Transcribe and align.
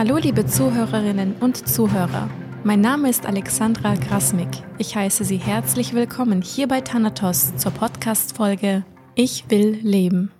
Hallo 0.00 0.16
liebe 0.16 0.46
Zuhörerinnen 0.46 1.34
und 1.40 1.68
Zuhörer. 1.68 2.30
Mein 2.64 2.80
Name 2.80 3.10
ist 3.10 3.26
Alexandra 3.26 3.96
Grasmik. 3.96 4.48
Ich 4.78 4.96
heiße 4.96 5.26
Sie 5.26 5.36
herzlich 5.36 5.92
willkommen 5.92 6.40
hier 6.40 6.68
bei 6.68 6.80
Thanatos 6.80 7.54
zur 7.58 7.70
Podcast-Folge 7.72 8.86
Ich 9.14 9.50
will 9.50 9.78
leben. 9.82 10.30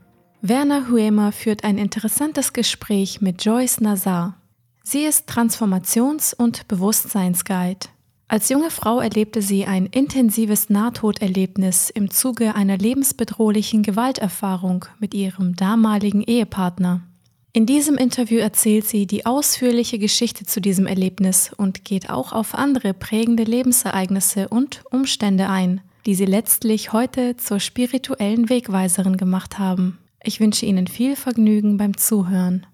Werner 0.41 0.89
Huemer 0.89 1.31
führt 1.31 1.63
ein 1.63 1.77
interessantes 1.77 2.55
Gespräch 2.55 3.21
mit 3.21 3.45
Joyce 3.45 3.83
Nazar. 3.83 4.41
Sie 4.83 5.05
ist 5.05 5.29
Transformations- 5.29 6.35
und 6.35 6.67
Bewusstseinsguide. 6.67 7.89
Als 8.29 8.49
junge 8.49 8.71
Frau 8.71 8.99
erlebte 9.01 9.43
sie 9.43 9.67
ein 9.67 9.85
intensives 9.85 10.71
Nahtoderlebnis 10.71 11.91
im 11.91 12.11
Zuge 12.11 12.55
einer 12.55 12.79
lebensbedrohlichen 12.79 13.83
Gewalterfahrung 13.83 14.87
mit 15.01 15.13
ihrem 15.13 15.55
damaligen 15.55 16.23
Ehepartner. 16.23 17.03
In 17.53 17.67
diesem 17.67 17.97
Interview 17.97 18.39
erzählt 18.39 18.87
sie 18.87 19.09
die 19.09 19.27
ausführliche 19.27 19.99
Geschichte 19.99 20.47
zu 20.47 20.61
diesem 20.61 20.87
Erlebnis 20.87 21.53
und 21.57 21.85
geht 21.85 22.09
auch 22.09 22.33
auf 22.33 22.55
andere 22.55 22.95
prägende 22.95 23.43
Lebensereignisse 23.43 24.49
und 24.49 24.85
Umstände 24.91 25.49
ein, 25.49 25.81
die 26.07 26.15
sie 26.15 26.27
letztlich 26.27 26.93
heute 26.93 27.37
zur 27.37 27.59
spirituellen 27.59 28.49
Wegweiserin 28.49 29.17
gemacht 29.17 29.59
haben. 29.59 29.99
Ich 30.23 30.39
wünsche 30.39 30.65
Ihnen 30.65 30.87
viel 30.87 31.17
Vergnügen 31.17 31.77
beim 31.77 31.97
Zuhören. 31.97 32.67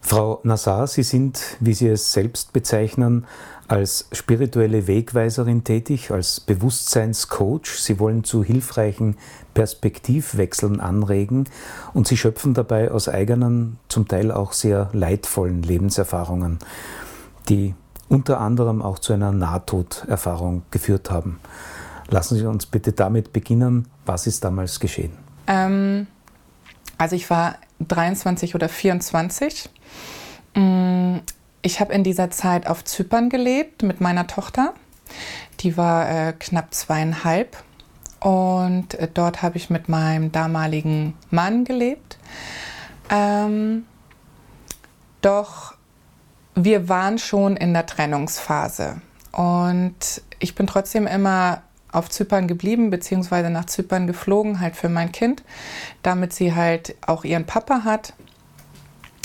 Frau 0.00 0.40
Nassar, 0.42 0.88
Sie 0.88 1.04
sind, 1.04 1.56
wie 1.60 1.74
Sie 1.74 1.86
es 1.86 2.12
selbst 2.12 2.52
bezeichnen, 2.52 3.26
als 3.72 4.06
spirituelle 4.12 4.86
Wegweiserin 4.86 5.64
tätig, 5.64 6.10
als 6.10 6.40
Bewusstseinscoach. 6.40 7.78
Sie 7.78 7.98
wollen 7.98 8.22
zu 8.22 8.44
hilfreichen 8.44 9.16
Perspektivwechseln 9.54 10.78
anregen 10.78 11.48
und 11.94 12.06
Sie 12.06 12.18
schöpfen 12.18 12.52
dabei 12.52 12.90
aus 12.90 13.08
eigenen, 13.08 13.78
zum 13.88 14.06
Teil 14.06 14.30
auch 14.30 14.52
sehr 14.52 14.90
leidvollen 14.92 15.62
Lebenserfahrungen, 15.62 16.58
die 17.48 17.74
unter 18.10 18.42
anderem 18.42 18.82
auch 18.82 18.98
zu 18.98 19.14
einer 19.14 19.32
Nahtoderfahrung 19.32 20.64
geführt 20.70 21.10
haben. 21.10 21.40
Lassen 22.10 22.36
Sie 22.36 22.44
uns 22.44 22.66
bitte 22.66 22.92
damit 22.92 23.32
beginnen. 23.32 23.88
Was 24.04 24.26
ist 24.26 24.44
damals 24.44 24.80
geschehen? 24.80 25.12
Ähm, 25.46 26.08
also 26.98 27.16
ich 27.16 27.30
war 27.30 27.56
23 27.80 28.54
oder 28.54 28.68
24 28.68 29.70
Mm, 30.54 31.18
ich 31.62 31.80
habe 31.80 31.92
in 31.92 32.04
dieser 32.04 32.30
Zeit 32.30 32.66
auf 32.66 32.84
Zypern 32.84 33.30
gelebt 33.30 33.82
mit 33.82 34.00
meiner 34.00 34.26
Tochter. 34.26 34.74
Die 35.60 35.76
war 35.76 36.10
äh, 36.10 36.32
knapp 36.32 36.74
zweieinhalb. 36.74 37.56
Und 38.20 38.94
äh, 38.94 39.08
dort 39.12 39.42
habe 39.42 39.56
ich 39.56 39.70
mit 39.70 39.88
meinem 39.88 40.32
damaligen 40.32 41.14
Mann 41.30 41.64
gelebt. 41.64 42.18
Ähm, 43.10 43.86
doch 45.20 45.74
wir 46.54 46.88
waren 46.88 47.18
schon 47.18 47.56
in 47.56 47.72
der 47.72 47.86
Trennungsphase. 47.86 49.00
Und 49.32 50.22
ich 50.38 50.54
bin 50.54 50.66
trotzdem 50.66 51.06
immer 51.06 51.62
auf 51.90 52.08
Zypern 52.10 52.48
geblieben, 52.48 52.90
beziehungsweise 52.90 53.50
nach 53.50 53.66
Zypern 53.66 54.06
geflogen, 54.06 54.60
halt 54.60 54.76
für 54.76 54.88
mein 54.88 55.12
Kind, 55.12 55.42
damit 56.02 56.32
sie 56.32 56.54
halt 56.54 56.94
auch 57.06 57.24
ihren 57.24 57.46
Papa 57.46 57.84
hat 57.84 58.14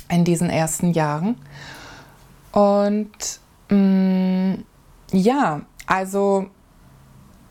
in 0.10 0.24
diesen 0.24 0.50
ersten 0.50 0.92
Jahren. 0.92 1.38
Und 2.58 3.40
mh, 3.70 3.78
mm, 3.78 4.66
ja, 5.12 5.62
also 5.86 6.48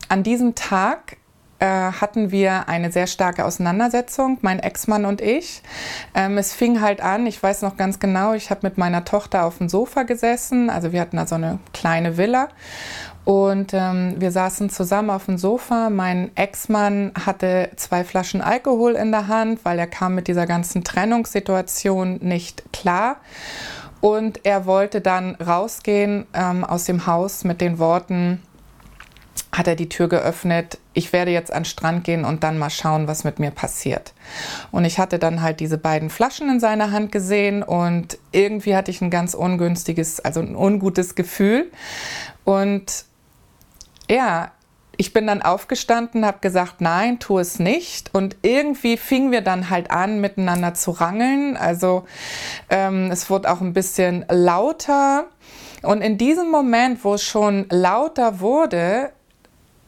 an 0.09 0.23
diesem 0.23 0.53
Tag 0.53 1.15
äh, 1.59 1.65
hatten 1.65 2.29
wir 2.29 2.67
eine 2.67 2.91
sehr 2.91 3.07
starke 3.07 3.45
Auseinandersetzung, 3.45 4.37
mein 4.41 4.59
Ex-Mann 4.59 5.05
und 5.05 5.21
ich. 5.21 5.63
Ähm, 6.13 6.37
es 6.37 6.53
fing 6.53 6.81
halt 6.81 6.99
an, 6.99 7.25
ich 7.25 7.41
weiß 7.41 7.61
noch 7.61 7.77
ganz 7.77 7.99
genau, 7.99 8.33
ich 8.33 8.49
habe 8.49 8.59
mit 8.63 8.77
meiner 8.77 9.05
Tochter 9.05 9.45
auf 9.45 9.59
dem 9.59 9.69
Sofa 9.69 10.03
gesessen, 10.03 10.69
also 10.69 10.91
wir 10.91 10.99
hatten 10.99 11.15
da 11.15 11.25
so 11.25 11.35
eine 11.35 11.59
kleine 11.71 12.17
Villa 12.17 12.49
und 13.23 13.73
ähm, 13.73 14.15
wir 14.19 14.31
saßen 14.31 14.69
zusammen 14.69 15.09
auf 15.09 15.25
dem 15.25 15.37
Sofa. 15.37 15.89
Mein 15.89 16.35
Ex-Mann 16.35 17.13
hatte 17.25 17.71
zwei 17.77 18.03
Flaschen 18.03 18.41
Alkohol 18.41 18.95
in 18.95 19.11
der 19.11 19.29
Hand, 19.29 19.63
weil 19.63 19.79
er 19.79 19.87
kam 19.87 20.15
mit 20.15 20.27
dieser 20.27 20.45
ganzen 20.45 20.83
Trennungssituation 20.83 22.19
nicht 22.21 22.73
klar. 22.73 23.17
Und 24.01 24.45
er 24.45 24.65
wollte 24.65 25.01
dann 25.01 25.35
rausgehen 25.35 26.25
ähm, 26.33 26.63
aus 26.63 26.85
dem 26.85 27.07
Haus 27.07 27.43
mit 27.43 27.61
den 27.61 27.79
Worten, 27.79 28.41
hat 29.51 29.67
er 29.67 29.75
die 29.75 29.89
Tür 29.89 30.07
geöffnet, 30.07 30.77
ich 30.93 31.13
werde 31.13 31.31
jetzt 31.31 31.51
an 31.51 31.63
den 31.63 31.65
Strand 31.65 32.03
gehen 32.03 32.25
und 32.25 32.43
dann 32.43 32.57
mal 32.57 32.69
schauen, 32.69 33.07
was 33.07 33.23
mit 33.23 33.39
mir 33.39 33.51
passiert. 33.51 34.13
Und 34.71 34.85
ich 34.85 34.99
hatte 34.99 35.19
dann 35.19 35.41
halt 35.41 35.59
diese 35.59 35.77
beiden 35.77 36.09
Flaschen 36.09 36.49
in 36.49 36.59
seiner 36.59 36.91
Hand 36.91 37.11
gesehen 37.11 37.63
und 37.63 38.17
irgendwie 38.31 38.75
hatte 38.75 38.91
ich 38.91 39.01
ein 39.01 39.09
ganz 39.09 39.33
ungünstiges, 39.33 40.19
also 40.19 40.41
ein 40.41 40.55
ungutes 40.55 41.15
Gefühl. 41.15 41.71
Und 42.43 43.05
ja, 44.09 44.51
ich 44.97 45.13
bin 45.13 45.27
dann 45.27 45.43
aufgestanden, 45.43 46.25
habe 46.25 46.39
gesagt, 46.41 46.81
nein, 46.81 47.19
tu 47.19 47.37
es 47.37 47.59
nicht. 47.59 48.13
Und 48.13 48.35
irgendwie 48.41 48.97
fingen 48.97 49.31
wir 49.31 49.41
dann 49.41 49.69
halt 49.69 49.91
an, 49.91 50.19
miteinander 50.19 50.73
zu 50.73 50.91
rangeln. 50.91 51.55
Also 51.55 52.05
ähm, 52.69 53.11
es 53.11 53.29
wurde 53.29 53.51
auch 53.51 53.61
ein 53.61 53.73
bisschen 53.73 54.25
lauter. 54.29 55.25
Und 55.83 56.01
in 56.01 56.17
diesem 56.17 56.49
Moment, 56.49 57.03
wo 57.03 57.13
es 57.13 57.23
schon 57.23 57.67
lauter 57.69 58.39
wurde, 58.39 59.11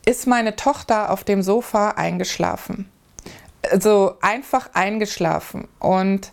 ist 0.06 0.28
meine 0.28 0.56
Tochter 0.56 1.12
auf 1.12 1.24
dem 1.24 1.41
Sofa 1.41 1.90
eingeschlafen. 1.91 2.90
Also 3.72 4.16
einfach 4.22 4.70
eingeschlafen. 4.74 5.68
Und 5.80 6.31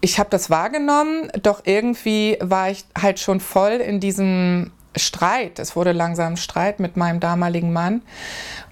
ich 0.00 0.18
habe 0.18 0.30
das 0.30 0.50
wahrgenommen, 0.50 1.30
doch 1.42 1.62
irgendwie 1.64 2.36
war 2.40 2.70
ich 2.70 2.84
halt 3.00 3.20
schon 3.20 3.40
voll 3.40 3.72
in 3.72 4.00
diesem 4.00 4.72
Streit. 4.96 5.58
Es 5.58 5.76
wurde 5.76 5.92
langsam 5.92 6.36
Streit 6.36 6.80
mit 6.80 6.96
meinem 6.96 7.20
damaligen 7.20 7.72
Mann. 7.72 8.02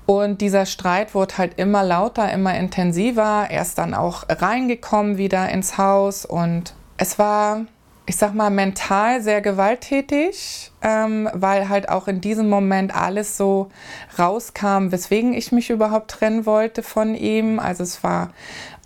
Und 0.06 0.40
dieser 0.40 0.66
Streit 0.66 1.14
wurde 1.14 1.38
halt 1.38 1.58
immer 1.58 1.84
lauter, 1.84 2.32
immer 2.32 2.56
intensiver. 2.56 3.46
Er 3.48 3.62
ist 3.62 3.78
dann 3.78 3.94
auch 3.94 4.24
reingekommen 4.28 5.18
wieder 5.18 5.48
ins 5.50 5.78
Haus 5.78 6.24
und 6.24 6.74
es 6.96 7.18
war, 7.18 7.60
ich 8.06 8.16
sag 8.16 8.34
mal, 8.34 8.50
mental 8.50 9.22
sehr 9.22 9.40
gewalttätig, 9.40 10.72
ähm, 10.82 11.30
weil 11.32 11.68
halt 11.68 11.88
auch 11.88 12.08
in 12.08 12.20
diesem 12.20 12.48
Moment 12.48 12.94
alles 12.94 13.36
so 13.36 13.70
rauskam, 14.18 14.90
weswegen 14.90 15.32
ich 15.32 15.52
mich 15.52 15.70
überhaupt 15.70 16.10
trennen 16.10 16.44
wollte 16.44 16.82
von 16.82 17.14
ihm. 17.14 17.60
Also 17.60 17.84
es 17.84 18.02
war 18.02 18.30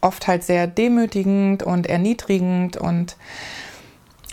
oft 0.03 0.29
halt 0.29 0.45
sehr 0.45 0.67
demütigend 0.67 1.63
und 1.63 1.87
erniedrigend 1.87 2.77
und 2.77 3.17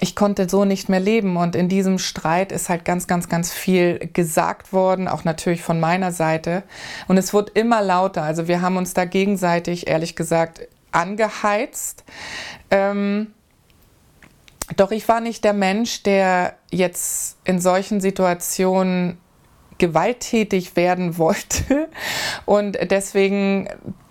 ich 0.01 0.15
konnte 0.15 0.49
so 0.49 0.65
nicht 0.65 0.89
mehr 0.89 0.99
leben. 0.99 1.37
Und 1.37 1.55
in 1.55 1.69
diesem 1.69 1.99
Streit 1.99 2.51
ist 2.51 2.69
halt 2.69 2.83
ganz, 2.83 3.05
ganz, 3.07 3.29
ganz 3.29 3.53
viel 3.53 4.09
gesagt 4.13 4.73
worden, 4.73 5.07
auch 5.07 5.23
natürlich 5.23 5.61
von 5.61 5.79
meiner 5.79 6.11
Seite. 6.11 6.63
Und 7.07 7.17
es 7.17 7.33
wurde 7.33 7.51
immer 7.53 7.81
lauter. 7.83 8.23
Also 8.23 8.47
wir 8.47 8.61
haben 8.61 8.77
uns 8.77 8.95
da 8.95 9.05
gegenseitig, 9.05 9.87
ehrlich 9.87 10.15
gesagt, 10.15 10.67
angeheizt. 10.91 12.03
Ähm, 12.71 13.27
doch 14.75 14.91
ich 14.91 15.07
war 15.07 15.21
nicht 15.21 15.43
der 15.43 15.53
Mensch, 15.53 16.01
der 16.01 16.55
jetzt 16.71 17.37
in 17.43 17.61
solchen 17.61 18.01
Situationen 18.01 19.19
gewalttätig 19.77 20.75
werden 20.75 21.17
wollte. 21.19 21.89
Und 22.45 22.75
deswegen 22.89 23.69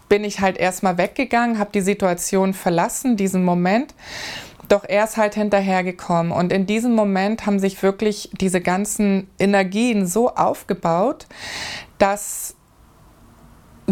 bin 0.09 0.23
ich 0.23 0.41
halt 0.41 0.57
erstmal 0.57 0.99
weggegangen, 0.99 1.59
habe 1.59 1.73
die 1.73 1.81
Situation 1.81 2.55
verlassen, 2.55 3.17
diesen 3.17 3.45
Moment. 3.45 3.95
Doch 4.71 4.85
er 4.89 5.03
ist 5.03 5.17
halt 5.17 5.35
hinterhergekommen. 5.35 6.31
Und 6.31 6.53
in 6.53 6.65
diesem 6.65 6.95
Moment 6.95 7.45
haben 7.45 7.59
sich 7.59 7.83
wirklich 7.83 8.31
diese 8.41 8.61
ganzen 8.61 9.29
Energien 9.39 10.07
so 10.07 10.31
aufgebaut, 10.31 11.27
dass 11.99 12.55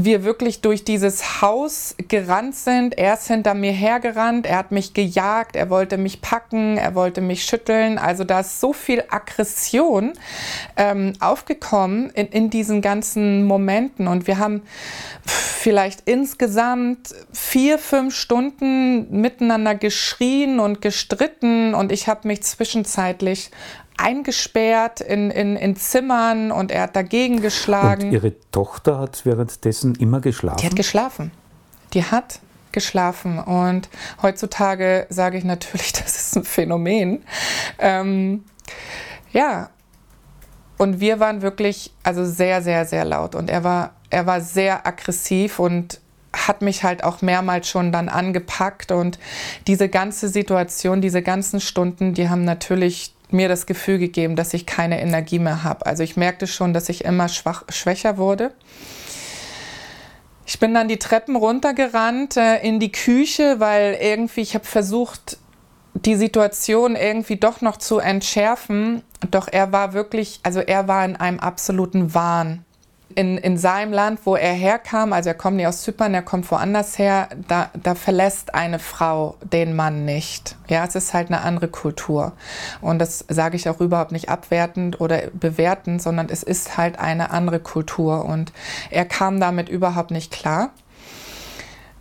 wir 0.05 0.25
wirklich 0.25 0.61
durch 0.61 0.85
dieses 0.85 1.41
Haus 1.43 1.95
gerannt 2.09 2.55
sind. 2.55 2.97
Er 2.97 3.15
ist 3.15 3.27
hinter 3.27 3.55
mir 3.55 3.73
hergerannt, 3.73 4.47
er 4.47 4.59
hat 4.59 4.71
mich 4.71 4.95
gejagt, 4.95 5.57
er 5.57 5.71
wollte 5.71 5.99
mich 5.99 6.21
packen, 6.21 6.77
er 6.77 6.95
wollte 6.95 7.21
mich 7.21 7.45
schütteln. 7.45 7.99
Also 7.99 8.25
da 8.25 8.41
ist 8.41 8.61
so 8.61 8.73
viel 8.73 9.05
Aggression 9.09 10.13
ähm, 10.77 11.15
aufgekommen 11.21 12.11
in, 12.11 12.29
in 12.29 12.51
diesen 12.51 12.83
ganzen 12.83 13.45
Momenten. 13.45 14.09
Und 14.09 14.27
wir 14.27 14.39
haben 14.39 14.63
vielleicht 15.25 16.03
insgesamt 16.07 17.15
vier, 17.33 17.79
fünf 17.79 18.15
Stunden 18.15 19.21
miteinander 19.21 19.75
geschrien 19.75 20.61
und 20.61 20.81
gestritten. 20.81 21.75
Und 21.75 21.93
ich 21.93 22.09
habe 22.09 22.29
mich 22.29 22.43
zwischenzeitlich 22.43 23.51
eingesperrt 23.99 25.01
in, 25.01 25.31
in, 25.31 25.57
in 25.57 25.77
Zimmern 25.77 26.51
und 26.51 26.71
er 26.71 26.83
hat 26.83 26.97
dagegen 26.97 27.43
geschlagen. 27.43 28.05
Und 28.05 28.13
Ihre 28.13 28.33
Tochter 28.51 28.99
hat 28.99 29.27
währenddessen 29.27 29.95
immer 29.97 30.21
geschlafen? 30.21 30.59
Die 30.61 30.67
hat 30.67 30.77
geschlafen. 30.77 31.31
Die 31.93 32.05
hat 32.05 32.41
geschlafen. 32.73 33.39
Und 33.39 33.89
heutzutage 34.23 35.07
sage 35.11 35.37
ich 35.37 35.45
natürlich, 35.45 35.93
das 35.93 36.17
ist 36.17 36.37
ein 36.37 36.45
Phänomen. 36.45 37.25
Ähm, 37.79 38.45
ja, 39.33 39.71
und 40.79 41.01
wir 41.01 41.21
waren 41.21 41.43
wirklich 41.43 41.93
also 42.05 42.25
sehr, 42.25 42.63
sehr, 42.63 42.87
sehr 42.87 43.05
laut. 43.05 43.35
Und 43.35 43.51
er 43.51 43.65
war, 43.65 43.97
er 44.11 44.27
war 44.27 44.41
sehr 44.41 44.87
aggressiv 44.87 45.59
und 45.59 46.01
hat 46.33 46.63
mich 46.63 46.85
halt 46.85 47.03
auch 47.03 47.21
mehrmals 47.21 47.69
schon 47.69 47.91
dann 47.91 48.09
angepackt 48.09 48.93
und 48.93 49.19
diese 49.67 49.89
ganze 49.89 50.29
Situation, 50.29 51.01
diese 51.01 51.23
ganzen 51.23 51.61
Stunden, 51.61 52.15
die 52.15 52.29
haben 52.29 52.45
natürlich 52.45 53.15
mir 53.31 53.49
das 53.49 53.67
Gefühl 53.67 53.99
gegeben, 53.99 54.37
dass 54.37 54.55
ich 54.55 54.67
keine 54.67 55.01
Energie 55.01 55.39
mehr 55.39 55.65
habe. 55.65 55.87
Also 55.87 56.03
ich 56.03 56.17
merkte 56.17 56.47
schon, 56.47 56.73
dass 56.73 56.89
ich 56.89 57.05
immer 57.05 57.29
schwach, 57.29 57.65
schwächer 57.69 58.17
wurde. 58.17 58.53
Ich 60.47 60.59
bin 60.59 60.73
dann 60.73 60.89
die 60.89 60.99
Treppen 60.99 61.37
runtergerannt 61.37 62.37
äh, 62.37 62.57
in 62.67 62.81
die 62.81 62.91
Küche, 62.91 63.61
weil 63.61 63.99
irgendwie 64.01 64.41
ich 64.41 64.55
habe 64.55 64.65
versucht, 64.65 65.39
die 65.93 66.17
Situation 66.17 66.97
irgendwie 66.97 67.37
doch 67.37 67.61
noch 67.61 67.77
zu 67.77 67.99
entschärfen. 67.99 69.03
Doch 69.31 69.49
er 69.51 69.73
war 69.73 69.93
wirklich, 69.93 70.41
also 70.43 70.61
er 70.61 70.89
war 70.89 71.05
in 71.05 71.17
einem 71.17 71.41
absoluten 71.41 72.15
Wahn 72.15 72.65
in, 73.19 73.37
in 73.37 73.59
seinem 73.59 73.93
Land, 73.93 74.21
wo 74.27 74.37
er 74.37 74.53
herkam, 74.53 75.13
also 75.13 75.31
er 75.31 75.35
kommt 75.35 75.57
nicht 75.57 75.67
aus 75.67 75.83
Zypern, 75.83 76.15
er 76.15 76.23
kommt 76.23 76.49
woanders 76.53 77.01
her, 77.01 77.29
da, 77.49 77.69
da 77.83 77.97
verlässt 77.97 78.55
eine 78.55 78.79
Frau 78.79 79.35
den 79.43 79.75
Mann 79.75 80.05
nicht. 80.05 80.55
Ja, 80.69 80.85
es 80.85 80.95
ist 80.95 81.15
halt 81.15 81.27
eine 81.27 81.41
andere 81.41 81.67
Kultur. 81.67 82.31
Und 82.81 83.01
das 83.01 83.25
sage 83.29 83.57
ich 83.57 83.69
auch 83.69 83.81
überhaupt 83.81 84.13
nicht 84.13 84.29
abwertend 84.29 85.01
oder 85.01 85.23
bewertend, 85.33 86.01
sondern 86.01 86.29
es 86.31 86.45
ist 86.45 86.77
halt 86.77 87.01
eine 87.01 87.33
andere 87.33 87.59
Kultur. 87.59 88.25
Und 88.25 88.53
er 88.89 89.05
kam 89.05 89.41
damit 89.41 89.69
überhaupt 89.69 90.13
nicht 90.13 90.31
klar 90.31 90.71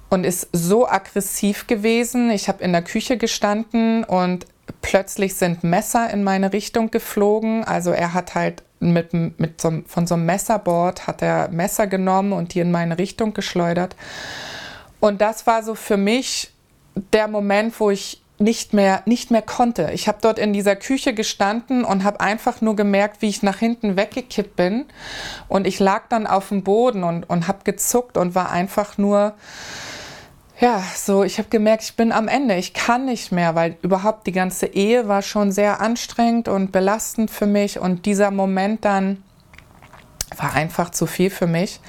und 0.10 0.24
ist 0.24 0.50
so 0.54 0.88
aggressiv 0.88 1.66
gewesen. 1.66 2.30
Ich 2.30 2.48
habe 2.48 2.64
in 2.64 2.74
der 2.74 2.84
Küche 2.84 3.18
gestanden 3.18 4.04
und 4.04 4.46
plötzlich 4.82 5.36
sind 5.36 5.64
Messer 5.64 6.10
in 6.10 6.24
meine 6.24 6.54
Richtung 6.54 6.92
geflogen. 6.92 7.64
Also 7.64 7.92
er 7.92 8.14
hat 8.14 8.36
halt 8.36 8.64
mit, 8.80 9.14
mit 9.14 9.60
so, 9.60 9.82
von 9.88 10.08
so 10.08 10.16
einem 10.16 10.26
Messerboard 10.26 11.08
hat 11.08 11.22
er 11.22 11.50
Messer 11.50 11.88
genommen 11.88 12.34
und 12.34 12.54
die 12.54 12.60
in 12.60 12.72
meine 12.72 12.98
Richtung 12.98 13.34
geschleudert. 13.34 13.96
Und 15.00 15.22
das 15.22 15.48
war 15.48 15.64
so 15.64 15.76
für 15.76 15.98
mich 15.98 16.52
der 17.14 17.28
Moment, 17.28 17.80
wo 17.80 17.92
ich 17.92 18.22
nicht 18.40 18.74
mehr, 18.74 19.02
nicht 19.06 19.32
mehr 19.32 19.42
konnte. 19.42 19.90
Ich 19.94 20.08
habe 20.08 20.20
dort 20.22 20.38
in 20.38 20.54
dieser 20.54 20.76
Küche 20.76 21.14
gestanden 21.14 21.84
und 21.84 22.04
habe 22.04 22.20
einfach 22.20 22.62
nur 22.62 22.76
gemerkt, 22.76 23.22
wie 23.22 23.30
ich 23.30 23.42
nach 23.42 23.58
hinten 23.58 23.98
weggekippt 23.98 24.56
bin. 24.56 24.86
Und 25.48 25.66
ich 25.66 25.80
lag 25.80 26.04
dann 26.10 26.28
auf 26.28 26.50
dem 26.50 26.64
Boden 26.64 27.04
und, 27.04 27.28
und 27.30 27.48
habe 27.48 27.60
gezuckt 27.64 28.16
und 28.16 28.36
war 28.36 28.52
einfach 28.52 28.98
nur 28.98 29.34
ja, 30.60 30.84
so, 30.96 31.24
ich 31.24 31.38
habe 31.38 31.50
gemerkt, 31.50 31.84
ich 31.84 31.96
bin 31.96 32.12
am 32.12 32.28
Ende. 32.28 32.56
Ich 32.56 32.74
kann 32.74 33.06
nicht 33.06 33.32
mehr, 33.32 33.54
weil 33.54 33.78
überhaupt 33.84 34.26
die 34.26 34.32
ganze 34.32 34.66
Ehe 34.66 35.08
war 35.08 35.22
schon 35.22 35.52
sehr 35.52 35.82
anstrengend 35.82 36.48
und 36.48 36.72
belastend 36.72 37.30
für 37.30 37.46
mich. 37.46 37.80
Und 37.80 38.06
dieser 38.06 38.32
Moment 38.32 38.84
dann 38.84 39.24
war 40.36 40.54
einfach 40.54 40.90
zu 40.90 41.06
viel 41.06 41.30
für 41.30 41.48
mich. 41.48 41.80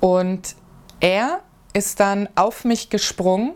Und 0.00 0.56
er 1.00 1.40
ist 1.72 2.00
dann 2.00 2.28
auf 2.34 2.64
mich 2.64 2.90
gesprungen 2.90 3.52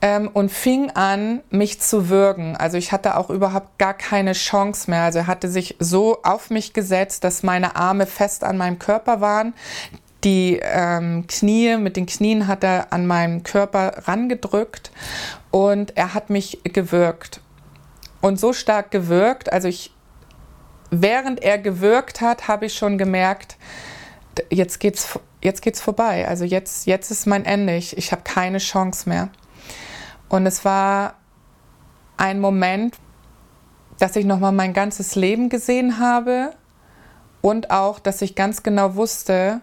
ähm, 0.00 0.30
und 0.32 0.52
fing 0.52 0.90
an, 0.90 1.40
mich 1.50 1.80
zu 1.80 2.08
würgen. 2.08 2.56
Also 2.56 2.76
ich 2.76 2.92
hatte 2.92 3.16
auch 3.16 3.30
überhaupt 3.30 3.78
gar 3.78 3.94
keine 3.94 4.32
Chance 4.32 4.90
mehr. 4.90 5.02
Also 5.02 5.20
er 5.20 5.26
hatte 5.26 5.48
sich 5.48 5.76
so 5.80 6.22
auf 6.22 6.50
mich 6.50 6.72
gesetzt, 6.72 7.24
dass 7.24 7.42
meine 7.42 7.74
Arme 7.74 8.06
fest 8.06 8.44
an 8.44 8.56
meinem 8.56 8.78
Körper 8.78 9.20
waren. 9.20 9.54
Die 10.24 10.60
ähm, 10.62 11.26
Knie, 11.26 11.76
mit 11.76 11.96
den 11.96 12.06
Knien 12.06 12.46
hat 12.46 12.62
er 12.62 12.92
an 12.92 13.06
meinem 13.06 13.42
Körper 13.42 14.06
rangedrückt 14.06 14.90
und 15.50 15.96
er 15.96 16.14
hat 16.14 16.28
mich 16.30 16.60
gewürgt. 16.64 17.40
Und 18.20 18.38
so 18.38 18.52
stark 18.52 18.90
gewürgt, 18.90 19.52
also 19.52 19.68
ich, 19.68 19.92
während 20.90 21.42
er 21.42 21.58
gewürgt 21.58 22.20
hat, 22.20 22.48
habe 22.48 22.66
ich 22.66 22.74
schon 22.74 22.98
gemerkt, 22.98 23.56
jetzt 24.50 24.78
geht's, 24.78 25.18
jetzt 25.42 25.62
geht's 25.62 25.80
vorbei. 25.80 26.28
Also 26.28 26.44
jetzt, 26.44 26.86
jetzt 26.86 27.10
ist 27.10 27.26
mein 27.26 27.44
Ende. 27.44 27.76
Ich, 27.76 27.96
ich 27.96 28.12
habe 28.12 28.22
keine 28.22 28.58
Chance 28.58 29.08
mehr. 29.08 29.30
Und 30.28 30.46
es 30.46 30.64
war 30.64 31.14
ein 32.16 32.40
Moment, 32.40 32.96
dass 33.98 34.16
ich 34.16 34.24
nochmal 34.24 34.52
mein 34.52 34.72
ganzes 34.72 35.14
Leben 35.14 35.48
gesehen 35.48 35.98
habe 35.98 36.52
und 37.40 37.70
auch, 37.70 37.98
dass 37.98 38.22
ich 38.22 38.34
ganz 38.34 38.62
genau 38.62 38.94
wusste, 38.94 39.60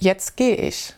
jetzt 0.00 0.36
gehe 0.36 0.56
ich. 0.56 0.94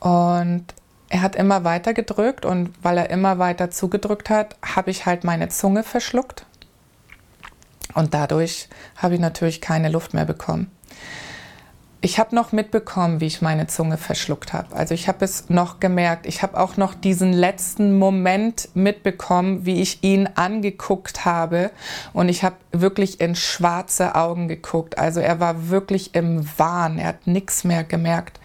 Und 0.00 0.66
er 1.08 1.22
hat 1.22 1.36
immer 1.36 1.64
weiter 1.64 1.94
gedrückt 1.94 2.44
und 2.44 2.72
weil 2.82 2.98
er 2.98 3.10
immer 3.10 3.38
weiter 3.38 3.70
zugedrückt 3.70 4.30
hat, 4.30 4.56
habe 4.62 4.90
ich 4.90 5.06
halt 5.06 5.24
meine 5.24 5.48
Zunge 5.48 5.82
verschluckt. 5.82 6.46
Und 7.94 8.14
dadurch 8.14 8.68
habe 8.96 9.14
ich 9.14 9.20
natürlich 9.20 9.60
keine 9.60 9.88
Luft 9.88 10.14
mehr 10.14 10.24
bekommen. 10.24 10.70
Ich 12.04 12.18
habe 12.18 12.34
noch 12.34 12.52
mitbekommen, 12.52 13.22
wie 13.22 13.24
ich 13.24 13.40
meine 13.40 13.66
Zunge 13.66 13.96
verschluckt 13.96 14.52
habe. 14.52 14.76
Also 14.76 14.92
ich 14.92 15.08
habe 15.08 15.24
es 15.24 15.48
noch 15.48 15.80
gemerkt. 15.80 16.26
Ich 16.26 16.42
habe 16.42 16.60
auch 16.60 16.76
noch 16.76 16.92
diesen 16.92 17.32
letzten 17.32 17.98
Moment 17.98 18.68
mitbekommen, 18.74 19.64
wie 19.64 19.80
ich 19.80 20.04
ihn 20.04 20.28
angeguckt 20.34 21.24
habe. 21.24 21.70
Und 22.12 22.28
ich 22.28 22.44
habe 22.44 22.56
wirklich 22.72 23.22
in 23.22 23.34
schwarze 23.34 24.16
Augen 24.16 24.48
geguckt. 24.48 24.98
Also 24.98 25.20
er 25.20 25.40
war 25.40 25.70
wirklich 25.70 26.14
im 26.14 26.46
Wahn. 26.58 26.98
Er 26.98 27.08
hat 27.08 27.26
nichts 27.26 27.64
mehr 27.64 27.84
gemerkt. 27.84 28.38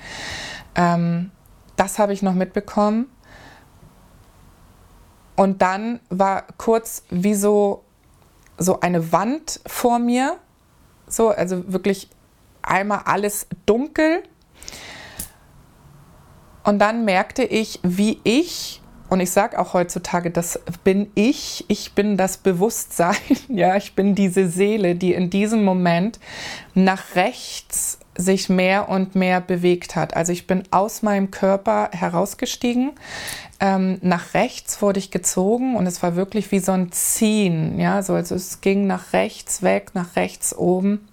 Ähm, 0.76 1.32
das 1.76 2.00
habe 2.00 2.14
ich 2.14 2.22
noch 2.22 2.36
mitbekommen. 2.36 3.08
Und 5.36 5.62
dann 5.62 6.00
war 6.10 6.46
kurz 6.56 7.04
wie 7.10 7.34
so, 7.34 7.84
so 8.58 8.80
eine 8.80 9.12
Wand 9.12 9.60
vor 9.66 10.00
mir. 10.00 10.38
So, 11.10 11.28
also 11.28 11.74
wirklich 11.74 12.10
einmal 12.62 13.02
alles 13.06 13.48
dunkel. 13.66 14.24
Und 16.64 16.80
dann 16.80 17.06
merkte 17.06 17.44
ich, 17.44 17.80
wie 17.84 18.20
ich, 18.24 18.82
und 19.10 19.22
ich 19.22 19.32
sage 19.32 19.58
auch 19.58 19.74
heutzutage, 19.74 20.30
das 20.30 20.60
bin 20.84 21.10
ich, 21.16 21.66
ich 21.68 21.94
bin 21.94 22.16
das 22.16 22.38
Bewusstsein, 22.38 23.16
ja, 23.48 23.76
ich 23.76 23.96
bin 23.96 24.14
diese 24.14 24.48
Seele, 24.48 24.96
die 24.96 25.14
in 25.14 25.30
diesem 25.30 25.64
Moment 25.64 26.20
nach 26.76 27.16
rechts 27.16 28.00
sich 28.16 28.50
mehr 28.50 28.90
und 28.90 29.16
mehr 29.16 29.42
bewegt 29.42 29.96
hat. 29.96 30.16
Also 30.16 30.32
ich 30.32 30.46
bin 30.46 30.64
aus 30.72 31.02
meinem 31.02 31.32
Körper 31.32 31.90
herausgestiegen, 31.92 32.92
ähm, 33.60 33.98
nach 34.02 34.34
rechts 34.34 34.82
wurde 34.82 35.00
ich 35.00 35.10
gezogen 35.10 35.76
und 35.76 35.88
es 35.88 36.04
war 36.04 36.16
wirklich 36.16 36.52
wie 36.52 36.60
so 36.60 36.72
ein 36.72 36.92
Ziehen, 36.92 37.80
ja, 37.80 38.04
so 38.04 38.14
also 38.14 38.36
es 38.36 38.62
ging 38.62 38.88
nach 38.88 39.14
rechts 39.14 39.64
weg, 39.64 39.92
nach 39.94 40.16
rechts 40.16 40.56
oben. 40.56 41.09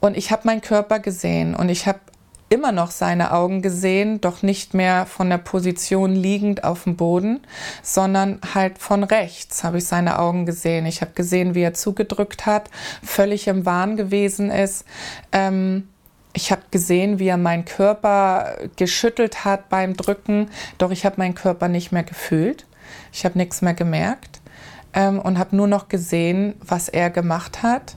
Und 0.00 0.16
ich 0.16 0.30
habe 0.30 0.42
meinen 0.44 0.60
Körper 0.60 0.98
gesehen 0.98 1.54
und 1.54 1.68
ich 1.68 1.86
habe 1.86 2.00
immer 2.48 2.70
noch 2.72 2.90
seine 2.90 3.32
Augen 3.32 3.60
gesehen, 3.60 4.20
doch 4.20 4.42
nicht 4.42 4.72
mehr 4.72 5.06
von 5.06 5.28
der 5.28 5.38
Position 5.38 6.14
liegend 6.14 6.64
auf 6.64 6.84
dem 6.84 6.96
Boden, 6.96 7.40
sondern 7.82 8.40
halt 8.54 8.78
von 8.78 9.02
rechts 9.02 9.64
habe 9.64 9.78
ich 9.78 9.86
seine 9.86 10.18
Augen 10.18 10.46
gesehen. 10.46 10.86
Ich 10.86 11.00
habe 11.00 11.12
gesehen, 11.12 11.54
wie 11.54 11.62
er 11.62 11.74
zugedrückt 11.74 12.46
hat, 12.46 12.70
völlig 13.02 13.48
im 13.48 13.66
Wahn 13.66 13.96
gewesen 13.96 14.50
ist. 14.50 14.84
Ähm, 15.32 15.88
ich 16.34 16.52
habe 16.52 16.62
gesehen, 16.70 17.18
wie 17.18 17.28
er 17.28 17.38
meinen 17.38 17.64
Körper 17.64 18.58
geschüttelt 18.76 19.44
hat 19.44 19.68
beim 19.68 19.96
Drücken, 19.96 20.50
doch 20.78 20.90
ich 20.90 21.04
habe 21.04 21.16
meinen 21.18 21.34
Körper 21.34 21.68
nicht 21.68 21.92
mehr 21.92 22.04
gefühlt. 22.04 22.66
Ich 23.12 23.24
habe 23.24 23.38
nichts 23.38 23.62
mehr 23.62 23.74
gemerkt 23.74 24.40
ähm, 24.94 25.18
und 25.18 25.38
habe 25.38 25.56
nur 25.56 25.66
noch 25.66 25.88
gesehen, 25.88 26.54
was 26.60 26.88
er 26.88 27.10
gemacht 27.10 27.62
hat 27.62 27.96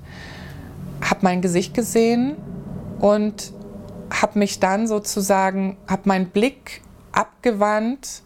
habe 1.02 1.20
mein 1.22 1.42
Gesicht 1.42 1.74
gesehen 1.74 2.36
und 3.00 3.54
habe 4.12 4.40
mich 4.40 4.60
dann 4.60 4.88
sozusagen, 4.88 5.78
habe 5.88 6.04
meinen 6.06 6.30
Blick 6.30 6.82
abgewandt 7.12 8.24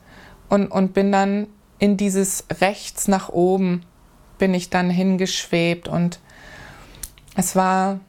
und, 0.50 0.68
und 0.68 0.94
bin 0.94 1.12
dann 1.12 1.48
in 1.80 1.98
dieses 1.98 2.46
rechts 2.62 3.08
nach 3.08 3.30
oben, 3.30 3.84
bin 4.38 4.54
ich 4.54 4.70
dann 4.70 4.90
hingeschwebt 4.90 5.88
und 5.88 6.20
es 7.36 7.56
war, 7.56 8.00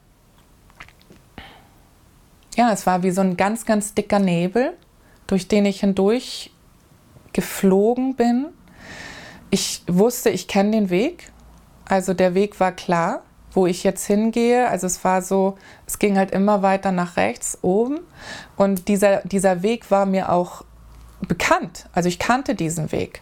ja, 2.55 2.71
es 2.71 2.85
war 2.85 3.03
wie 3.03 3.11
so 3.11 3.21
ein 3.21 3.37
ganz, 3.37 3.65
ganz 3.65 3.93
dicker 3.93 4.19
Nebel, 4.19 4.73
durch 5.27 5.47
den 5.47 5.65
ich 5.65 5.81
hindurch 5.81 6.51
geflogen 7.33 8.15
bin. 8.15 8.47
Ich 9.49 9.83
wusste, 9.87 10.29
ich 10.29 10.47
kenne 10.47 10.71
den 10.71 10.89
Weg, 10.89 11.31
also 11.85 12.13
der 12.13 12.33
Weg 12.33 12.59
war 12.59 12.71
klar 12.71 13.23
wo 13.55 13.65
ich 13.65 13.83
jetzt 13.83 14.05
hingehe. 14.05 14.67
Also 14.69 14.85
es 14.85 15.03
war 15.03 15.21
so, 15.21 15.57
es 15.87 15.97
ging 15.99 16.17
halt 16.17 16.31
immer 16.31 16.61
weiter 16.61 16.91
nach 16.91 17.17
rechts 17.17 17.57
oben 17.61 17.99
und 18.57 18.87
dieser, 18.87 19.21
dieser 19.21 19.63
Weg 19.63 19.89
war 19.89 20.05
mir 20.05 20.31
auch 20.31 20.63
bekannt. 21.27 21.87
Also 21.93 22.09
ich 22.09 22.19
kannte 22.19 22.55
diesen 22.55 22.91
Weg. 22.91 23.21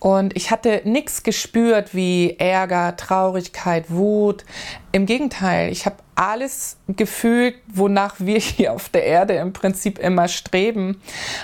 Und 0.00 0.36
ich 0.36 0.50
hatte 0.52 0.82
nichts 0.84 1.24
gespürt 1.24 1.94
wie 1.94 2.36
Ärger, 2.38 2.96
Traurigkeit, 2.96 3.90
Wut. 3.90 4.44
Im 4.92 5.06
Gegenteil, 5.06 5.72
ich 5.72 5.86
habe 5.86 5.96
alles 6.14 6.76
gefühlt, 6.88 7.56
wonach 7.66 8.16
wir 8.18 8.38
hier 8.38 8.72
auf 8.72 8.88
der 8.88 9.04
Erde 9.04 9.34
im 9.34 9.52
Prinzip 9.52 9.98
immer 9.98 10.28
streben. 10.28 11.00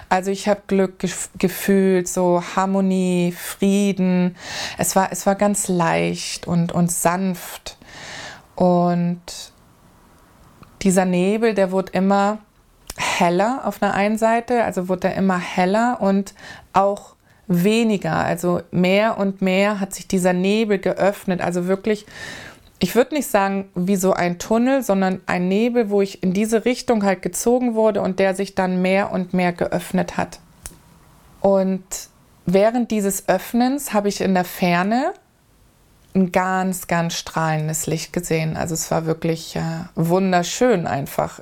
Also 0.09 0.31
ich 0.31 0.49
habe 0.49 0.63
Glück 0.67 1.01
gef 1.01 1.31
gefühlt, 1.39 2.09
so 2.09 2.43
Harmonie, 2.55 3.35
Frieden. 3.37 4.37
Es 4.79 4.95
war, 4.95 5.11
es 5.11 5.27
war 5.27 5.35
ganz 5.35 5.67
leicht 5.67 6.47
und, 6.47 6.71
und 6.71 6.93
sanft. 6.93 7.77
Und 8.57 9.21
dieser 10.83 11.05
Nebel, 11.05 11.55
der 11.55 11.73
wurde 11.73 11.93
immer 11.93 12.39
heller 12.97 13.63
auf 13.65 13.79
der 13.79 13.95
einen 13.95 14.19
Seite, 14.19 14.63
also 14.65 14.89
wurde 14.89 15.09
er 15.09 15.17
immer 15.17 15.39
heller 15.39 15.99
und 16.01 16.35
auch 16.73 17.15
weniger, 17.47 18.15
also 18.17 18.63
mehr 18.71 19.19
und 19.19 19.43
mehr 19.43 19.81
hat 19.81 19.95
sich 19.95 20.07
dieser 20.07 20.33
Nebel 20.33 20.79
geöffnet, 20.79 21.41
also 21.41 21.67
wirklich 21.67 22.07
ich 22.85 22.95
würde 22.95 23.15
nicht 23.15 23.29
sagen 23.29 23.71
wie 23.75 23.97
so 23.97 24.13
ein 24.13 24.39
Tunnel, 24.39 24.83
sondern 24.83 25.23
ein 25.25 25.49
Nebel, 25.49 25.89
wo 25.89 26.03
ich 26.03 26.23
in 26.23 26.35
diese 26.35 26.67
Richtung 26.67 27.03
halt 27.03 27.23
gezogen 27.23 27.75
wurde 27.75 28.03
und 28.03 28.19
der 28.19 28.35
sich 28.35 28.55
dann 28.55 28.83
mehr 28.83 29.11
und 29.11 29.33
mehr 29.33 29.55
geöffnet 29.55 30.19
hat. 30.19 30.39
Und 31.41 31.83
während 32.45 32.91
dieses 32.91 33.27
Öffnens 33.27 33.95
habe 33.95 34.09
ich 34.09 34.21
in 34.21 34.35
der 34.35 34.45
Ferne 34.45 35.15
ein 36.15 36.33
ganz, 36.33 36.87
ganz 36.87 37.15
strahlendes 37.15 37.87
Licht 37.87 38.13
gesehen. 38.13 38.57
Also 38.57 38.75
es 38.75 38.91
war 38.91 39.07
wirklich 39.07 39.57
äh, 39.57 39.63
wunderschön 39.95 40.87
einfach. 40.87 41.41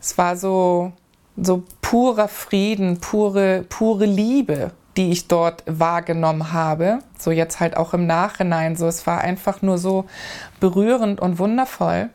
Es 0.00 0.18
war 0.18 0.36
so, 0.36 0.92
so 1.36 1.64
purer 1.80 2.28
Frieden, 2.28 3.00
pure, 3.00 3.64
pure 3.68 4.06
Liebe 4.06 4.72
die 4.96 5.10
ich 5.10 5.28
dort 5.28 5.62
wahrgenommen 5.66 6.52
habe. 6.52 7.00
So 7.18 7.30
jetzt 7.30 7.60
halt 7.60 7.76
auch 7.76 7.92
im 7.94 8.06
Nachhinein. 8.06 8.76
So, 8.76 8.86
es 8.86 9.06
war 9.06 9.20
einfach 9.20 9.62
nur 9.62 9.78
so 9.78 10.06
berührend 10.60 11.20
und 11.20 11.38
wundervoll. 11.38 12.10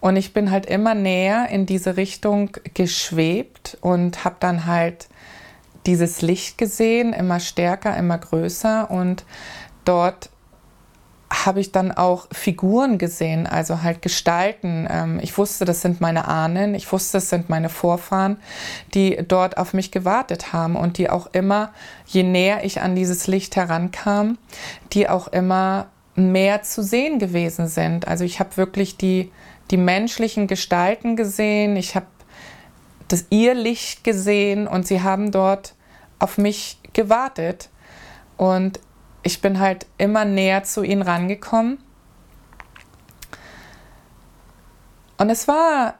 Und 0.00 0.16
ich 0.16 0.32
bin 0.32 0.50
halt 0.50 0.66
immer 0.66 0.94
näher 0.94 1.48
in 1.50 1.66
diese 1.66 1.96
Richtung 1.96 2.50
geschwebt 2.74 3.78
und 3.80 4.24
habe 4.24 4.36
dann 4.40 4.66
halt 4.66 5.08
dieses 5.86 6.22
Licht 6.22 6.58
gesehen, 6.58 7.12
immer 7.12 7.40
stärker, 7.40 7.96
immer 7.96 8.18
größer. 8.18 8.90
Und 8.90 9.24
dort 9.88 10.30
habe 11.30 11.60
ich 11.60 11.72
dann 11.72 11.92
auch 11.92 12.26
Figuren 12.32 12.96
gesehen, 12.96 13.46
also 13.46 13.82
halt 13.82 14.00
Gestalten. 14.00 14.88
Ähm, 14.90 15.20
ich 15.22 15.36
wusste, 15.36 15.64
das 15.64 15.82
sind 15.82 16.00
meine 16.00 16.26
Ahnen, 16.26 16.74
ich 16.74 16.90
wusste, 16.90 17.18
das 17.18 17.28
sind 17.28 17.50
meine 17.50 17.68
Vorfahren, 17.68 18.38
die 18.94 19.18
dort 19.26 19.58
auf 19.58 19.74
mich 19.74 19.90
gewartet 19.90 20.52
haben 20.52 20.74
und 20.74 20.96
die 20.98 21.10
auch 21.10 21.28
immer, 21.32 21.72
je 22.06 22.22
näher 22.22 22.64
ich 22.64 22.80
an 22.80 22.94
dieses 22.94 23.26
Licht 23.26 23.56
herankam, 23.56 24.38
die 24.92 25.08
auch 25.08 25.28
immer 25.28 25.88
mehr 26.14 26.62
zu 26.62 26.82
sehen 26.82 27.18
gewesen 27.18 27.68
sind. 27.68 28.08
Also 28.08 28.24
ich 28.24 28.40
habe 28.40 28.56
wirklich 28.56 28.96
die, 28.96 29.30
die 29.70 29.76
menschlichen 29.76 30.46
Gestalten 30.46 31.14
gesehen, 31.14 31.76
ich 31.76 31.94
habe 31.94 32.06
das 33.08 33.26
ihr 33.30 33.54
Licht 33.54 34.02
gesehen 34.02 34.66
und 34.66 34.86
sie 34.86 35.02
haben 35.02 35.30
dort 35.30 35.74
auf 36.18 36.38
mich 36.38 36.78
gewartet. 36.92 37.68
Und 38.36 38.80
ich 39.22 39.40
bin 39.40 39.58
halt 39.58 39.86
immer 39.98 40.24
näher 40.24 40.64
zu 40.64 40.82
ihnen 40.82 41.02
rangekommen. 41.02 41.78
Und 45.18 45.30
es 45.30 45.48
war 45.48 45.94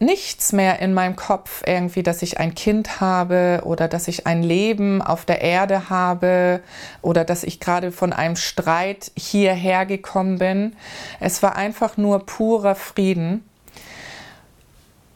nichts 0.00 0.52
mehr 0.52 0.80
in 0.80 0.92
meinem 0.92 1.16
Kopf 1.16 1.62
irgendwie, 1.66 2.02
dass 2.02 2.22
ich 2.22 2.38
ein 2.38 2.54
Kind 2.54 3.00
habe 3.00 3.62
oder 3.64 3.88
dass 3.88 4.08
ich 4.08 4.26
ein 4.26 4.42
Leben 4.42 5.00
auf 5.00 5.24
der 5.24 5.40
Erde 5.40 5.88
habe 5.88 6.60
oder 7.00 7.24
dass 7.24 7.44
ich 7.44 7.60
gerade 7.60 7.92
von 7.92 8.12
einem 8.12 8.36
Streit 8.36 9.12
hierher 9.16 9.86
gekommen 9.86 10.38
bin. 10.38 10.76
Es 11.20 11.42
war 11.42 11.56
einfach 11.56 11.96
nur 11.96 12.26
purer 12.26 12.74
Frieden. 12.74 13.48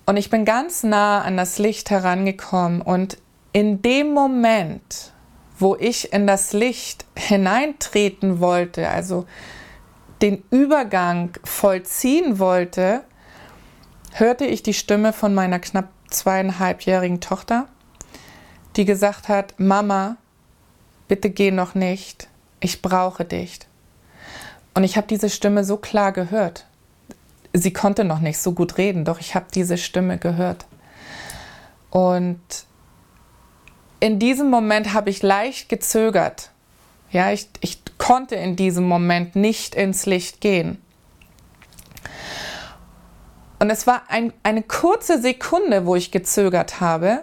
Und 0.07 0.17
ich 0.17 0.31
bin 0.31 0.45
ganz 0.45 0.85
nah 0.85 1.23
an 1.23 1.37
das 1.37 1.59
Licht 1.59 1.91
herangekommen 1.91 2.81
und 2.81 3.19
in 3.53 3.83
dem 3.83 4.15
Moment, 4.15 5.13
wo 5.59 5.77
ich 5.77 6.13
in 6.13 6.27
das 6.27 6.53
Licht 6.53 7.05
hineintreten 7.17 8.41
wollte, 8.41 8.89
also 8.89 9.27
den 10.23 10.43
Übergang 10.51 11.31
vollziehen 11.45 12.39
wollte, 12.39 13.03
hörte 14.13 14.47
ich 14.47 14.63
die 14.63 14.75
Stimme 14.75 15.13
von 15.13 15.35
meiner 15.35 15.59
knapp 15.59 15.89
zweieinhalbjährigen 16.11 17.21
Tochter, 17.21 17.69
die 18.77 18.85
gesagt 18.85 19.29
hat, 19.29 19.55
Mama, 19.59 20.17
bitte 21.07 21.31
geh 21.31 21.51
noch 21.51 21.75
nicht, 21.75 22.29
ich 22.61 22.83
brauche 22.83 23.25
dich. 23.25 23.61
Und 24.75 24.85
ich 24.85 24.97
habe 24.97 25.07
diese 25.07 25.31
Stimme 25.31 25.65
so 25.65 25.77
klar 25.77 26.13
gehört. 26.13 26.67
Sie 27.53 27.73
konnte 27.73 28.05
noch 28.05 28.21
nicht 28.21 28.39
so 28.39 28.53
gut 28.53 28.79
reden, 28.79 29.05
doch 29.05 29.19
ich 29.19 29.35
habe 29.35 29.47
diese 29.53 29.77
Stimme 29.77 30.19
gehört. 30.19 30.67
Und 31.91 32.39
in 34.01 34.19
diesem 34.19 34.51
Moment 34.51 34.93
habe 34.93 35.11
ich 35.11 35.23
leicht 35.23 35.69
gezögert. 35.69 36.51
Ja, 37.11 37.33
ich, 37.33 37.49
ich 37.61 37.79
konnte 37.97 38.35
in 38.37 38.57
diesem 38.57 38.85
Moment 38.85 39.35
nicht 39.35 39.75
ins 39.75 40.07
Licht 40.07 40.41
gehen. 40.41 40.81
Und 43.59 43.71
es 43.71 43.87
war 43.87 44.03
ein, 44.09 44.33
eine 44.43 44.63
kurze 44.63 45.21
Sekunde, 45.21 45.85
wo 45.85 45.97
ich 45.97 46.11
gezögert 46.11 46.81
habe. 46.81 47.23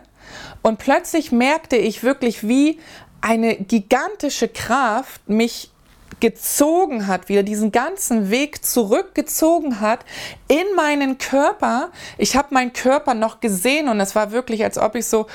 Und 0.62 0.80
plötzlich 0.80 1.32
merkte 1.32 1.78
ich 1.78 2.04
wirklich, 2.04 2.48
wie 2.48 2.80
eine 3.22 3.56
gigantische 3.56 4.48
Kraft 4.48 5.30
mich 5.30 5.72
gezogen 6.20 7.08
hat, 7.08 7.30
wieder 7.30 7.44
diesen 7.44 7.72
ganzen 7.72 8.30
Weg 8.30 8.66
zurückgezogen 8.66 9.80
hat 9.80 10.06
in 10.48 10.64
meinen 10.76 11.18
Körper. 11.18 11.92
Ich 12.18 12.36
habe 12.36 12.54
meinen 12.54 12.74
Körper 12.74 13.14
noch 13.14 13.40
gesehen 13.42 13.90
und 13.90 14.00
es 14.00 14.16
war 14.16 14.32
wirklich, 14.32 14.64
als 14.64 14.78
ob 14.78 14.96
ich 14.96 15.06
so 15.06 15.28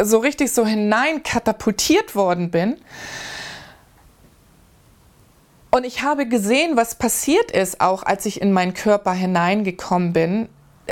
so 0.00 0.18
richtig 0.18 0.52
so 0.52 0.64
hinein 0.66 1.22
katapultiert 1.22 2.14
worden 2.14 2.50
bin. 2.50 2.76
Und 5.70 5.84
ich 5.84 6.02
habe 6.02 6.26
gesehen, 6.26 6.76
was 6.76 6.94
passiert 6.94 7.50
ist, 7.50 7.80
auch 7.80 8.02
als 8.02 8.24
ich 8.26 8.40
in 8.40 8.52
meinen 8.52 8.74
Körper 8.74 9.12
hineingekommen 9.12 10.12
bin. 10.12 10.48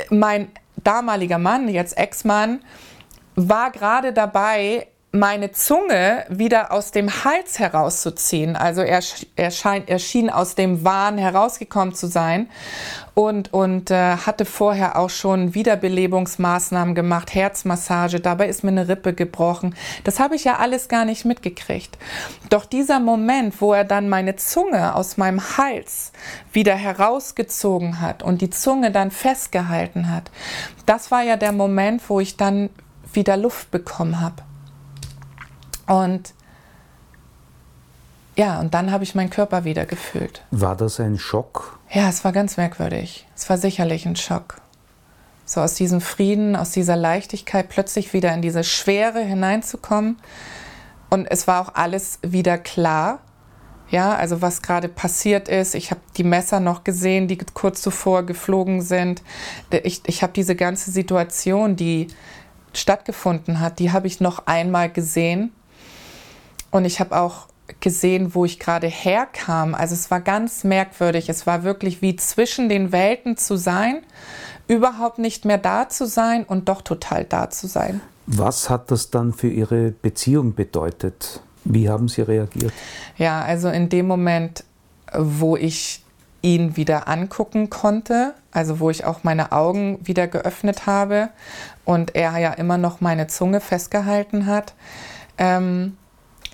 Mein 0.09 0.51
damaliger 0.75 1.39
Mann, 1.39 1.67
jetzt 1.67 1.97
Ex-Mann, 1.97 2.61
war 3.35 3.71
gerade 3.71 4.13
dabei, 4.13 4.87
meine 5.13 5.51
Zunge 5.51 6.25
wieder 6.27 6.71
aus 6.73 6.91
dem 6.91 7.23
Hals 7.23 7.59
herauszuziehen. 7.59 8.57
Also 8.57 8.81
er, 8.81 9.01
er, 9.37 9.51
scheint, 9.51 9.89
er 9.89 9.99
schien 9.99 10.29
aus 10.29 10.55
dem 10.55 10.83
Wahn 10.83 11.17
herausgekommen 11.17 11.95
zu 11.95 12.07
sein 12.07 12.49
und, 13.13 13.53
und 13.53 13.89
äh, 13.89 14.17
hatte 14.17 14.43
vorher 14.43 14.97
auch 14.97 15.09
schon 15.09 15.53
Wiederbelebungsmaßnahmen 15.53 16.93
gemacht, 16.93 17.33
Herzmassage, 17.33 18.19
dabei 18.19 18.49
ist 18.49 18.63
mir 18.63 18.71
eine 18.71 18.89
Rippe 18.89 19.13
gebrochen. 19.13 19.75
Das 20.03 20.19
habe 20.19 20.35
ich 20.35 20.43
ja 20.43 20.57
alles 20.57 20.89
gar 20.89 21.05
nicht 21.05 21.23
mitgekriegt. 21.23 21.97
Doch 22.49 22.65
dieser 22.65 22.99
Moment, 22.99 23.61
wo 23.61 23.73
er 23.73 23.85
dann 23.85 24.09
meine 24.09 24.35
Zunge 24.35 24.93
aus 24.93 25.15
meinem 25.15 25.57
Hals 25.57 26.11
wieder 26.51 26.75
herausgezogen 26.75 28.01
hat 28.01 28.23
und 28.23 28.41
die 28.41 28.49
Zunge 28.49 28.91
dann 28.91 29.11
festgehalten 29.11 30.11
hat, 30.11 30.29
das 30.85 31.11
war 31.11 31.23
ja 31.23 31.37
der 31.37 31.53
Moment, 31.53 32.09
wo 32.09 32.19
ich 32.19 32.35
dann 32.35 32.69
wieder 33.13 33.37
Luft 33.37 33.71
bekommen 33.71 34.19
habe. 34.19 34.46
Und 35.87 36.33
ja, 38.37 38.59
und 38.59 38.75
dann 38.75 38.91
habe 38.91 39.03
ich 39.03 39.15
meinen 39.15 39.31
Körper 39.31 39.63
wieder 39.63 39.85
gefühlt. 39.87 40.43
War 40.51 40.75
das 40.75 40.99
ein 40.99 41.17
Schock? 41.17 41.79
Ja, 41.89 42.07
es 42.07 42.23
war 42.23 42.31
ganz 42.31 42.55
merkwürdig. 42.55 43.25
Es 43.35 43.49
war 43.49 43.57
sicherlich 43.57 44.05
ein 44.05 44.15
Schock. 44.15 44.61
So 45.43 45.59
aus 45.59 45.73
diesem 45.73 46.01
Frieden, 46.01 46.55
aus 46.55 46.69
dieser 46.69 46.95
Leichtigkeit 46.95 47.67
plötzlich 47.67 48.13
wieder 48.13 48.31
in 48.35 48.43
diese 48.43 48.63
Schwere 48.63 49.21
hineinzukommen. 49.21 50.17
Und 51.09 51.25
es 51.31 51.47
war 51.47 51.61
auch 51.61 51.73
alles 51.73 52.19
wieder 52.21 52.59
klar. 52.59 53.21
Ja, 53.89 54.13
also 54.13 54.41
was 54.41 54.61
gerade 54.61 54.87
passiert 54.87 55.47
ist. 55.47 55.73
Ich 55.73 55.89
habe 55.89 56.01
die 56.17 56.25
Messer 56.25 56.59
noch 56.59 56.83
gesehen, 56.83 57.27
die 57.27 57.37
kurz 57.37 57.81
zuvor 57.81 58.23
geflogen 58.23 58.81
sind. 58.83 59.23
Ich, 59.83 60.01
ich 60.05 60.21
habe 60.21 60.33
diese 60.33 60.55
ganze 60.55 60.91
Situation, 60.91 61.75
die 61.75 62.07
stattgefunden 62.73 63.61
hat, 63.61 63.79
die 63.79 63.91
habe 63.91 64.05
ich 64.05 64.19
noch 64.19 64.45
einmal 64.45 64.91
gesehen 64.91 65.53
und 66.71 66.85
ich 66.85 66.99
habe 66.99 67.17
auch 67.17 67.47
gesehen, 67.79 68.33
wo 68.33 68.45
ich 68.45 68.59
gerade 68.59 68.87
herkam. 68.87 69.75
Also 69.75 69.93
es 69.93 70.09
war 70.09 70.21
ganz 70.21 70.63
merkwürdig. 70.63 71.29
Es 71.29 71.45
war 71.45 71.63
wirklich 71.63 72.01
wie 72.01 72.15
zwischen 72.15 72.69
den 72.69 72.91
Welten 72.91 73.37
zu 73.37 73.57
sein, 73.57 74.01
überhaupt 74.67 75.19
nicht 75.19 75.45
mehr 75.45 75.57
da 75.57 75.89
zu 75.89 76.05
sein 76.05 76.43
und 76.43 76.69
doch 76.69 76.81
total 76.81 77.25
da 77.25 77.49
zu 77.49 77.67
sein. 77.67 78.01
Was 78.25 78.69
hat 78.69 78.91
das 78.91 79.09
dann 79.09 79.33
für 79.33 79.49
Ihre 79.49 79.91
Beziehung 79.91 80.53
bedeutet? 80.53 81.41
Wie 81.63 81.89
haben 81.89 82.07
Sie 82.07 82.21
reagiert? 82.21 82.73
Ja, 83.17 83.41
also 83.41 83.69
in 83.69 83.89
dem 83.89 84.07
Moment, 84.07 84.63
wo 85.13 85.55
ich 85.55 86.03
ihn 86.41 86.77
wieder 86.77 87.07
angucken 87.07 87.69
konnte, 87.69 88.33
also 88.51 88.79
wo 88.79 88.89
ich 88.89 89.05
auch 89.05 89.23
meine 89.23 89.51
Augen 89.51 89.99
wieder 90.05 90.27
geöffnet 90.27 90.85
habe 90.85 91.29
und 91.83 92.15
er 92.15 92.37
ja 92.37 92.53
immer 92.53 92.77
noch 92.77 93.01
meine 93.01 93.27
Zunge 93.27 93.59
festgehalten 93.59 94.45
hat, 94.45 94.73
ähm, 95.37 95.97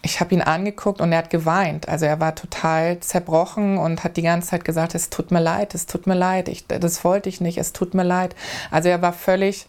ich 0.05 0.19
habe 0.19 0.36
ihn 0.36 0.41
angeguckt 0.41 1.00
und 1.00 1.13
er 1.13 1.19
hat 1.19 1.29
geweint. 1.29 1.88
Also 1.88 2.05
er 2.05 2.19
war 2.19 2.36
total 2.36 3.00
zerbrochen 3.00 3.77
und 3.77 4.03
hat 4.03 4.17
die 4.17 4.22
ganze 4.22 4.50
Zeit 4.50 4.65
gesagt, 4.65 4.95
es 4.95 5.10
tut 5.10 5.31
mir 5.31 5.39
leid, 5.39 5.74
es 5.74 5.86
tut 5.86 6.07
mir 6.07 6.13
leid, 6.13 6.50
ich, 6.50 6.67
das 6.67 7.05
wollte 7.05 7.29
ich 7.29 7.39
nicht, 7.39 7.57
es 7.57 7.72
tut 7.72 7.93
mir 7.93 8.03
leid. 8.03 8.36
Also 8.69 8.89
er 8.89 9.01
war 9.01 9.13
völlig, 9.13 9.67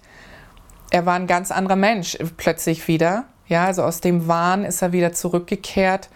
er 0.91 1.07
war 1.07 1.15
ein 1.15 1.29
ganz 1.29 1.53
anderer 1.53 1.77
Mensch 1.77 2.19
plötzlich 2.37 2.89
wieder. 2.89 3.27
Ja, 3.47 3.67
also 3.67 3.85
aus 3.85 4.01
dem 4.01 4.27
Wahn 4.27 4.65
ist 4.65 4.83
er 4.83 4.91
wieder 4.91 5.13
zurückgekehrt 5.13 6.09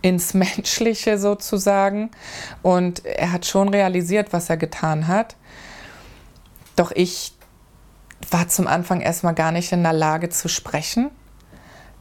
ins 0.00 0.32
Menschliche 0.34 1.18
sozusagen. 1.18 2.10
Und 2.62 3.04
er 3.04 3.30
hat 3.30 3.44
schon 3.44 3.68
realisiert, 3.68 4.32
was 4.32 4.48
er 4.48 4.56
getan 4.56 5.06
hat. 5.06 5.36
Doch 6.76 6.92
ich 6.92 7.34
war 8.30 8.48
zum 8.48 8.66
Anfang 8.66 9.02
erstmal 9.02 9.34
gar 9.34 9.52
nicht 9.52 9.70
in 9.72 9.82
der 9.82 9.92
Lage 9.92 10.30
zu 10.30 10.48
sprechen. 10.48 11.10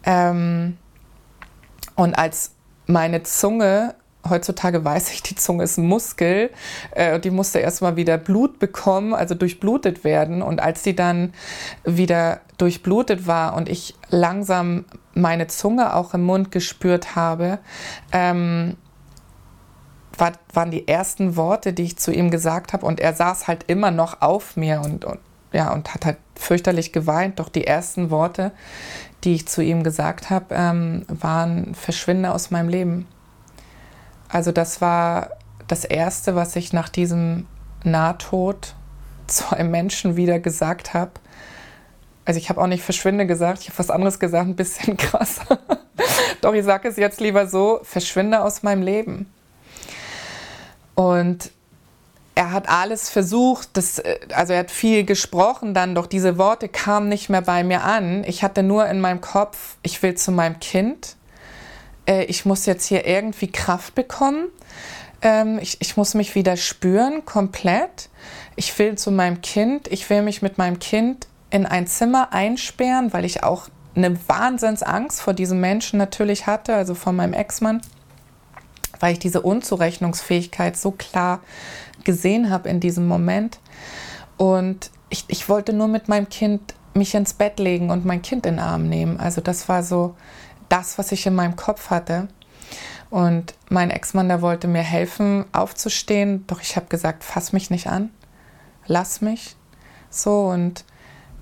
Ähm, 0.06 0.78
und 1.96 2.18
als 2.18 2.52
meine 2.88 3.24
Zunge, 3.24 3.96
heutzutage 4.28 4.84
weiß 4.84 5.12
ich, 5.12 5.24
die 5.24 5.36
Zunge 5.36 5.64
ist 5.64 5.78
ein 5.78 5.88
Muskel, 5.88 6.52
äh, 6.92 7.20
die 7.20 7.32
musste 7.32 7.60
erstmal 7.60 7.96
wieder 7.96 8.18
Blut 8.18 8.60
bekommen, 8.60 9.14
also 9.14 9.36
durchblutet 9.36 10.04
werden. 10.04 10.42
Und 10.42 10.62
als 10.62 10.84
die 10.84 10.96
dann 10.96 11.34
wieder 11.84 12.42
durchblutet 12.58 13.28
war 13.28 13.56
und 13.56 13.70
ich 13.70 13.96
langsam 14.10 14.86
meine 15.14 15.48
Zunge 15.48 15.94
auch 15.94 16.14
im 16.14 16.24
Mund 16.24 16.52
gespürt 16.52 17.16
habe, 17.16 17.60
ähm, 18.12 18.76
war, 20.18 20.34
waren 20.54 20.72
die 20.72 20.88
ersten 20.88 21.36
Worte, 21.36 21.74
die 21.74 21.84
ich 21.84 21.98
zu 21.98 22.12
ihm 22.12 22.32
gesagt 22.32 22.74
habe. 22.74 22.86
Und 22.86 23.00
er 23.00 23.14
saß 23.14 23.48
halt 23.48 23.66
immer 23.68 23.92
noch 23.92 24.22
auf 24.22 24.56
mir 24.56 24.82
und, 24.82 25.06
und, 25.06 25.20
ja, 25.52 25.74
und 25.74 25.94
hat 25.94 26.06
halt 26.06 26.18
fürchterlich 26.36 26.94
geweint. 26.94 27.40
Doch 27.40 27.50
die 27.50 27.68
ersten 27.68 28.10
Worte, 28.10 28.52
die 29.26 29.34
ich 29.34 29.48
zu 29.48 29.62
ihm 29.62 29.84
gesagt 29.84 30.30
habe, 30.30 30.54
ähm, 30.56 31.06
waren 31.08 31.76
Verschwinde 31.76 32.32
aus 32.32 32.52
meinem 32.52 32.70
Leben. 32.70 33.08
Also 34.30 34.52
das 34.52 34.82
war 34.82 35.32
das 35.68 35.84
Erste, 35.84 36.36
was 36.36 36.56
ich 36.56 36.74
nach 36.74 36.90
diesem 36.90 37.48
Nahtod 37.84 38.76
zu 39.28 39.52
einem 39.56 39.72
Menschen 39.72 40.16
wieder 40.16 40.40
gesagt 40.40 40.94
habe. 40.94 41.12
Also 42.26 42.40
ich 42.40 42.50
habe 42.50 42.62
auch 42.62 42.68
nicht 42.68 42.84
verschwinde 42.84 43.28
gesagt, 43.28 43.62
ich 43.62 43.70
habe 43.70 43.80
was 43.80 43.90
anderes 43.90 44.20
gesagt, 44.20 44.48
ein 44.48 44.56
bisschen 44.56 44.98
krasser. 44.98 45.60
Doch 46.42 46.54
ich 46.54 46.64
sage 46.64 46.88
es 46.88 46.98
jetzt 46.98 47.20
lieber 47.20 47.48
so, 47.48 47.80
verschwinde 47.84 48.42
aus 48.42 48.64
meinem 48.64 48.82
Leben. 48.82 49.32
Und 50.96 51.52
er 52.36 52.52
hat 52.52 52.68
alles 52.68 53.10
versucht, 53.10 53.70
das, 53.74 54.00
äh, 54.00 54.20
also 54.34 54.54
er 54.54 54.60
hat 54.60 54.72
viel 54.72 55.06
gesprochen 55.06 55.74
dann, 55.74 55.96
doch 55.96 56.06
diese 56.06 56.38
Worte 56.38 56.68
kamen 56.68 57.08
nicht 57.08 57.30
mehr 57.30 57.42
bei 57.42 57.64
mir 57.64 57.84
an. 57.84 58.24
Ich 58.26 58.44
hatte 58.44 58.62
nur 58.62 58.86
in 58.88 59.00
meinem 59.00 59.22
Kopf, 59.22 59.78
ich 59.82 60.04
will 60.04 60.16
zu 60.16 60.32
meinem 60.32 60.60
Kind, 60.60 61.16
äh, 62.08 62.26
ich 62.26 62.46
muss 62.46 62.66
jetzt 62.66 62.86
hier 62.86 63.08
irgendwie 63.08 63.52
Kraft 63.52 63.96
bekommen, 63.96 64.50
ähm, 65.22 65.60
ich, 65.62 65.78
ich 65.80 65.96
muss 65.96 66.14
mich 66.14 66.36
wieder 66.36 66.58
spüren, 66.58 67.26
komplett. 67.26 68.10
Ich 68.58 68.78
will 68.78 68.98
zu 68.98 69.12
meinem 69.12 69.42
Kind, 69.42 69.88
ich 69.88 70.10
will 70.10 70.22
mich 70.22 70.42
mit 70.42 70.58
meinem 70.58 70.80
Kind 70.80 71.28
in 71.50 71.66
ein 71.66 71.88
Zimmer 71.88 72.34
einsperren, 72.34 73.14
weil 73.14 73.24
ich 73.24 73.44
auch 73.44 73.70
eine 73.96 74.18
Wahnsinnsangst 74.28 75.22
vor 75.22 75.34
diesem 75.34 75.62
Menschen 75.62 75.98
natürlich 75.98 76.48
hatte, 76.48 76.76
also 76.76 76.96
vor 76.96 77.14
meinem 77.14 77.34
Ex-Mann 77.34 77.82
weil 79.00 79.14
ich 79.14 79.20
diese 79.20 79.42
Unzurechnungsfähigkeit 79.42 80.78
so 80.78 80.92
klar 80.92 81.42
gesehen 82.06 82.50
habe 82.50 82.70
in 82.70 82.80
diesem 82.80 83.08
Moment. 83.08 83.60
Und 84.38 84.92
ich, 85.10 85.26
ich 85.28 85.50
wollte 85.50 85.74
nur 85.74 85.88
mit 85.88 86.08
meinem 86.08 86.30
Kind 86.30 86.74
mich 86.94 87.14
ins 87.14 87.34
Bett 87.34 87.60
legen 87.60 87.90
und 87.90 88.06
mein 88.06 88.22
Kind 88.22 88.46
in 88.46 88.56
den 88.56 88.60
Arm 88.60 88.88
nehmen. 88.88 89.20
Also 89.20 89.42
das 89.42 89.68
war 89.68 89.84
so 89.84 90.16
das, 90.70 90.98
was 90.98 91.12
ich 91.12 91.26
in 91.26 91.36
meinem 91.36 91.56
Kopf 91.56 91.90
hatte. 91.90 92.28
Und 93.10 93.54
mein 93.70 93.92
Ex-Mann, 93.92 94.28
der 94.28 94.42
wollte 94.42 94.68
mir 94.68 94.82
helfen, 94.82 95.46
aufzustehen. 95.52 96.46
Doch 96.48 96.62
ich 96.62 96.76
habe 96.76 96.88
gesagt, 96.88 97.24
fass 97.24 97.54
mich 97.54 97.70
nicht 97.70 97.88
an, 97.88 98.10
lass 98.88 99.22
mich. 99.22 99.56
So 100.10 100.48
und 100.48 100.86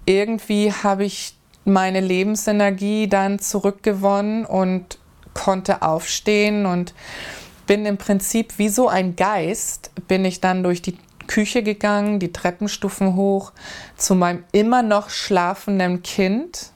irgendwie 0.06 0.72
habe 0.72 1.06
ich 1.06 1.36
meine 1.66 2.02
Lebensenergie 2.02 3.08
dann 3.08 3.40
zurückgewonnen 3.40 4.46
und 4.46 4.98
konnte 5.34 5.82
aufstehen 5.82 6.66
und 6.66 6.94
bin 7.68 7.86
im 7.86 7.98
Prinzip 7.98 8.58
wie 8.58 8.70
so 8.70 8.88
ein 8.88 9.16
Geist, 9.16 9.92
bin 10.08 10.26
ich 10.26 10.42
dann 10.42 10.64
durch 10.64 10.82
die 10.82 10.98
Küche 11.28 11.64
gegangen, 11.64 12.20
die 12.20 12.34
Treppenstufen 12.34 13.16
hoch 13.16 13.54
zu 13.96 14.16
meinem 14.16 14.44
immer 14.52 14.84
noch 14.84 15.10
schlafenden 15.10 16.04
Kind. 16.04 16.72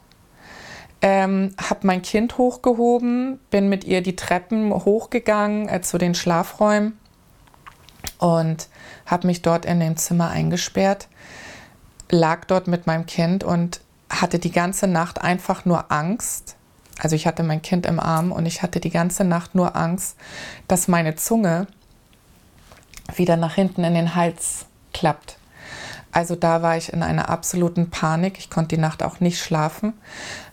Ähm, 1.02 1.54
habe 1.62 1.86
mein 1.86 2.02
Kind 2.02 2.40
hochgehoben, 2.40 3.40
bin 3.52 3.70
mit 3.70 3.84
ihr 3.84 4.02
die 4.02 4.16
Treppen 4.16 4.74
hochgegangen 4.74 5.70
äh, 5.70 5.82
zu 5.82 6.00
den 6.00 6.16
Schlafräumen 6.16 6.98
und 8.18 8.68
habe 9.06 9.28
mich 9.28 9.44
dort 9.44 9.66
in 9.66 9.80
dem 9.80 9.96
Zimmer 9.96 10.32
eingesperrt, 10.32 11.08
lag 12.10 12.46
dort 12.46 12.68
mit 12.68 12.88
meinem 12.88 13.06
Kind 13.06 13.44
und 13.44 13.82
hatte 14.10 14.40
die 14.40 14.52
ganze 14.52 14.88
Nacht 14.88 15.22
einfach 15.22 15.66
nur 15.66 15.92
Angst, 15.92 16.56
also 17.00 17.16
ich 17.16 17.28
hatte 17.28 17.44
mein 17.44 17.62
Kind 17.62 17.86
im 17.86 18.00
Arm 18.00 18.32
und 18.32 18.46
ich 18.46 18.62
hatte 18.62 18.80
die 18.80 18.90
ganze 18.90 19.24
Nacht 19.24 19.56
nur 19.56 19.76
Angst, 19.76 20.18
dass 20.68 20.88
meine 20.88 21.16
Zunge 21.16 21.68
wieder 23.16 23.38
nach 23.38 23.56
hinten 23.56 23.84
in 23.84 23.94
den 23.94 24.16
Hals 24.16 24.66
klappt. 24.94 25.38
Also 26.12 26.36
da 26.36 26.62
war 26.62 26.78
ich 26.78 26.92
in 26.92 27.04
einer 27.04 27.30
absoluten 27.30 27.90
Panik. 27.90 28.40
Ich 28.40 28.50
konnte 28.50 28.76
die 28.76 28.82
Nacht 28.82 29.04
auch 29.04 29.20
nicht 29.20 29.40
schlafen. 29.40 29.94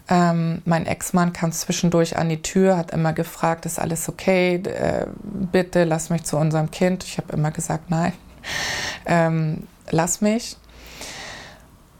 Ähm, 0.08 0.60
mein 0.66 0.84
Ex-Mann 0.84 1.32
kam 1.32 1.52
zwischendurch 1.52 2.18
an 2.18 2.28
die 2.28 2.42
Tür, 2.42 2.76
hat 2.76 2.90
immer 2.90 3.14
gefragt, 3.14 3.64
ist 3.64 3.78
alles 3.78 4.08
okay? 4.08 4.56
Äh, 4.56 5.06
bitte 5.22 5.84
lass 5.84 6.10
mich 6.10 6.24
zu 6.24 6.36
unserem 6.36 6.70
Kind. 6.70 7.04
Ich 7.04 7.16
habe 7.16 7.32
immer 7.32 7.50
gesagt, 7.50 7.90
nein, 7.90 8.12
ähm, 9.06 9.66
lass 9.90 10.20
mich. 10.20 10.58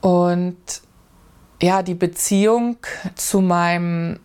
Und 0.03 0.83
ja, 1.63 1.83
die 1.83 1.95
Beziehung 1.95 2.77
zu 3.15 3.41
meinem 3.41 4.21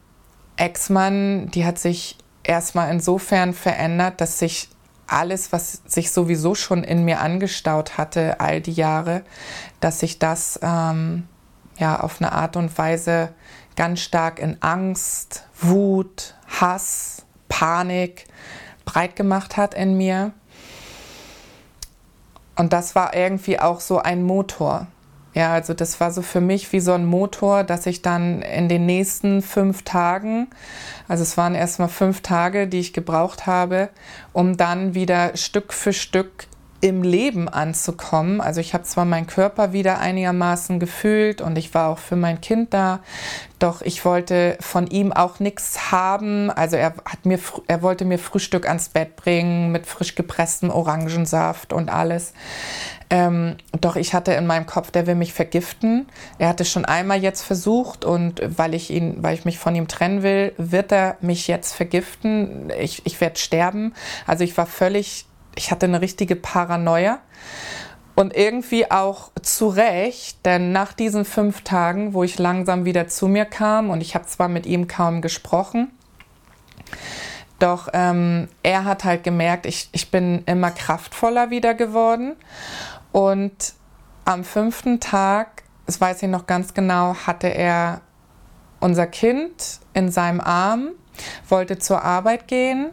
Ex-Mann, 0.60 1.50
die 1.52 1.66
hat 1.66 1.80
sich 1.80 2.18
erstmal 2.44 2.92
insofern 2.92 3.54
verändert, 3.54 4.20
dass 4.22 4.40
sich 4.40 4.70
alles, 5.08 5.52
was 5.52 5.82
sich 5.86 6.12
sowieso 6.12 6.54
schon 6.54 6.84
in 6.84 7.06
mir 7.06 7.22
angestaut 7.22 7.98
hatte, 7.98 8.40
all 8.40 8.62
die 8.62 8.74
Jahre, 8.74 9.24
dass 9.80 10.02
sich 10.02 10.20
das 10.20 10.60
ähm, 10.62 11.28
ja 11.78 12.00
auf 12.02 12.22
eine 12.22 12.34
Art 12.34 12.58
und 12.58 12.78
Weise 12.78 13.34
ganz 13.76 14.02
stark 14.02 14.40
in 14.40 14.62
Angst, 14.62 15.46
Wut, 15.62 16.36
Hass, 16.60 17.24
Panik 17.48 18.26
breit 18.86 19.16
gemacht 19.16 19.58
hat 19.58 19.74
in 19.74 19.96
mir. 19.96 20.34
Und 22.56 22.74
das 22.74 22.94
war 22.96 23.16
irgendwie 23.16 23.60
auch 23.60 23.80
so 23.80 24.00
ein 24.00 24.24
Motor. 24.24 24.88
Ja, 25.40 25.54
also 25.54 25.74
das 25.74 26.02
war 26.02 26.12
so 26.12 26.22
für 26.22 26.42
mich 26.42 26.74
wie 26.74 26.82
so 26.82 26.92
ein 26.92 27.06
Motor, 27.06 27.64
dass 27.64 27.86
ich 27.86 28.02
dann 28.02 28.42
in 28.42 28.68
den 28.68 28.86
nächsten 28.86 29.42
fünf 29.42 29.84
Tagen, 29.84 30.50
also 31.08 31.24
es 31.24 31.38
waren 31.38 31.56
erstmal 31.56 31.88
fünf 31.88 32.20
Tage, 32.20 32.68
die 32.68 32.80
ich 32.80 32.92
gebraucht 32.92 33.48
habe, 33.48 33.88
um 34.34 34.58
dann 34.58 34.96
wieder 34.96 35.38
Stück 35.38 35.72
für 35.72 35.94
Stück 35.94 36.48
im 36.82 37.04
Leben 37.04 37.50
anzukommen. 37.50 38.42
Also 38.42 38.62
ich 38.62 38.74
habe 38.74 38.84
zwar 38.84 39.06
meinen 39.06 39.28
Körper 39.28 39.74
wieder 39.74 40.00
einigermaßen 40.00 40.80
gefühlt 40.80 41.42
und 41.42 41.58
ich 41.58 41.74
war 41.74 41.90
auch 41.90 42.00
für 42.00 42.16
mein 42.16 42.40
Kind 42.42 42.74
da, 42.74 43.00
doch 43.60 43.82
ich 43.82 44.06
wollte 44.06 44.58
von 44.62 44.88
ihm 44.88 45.12
auch 45.12 45.40
nichts 45.40 45.92
haben. 45.92 46.50
Also 46.50 46.78
er 46.78 46.94
hat 47.06 47.26
mir, 47.26 47.40
er 47.68 47.82
wollte 47.82 48.06
mir 48.06 48.18
Frühstück 48.18 48.68
ans 48.68 48.90
Bett 48.90 49.18
bringen 49.18 49.72
mit 49.72 49.86
frisch 49.86 50.16
gepresstem 50.16 50.70
Orangensaft 50.70 51.74
und 51.74 51.90
alles. 51.90 52.34
Ähm, 53.10 53.56
doch 53.82 53.96
ich 53.96 54.14
hatte 54.14 54.34
in 54.34 54.46
meinem 54.46 54.68
Kopf, 54.68 54.92
der 54.92 55.08
will 55.08 55.16
mich 55.16 55.34
vergiften. 55.34 56.08
Er 56.38 56.48
hatte 56.48 56.64
schon 56.64 56.86
einmal 56.86 57.22
jetzt 57.22 57.42
versucht 57.42 58.06
und 58.06 58.42
weil 58.46 58.76
ich 58.76 58.92
ihn, 58.92 59.18
weil 59.22 59.34
ich 59.34 59.46
mich 59.46 59.58
von 59.58 59.76
ihm 59.76 59.88
trennen 59.88 60.22
will, 60.22 60.54
wird 60.58 60.92
er 60.92 61.18
mich 61.20 61.48
jetzt 61.48 61.74
vergiften. 61.74 62.72
Ich, 62.80 63.06
ich 63.06 63.20
werde 63.20 63.40
sterben. 63.40 63.94
Also 64.28 64.44
ich 64.44 64.56
war 64.58 64.68
völlig, 64.68 65.26
ich 65.56 65.72
hatte 65.72 65.86
eine 65.86 66.02
richtige 66.02 66.36
Paranoia. 66.36 67.20
Und 68.16 68.36
irgendwie 68.36 68.92
auch 68.92 69.32
zu 69.42 69.70
Recht, 69.70 70.46
denn 70.46 70.74
nach 70.74 70.92
diesen 70.92 71.24
fünf 71.24 71.62
Tagen, 71.62 72.14
wo 72.14 72.24
ich 72.24 72.38
langsam 72.38 72.84
wieder 72.84 73.08
zu 73.08 73.30
mir 73.30 73.46
kam 73.46 73.90
und 73.90 74.02
ich 74.02 74.14
habe 74.14 74.26
zwar 74.26 74.50
mit 74.50 74.66
ihm 74.66 74.90
kaum 74.90 75.22
gesprochen, 75.22 75.90
doch 77.60 77.90
ähm, 77.94 78.48
er 78.64 78.86
hat 78.86 79.04
halt 79.04 79.24
gemerkt, 79.24 79.66
ich, 79.66 79.90
ich 79.92 80.12
bin 80.12 80.44
immer 80.46 80.72
kraftvoller 80.72 81.50
wieder 81.50 81.74
geworden. 81.74 82.36
Und 83.12 83.74
am 84.26 84.44
fünften 84.44 85.00
Tag, 85.00 85.64
das 85.86 86.00
weiß 86.00 86.24
ich 86.24 86.30
noch 86.30 86.48
ganz 86.48 86.74
genau, 86.74 87.16
hatte 87.16 87.48
er 87.48 88.02
unser 88.80 89.08
Kind 89.08 89.80
in 89.94 90.10
seinem 90.10 90.40
Arm, 90.40 90.90
wollte 91.50 91.80
zur 91.80 92.04
Arbeit 92.04 92.48
gehen, 92.48 92.92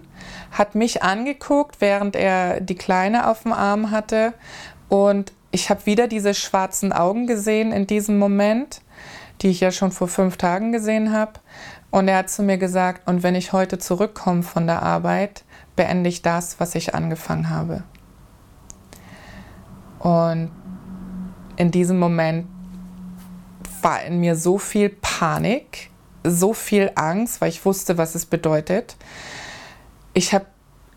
hat 0.51 0.75
mich 0.75 1.03
angeguckt, 1.03 1.81
während 1.81 2.17
er 2.17 2.61
die 2.61 2.75
Kleine 2.75 3.29
auf 3.29 3.43
dem 3.43 3.53
Arm 3.53 3.91
hatte. 3.91 4.35
Und 4.89 5.33
ich 5.51 5.71
habe 5.71 5.87
wieder 5.87 6.09
diese 6.09 6.35
schwarzen 6.35 6.93
Augen 6.93 7.27
gesehen 7.27 7.73
in 7.73 7.87
diesem 7.87 8.19
Moment, 8.19 8.83
die 9.43 9.49
ich 9.49 9.61
ja 9.61 9.71
schon 9.71 9.93
vor 9.93 10.09
fünf 10.09 10.37
Tagen 10.37 10.73
gesehen 10.73 11.13
habe. 11.13 11.33
Und 11.91 12.09
er 12.09 12.19
hat 12.19 12.31
zu 12.31 12.43
mir 12.43 12.59
gesagt, 12.59 13.09
und 13.09 13.23
wenn 13.23 13.35
ich 13.35 13.53
heute 13.53 13.79
zurückkomme 13.79 14.43
von 14.43 14.67
der 14.67 14.83
Arbeit, 14.83 15.45
beende 15.77 16.09
ich 16.09 16.23
das, 16.23 16.59
was 16.61 16.75
ich 16.75 16.95
angefangen 16.95 17.51
habe. 17.51 17.83
Und 19.99 20.51
in 21.57 21.71
diesem 21.71 21.99
Moment 21.99 22.47
war 23.83 24.03
in 24.03 24.21
mir 24.21 24.37
so 24.37 24.59
viel 24.59 24.89
Panik, 24.89 25.91
so 26.25 26.53
viel 26.53 26.91
Angst, 26.97 27.41
weil 27.41 27.51
ich 27.51 27.65
wusste, 27.65 27.99
was 27.99 28.15
es 28.15 28.27
bedeutet. 28.27 28.97
Ich 30.17 30.33
habe 30.33 30.47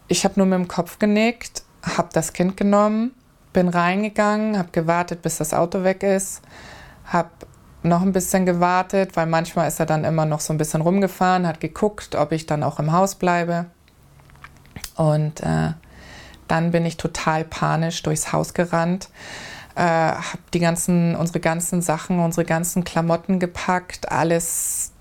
ich 0.07 0.23
hab 0.23 0.37
nur 0.37 0.45
mit 0.45 0.57
dem 0.57 0.69
Kopf 0.69 0.97
genickt, 0.97 1.63
habe 1.83 2.07
das 2.13 2.31
Kind 2.31 2.55
genommen, 2.55 3.11
bin 3.51 3.67
reingegangen, 3.67 4.57
habe 4.57 4.69
gewartet, 4.71 5.21
bis 5.21 5.39
das 5.39 5.53
Auto 5.53 5.83
weg 5.83 6.03
ist, 6.03 6.41
habe 7.03 7.27
noch 7.83 8.01
ein 8.01 8.13
bisschen 8.13 8.45
gewartet, 8.45 9.17
weil 9.17 9.25
manchmal 9.25 9.67
ist 9.67 9.77
er 9.77 9.85
dann 9.85 10.05
immer 10.05 10.25
noch 10.25 10.39
so 10.39 10.53
ein 10.53 10.57
bisschen 10.57 10.79
rumgefahren, 10.79 11.45
hat 11.45 11.59
geguckt, 11.59 12.15
ob 12.15 12.31
ich 12.31 12.45
dann 12.45 12.63
auch 12.63 12.79
im 12.79 12.93
Haus 12.93 13.15
bleibe. 13.15 13.65
Und 14.95 15.41
äh, 15.41 15.73
dann 16.47 16.71
bin 16.71 16.85
ich 16.85 16.95
total 16.95 17.43
panisch 17.43 18.01
durchs 18.03 18.31
Haus 18.31 18.53
gerannt, 18.53 19.09
äh, 19.75 19.81
habe 19.81 20.43
die 20.53 20.59
ganzen, 20.59 21.17
unsere 21.17 21.41
ganzen 21.41 21.81
Sachen, 21.81 22.21
unsere 22.21 22.45
ganzen 22.45 22.85
Klamotten 22.85 23.39
gepackt, 23.39 24.13
alles 24.13 24.93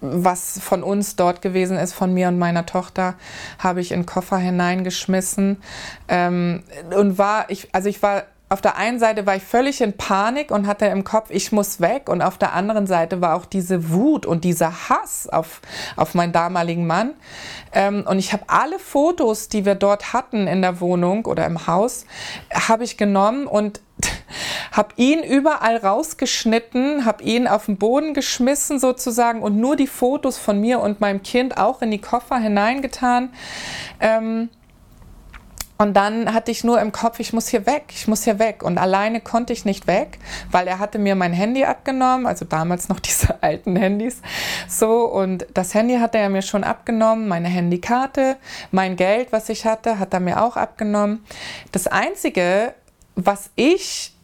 was 0.00 0.60
von 0.60 0.82
uns 0.82 1.16
dort 1.16 1.42
gewesen 1.42 1.76
ist, 1.76 1.92
von 1.92 2.12
mir 2.12 2.28
und 2.28 2.38
meiner 2.38 2.66
Tochter, 2.66 3.14
habe 3.58 3.80
ich 3.80 3.92
in 3.92 4.00
den 4.00 4.06
Koffer 4.06 4.38
hineingeschmissen 4.38 5.62
ähm, 6.08 6.62
und 6.96 7.18
war, 7.18 7.50
ich, 7.50 7.68
also 7.72 7.88
ich 7.88 8.02
war 8.02 8.24
auf 8.48 8.60
der 8.60 8.76
einen 8.76 9.00
Seite 9.00 9.26
war 9.26 9.34
ich 9.34 9.42
völlig 9.42 9.80
in 9.80 9.94
Panik 9.94 10.52
und 10.52 10.68
hatte 10.68 10.86
im 10.86 11.02
Kopf, 11.02 11.30
ich 11.30 11.50
muss 11.50 11.80
weg. 11.80 12.08
Und 12.08 12.22
auf 12.22 12.38
der 12.38 12.52
anderen 12.52 12.86
Seite 12.86 13.20
war 13.20 13.34
auch 13.34 13.44
diese 13.44 13.90
Wut 13.90 14.24
und 14.24 14.44
dieser 14.44 14.88
Hass 14.88 15.28
auf, 15.28 15.60
auf 15.96 16.14
meinen 16.14 16.32
damaligen 16.32 16.86
Mann. 16.86 17.14
Ähm, 17.72 18.04
und 18.08 18.20
ich 18.20 18.32
habe 18.32 18.44
alle 18.46 18.78
Fotos, 18.78 19.48
die 19.48 19.64
wir 19.64 19.74
dort 19.74 20.12
hatten 20.12 20.46
in 20.46 20.62
der 20.62 20.80
Wohnung 20.80 21.26
oder 21.26 21.44
im 21.44 21.66
Haus, 21.66 22.06
habe 22.52 22.84
ich 22.84 22.96
genommen 22.96 23.48
und 23.48 23.80
habe 24.72 24.90
ihn 24.96 25.22
überall 25.22 25.76
rausgeschnitten, 25.76 27.04
habe 27.04 27.22
ihn 27.22 27.46
auf 27.46 27.66
den 27.66 27.76
Boden 27.76 28.14
geschmissen 28.14 28.78
sozusagen 28.78 29.42
und 29.42 29.56
nur 29.56 29.76
die 29.76 29.86
Fotos 29.86 30.38
von 30.38 30.60
mir 30.60 30.80
und 30.80 31.00
meinem 31.00 31.22
Kind 31.22 31.58
auch 31.58 31.82
in 31.82 31.90
die 31.90 32.00
Koffer 32.00 32.38
hineingetan. 32.38 33.30
Ähm, 34.00 34.50
und 35.78 35.94
dann 35.94 36.32
hatte 36.32 36.50
ich 36.50 36.64
nur 36.64 36.80
im 36.80 36.90
Kopf, 36.90 37.20
ich 37.20 37.32
muss 37.32 37.48
hier 37.48 37.66
weg, 37.66 37.84
ich 37.90 38.08
muss 38.08 38.24
hier 38.24 38.38
weg. 38.38 38.62
Und 38.62 38.78
alleine 38.78 39.20
konnte 39.20 39.52
ich 39.52 39.64
nicht 39.64 39.86
weg, 39.86 40.18
weil 40.50 40.66
er 40.66 40.78
hatte 40.78 40.98
mir 40.98 41.14
mein 41.14 41.34
Handy 41.34 41.64
abgenommen, 41.64 42.26
also 42.26 42.44
damals 42.44 42.88
noch 42.88 43.00
diese 43.06 43.42
alten 43.42 43.76
Handys. 43.76 44.22
So, 44.68 45.04
und 45.04 45.46
das 45.52 45.74
Handy 45.74 45.98
hatte 45.98 46.18
er 46.18 46.30
mir 46.30 46.42
schon 46.42 46.64
abgenommen, 46.64 47.28
meine 47.28 47.48
Handykarte, 47.48 48.36
mein 48.70 48.96
Geld, 48.96 49.32
was 49.32 49.48
ich 49.48 49.66
hatte, 49.66 49.98
hat 49.98 50.14
er 50.14 50.20
mir 50.20 50.42
auch 50.42 50.56
abgenommen. 50.56 51.24
Das 51.72 51.86
Einzige, 51.86 52.74
was 53.14 53.50
ich, 53.54 54.15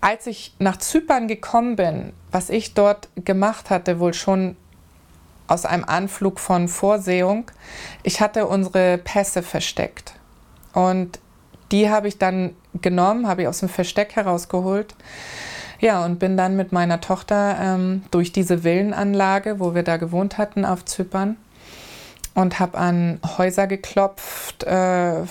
als 0.00 0.26
ich 0.26 0.54
nach 0.58 0.78
Zypern 0.78 1.28
gekommen 1.28 1.76
bin, 1.76 2.12
was 2.30 2.50
ich 2.50 2.74
dort 2.74 3.08
gemacht 3.16 3.70
hatte, 3.70 4.00
wohl 4.00 4.14
schon 4.14 4.56
aus 5.46 5.64
einem 5.64 5.84
Anflug 5.84 6.38
von 6.38 6.68
Vorsehung, 6.68 7.50
ich 8.02 8.20
hatte 8.20 8.46
unsere 8.46 8.98
Pässe 8.98 9.42
versteckt. 9.42 10.14
Und 10.72 11.18
die 11.72 11.90
habe 11.90 12.08
ich 12.08 12.18
dann 12.18 12.54
genommen, 12.80 13.26
habe 13.26 13.42
ich 13.42 13.48
aus 13.48 13.60
dem 13.60 13.68
Versteck 13.68 14.16
herausgeholt. 14.16 14.94
Ja, 15.80 16.04
und 16.04 16.18
bin 16.18 16.36
dann 16.36 16.56
mit 16.56 16.72
meiner 16.72 17.00
Tochter 17.00 17.56
ähm, 17.60 18.02
durch 18.10 18.32
diese 18.32 18.64
Villenanlage, 18.64 19.60
wo 19.60 19.74
wir 19.74 19.82
da 19.82 19.96
gewohnt 19.96 20.38
hatten 20.38 20.64
auf 20.64 20.84
Zypern, 20.84 21.36
und 22.34 22.58
habe 22.60 22.78
an 22.78 23.20
Häuser 23.38 23.66
geklopft, 23.66 24.64
äh, 24.64 25.24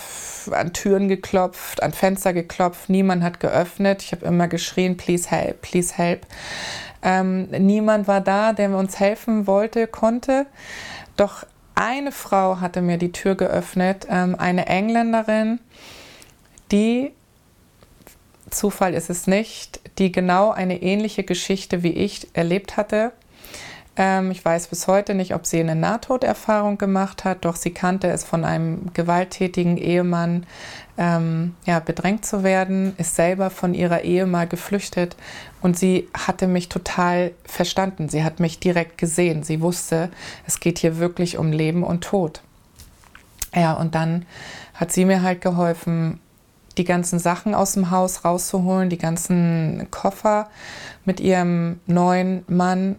an 0.52 0.74
Türen 0.74 1.08
geklopft, 1.08 1.82
an 1.82 1.94
Fenster 1.94 2.34
geklopft. 2.34 2.90
Niemand 2.90 3.24
hat 3.24 3.40
geöffnet. 3.40 4.04
Ich 4.04 4.12
habe 4.12 4.26
immer 4.26 4.48
geschrien, 4.48 4.98
please 4.98 5.30
help, 5.30 5.62
please 5.62 5.96
help. 5.96 6.26
Ähm, 7.02 7.50
niemand 7.50 8.08
war 8.08 8.22
da, 8.22 8.54
der 8.54 8.76
uns 8.76 9.00
helfen 9.00 9.48
wollte, 9.48 9.88
konnte. 9.88 10.46
Doch 11.16 11.46
eine 11.76 12.12
Frau 12.12 12.60
hatte 12.60 12.82
mir 12.82 12.98
die 12.98 13.14
Tür 13.14 13.36
geöffnet, 13.36 14.06
ähm, 14.10 14.36
eine 14.36 14.66
Engländerin, 14.66 15.60
die, 16.72 17.12
Zufall 18.50 18.94
ist 18.94 19.10
es 19.10 19.28
nicht, 19.28 19.80
die 19.98 20.12
genau 20.12 20.52
eine 20.52 20.82
ähnliche 20.82 21.24
Geschichte 21.24 21.84
wie 21.84 21.94
ich 21.94 22.28
erlebt 22.34 22.78
hatte. 22.78 23.12
Ähm, 24.00 24.32
ich 24.32 24.44
weiß 24.44 24.68
bis 24.70 24.88
heute 24.88 25.14
nicht, 25.14 25.36
ob 25.36 25.46
sie 25.46 25.60
eine 25.60 25.76
Nahtoderfahrung 25.76 26.78
gemacht 26.78 27.26
hat, 27.26 27.44
doch 27.44 27.58
sie 27.58 27.72
kannte 27.72 28.08
es 28.08 28.24
von 28.24 28.46
einem 28.46 28.94
gewalttätigen 28.94 29.76
Ehemann, 29.78 30.46
ähm, 30.98 31.54
ja, 31.66 31.82
bedrängt 31.82 32.26
zu 32.26 32.42
werden, 32.44 32.94
ist 32.98 33.16
selber 33.16 33.50
von 33.50 33.74
ihrer 33.74 34.02
Ehe 34.02 34.26
mal 34.26 34.48
geflüchtet 34.48 35.18
und 35.62 35.78
sie 35.78 36.08
hatte 36.14 36.48
mich 36.48 36.70
total 36.70 37.34
verstanden. 37.44 38.08
Sie 38.08 38.24
hat 38.24 38.40
mich 38.40 38.60
direkt 38.60 38.98
gesehen. 38.98 39.44
Sie 39.44 39.60
wusste, 39.60 40.10
es 40.48 40.62
geht 40.62 40.80
hier 40.80 40.98
wirklich 40.98 41.38
um 41.38 41.52
Leben 41.52 41.84
und 41.84 42.02
Tod. 42.02 42.42
Ja, 43.54 43.74
und 43.74 43.96
dann 43.96 44.26
hat 44.76 44.94
sie 44.94 45.04
mir 45.04 45.24
halt 45.24 45.42
geholfen, 45.42 46.22
die 46.78 46.86
ganzen 46.86 47.20
Sachen 47.20 47.54
aus 47.54 47.74
dem 47.74 47.92
Haus 47.92 48.24
rauszuholen, 48.24 48.90
die 48.90 48.98
ganzen 48.98 49.88
Koffer 49.92 50.48
mit 51.04 51.20
ihrem 51.20 51.82
neuen 51.86 52.46
Mann 52.48 52.96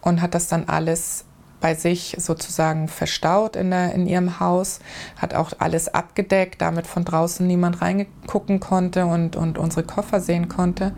und 0.00 0.22
hat 0.22 0.34
das 0.34 0.48
dann 0.48 0.68
alles 0.68 1.24
bei 1.60 1.74
sich 1.74 2.16
sozusagen 2.18 2.88
verstaut 2.88 3.56
in, 3.56 3.70
der, 3.70 3.92
in 3.92 4.06
ihrem 4.06 4.40
Haus, 4.40 4.80
hat 5.16 5.34
auch 5.34 5.52
alles 5.58 5.92
abgedeckt, 5.92 6.62
damit 6.62 6.86
von 6.86 7.04
draußen 7.04 7.46
niemand 7.46 7.82
reingucken 7.82 8.60
konnte 8.60 9.06
und, 9.06 9.36
und 9.36 9.58
unsere 9.58 9.82
Koffer 9.82 10.20
sehen 10.20 10.48
konnte. 10.48 10.94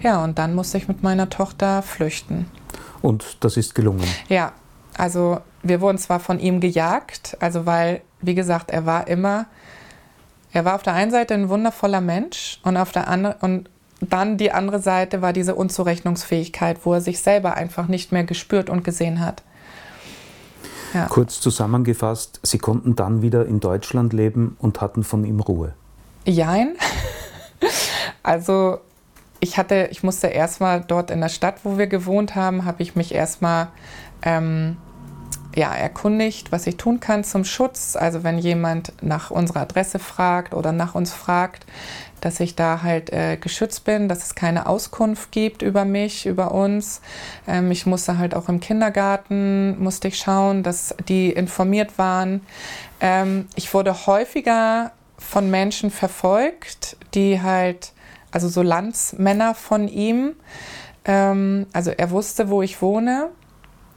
Ja, 0.00 0.22
und 0.22 0.38
dann 0.38 0.54
musste 0.54 0.78
ich 0.78 0.88
mit 0.88 1.02
meiner 1.02 1.30
Tochter 1.30 1.82
flüchten. 1.82 2.50
Und 3.02 3.44
das 3.44 3.56
ist 3.56 3.74
gelungen? 3.74 4.04
Ja, 4.28 4.52
also 4.96 5.40
wir 5.62 5.80
wurden 5.80 5.98
zwar 5.98 6.20
von 6.20 6.38
ihm 6.38 6.60
gejagt, 6.60 7.36
also 7.40 7.66
weil, 7.66 8.02
wie 8.20 8.34
gesagt, 8.34 8.70
er 8.70 8.86
war 8.86 9.06
immer, 9.08 9.46
er 10.52 10.64
war 10.64 10.74
auf 10.74 10.82
der 10.82 10.94
einen 10.94 11.10
Seite 11.10 11.34
ein 11.34 11.48
wundervoller 11.48 12.00
Mensch 12.00 12.60
und 12.64 12.76
auf 12.76 12.92
der 12.92 13.08
anderen, 13.08 13.36
und 13.40 13.70
dann 14.00 14.36
die 14.36 14.52
andere 14.52 14.80
Seite 14.80 15.22
war 15.22 15.32
diese 15.32 15.54
Unzurechnungsfähigkeit, 15.54 16.78
wo 16.84 16.94
er 16.94 17.00
sich 17.00 17.20
selber 17.20 17.54
einfach 17.54 17.88
nicht 17.88 18.12
mehr 18.12 18.24
gespürt 18.24 18.68
und 18.70 18.84
gesehen 18.84 19.20
hat. 19.20 19.42
Ja. 20.92 21.06
Kurz 21.06 21.40
zusammengefasst, 21.40 22.40
Sie 22.42 22.58
konnten 22.58 22.94
dann 22.94 23.22
wieder 23.22 23.46
in 23.46 23.60
Deutschland 23.60 24.12
leben 24.12 24.56
und 24.60 24.80
hatten 24.80 25.02
von 25.02 25.24
ihm 25.24 25.40
Ruhe. 25.40 25.74
Jein. 26.24 26.74
Also 28.26 28.78
ich 29.38 29.58
hatte, 29.58 29.88
ich 29.90 30.02
musste 30.02 30.28
erstmal 30.28 30.80
dort 30.80 31.10
in 31.10 31.20
der 31.20 31.28
Stadt, 31.28 31.56
wo 31.62 31.76
wir 31.76 31.86
gewohnt 31.86 32.34
haben, 32.34 32.64
habe 32.64 32.82
ich 32.82 32.96
mich 32.96 33.14
erstmal 33.14 33.68
ähm, 34.22 34.78
ja, 35.54 35.72
erkundigt, 35.72 36.50
was 36.50 36.66
ich 36.66 36.78
tun 36.78 37.00
kann 37.00 37.24
zum 37.24 37.44
Schutz. 37.44 37.96
Also 37.96 38.24
wenn 38.24 38.38
jemand 38.38 38.92
nach 39.02 39.30
unserer 39.30 39.60
Adresse 39.60 39.98
fragt 39.98 40.54
oder 40.54 40.72
nach 40.72 40.94
uns 40.94 41.12
fragt, 41.12 41.66
dass 42.24 42.40
ich 42.40 42.56
da 42.56 42.82
halt 42.82 43.12
äh, 43.12 43.36
geschützt 43.36 43.84
bin, 43.84 44.08
dass 44.08 44.24
es 44.24 44.34
keine 44.34 44.66
Auskunft 44.66 45.30
gibt 45.30 45.60
über 45.60 45.84
mich, 45.84 46.24
über 46.24 46.52
uns. 46.52 47.02
Ähm, 47.46 47.70
ich 47.70 47.84
musste 47.84 48.16
halt 48.16 48.34
auch 48.34 48.48
im 48.48 48.60
Kindergarten, 48.60 49.78
musste 49.78 50.08
ich 50.08 50.16
schauen, 50.16 50.62
dass 50.62 50.94
die 51.08 51.30
informiert 51.30 51.98
waren. 51.98 52.40
Ähm, 53.00 53.46
ich 53.56 53.74
wurde 53.74 54.06
häufiger 54.06 54.92
von 55.18 55.50
Menschen 55.50 55.90
verfolgt, 55.90 56.96
die 57.12 57.42
halt, 57.42 57.92
also 58.30 58.48
so 58.48 58.62
Landsmänner 58.62 59.54
von 59.54 59.86
ihm, 59.86 60.32
ähm, 61.04 61.66
also 61.74 61.90
er 61.90 62.10
wusste, 62.10 62.48
wo 62.48 62.62
ich 62.62 62.80
wohne 62.80 63.28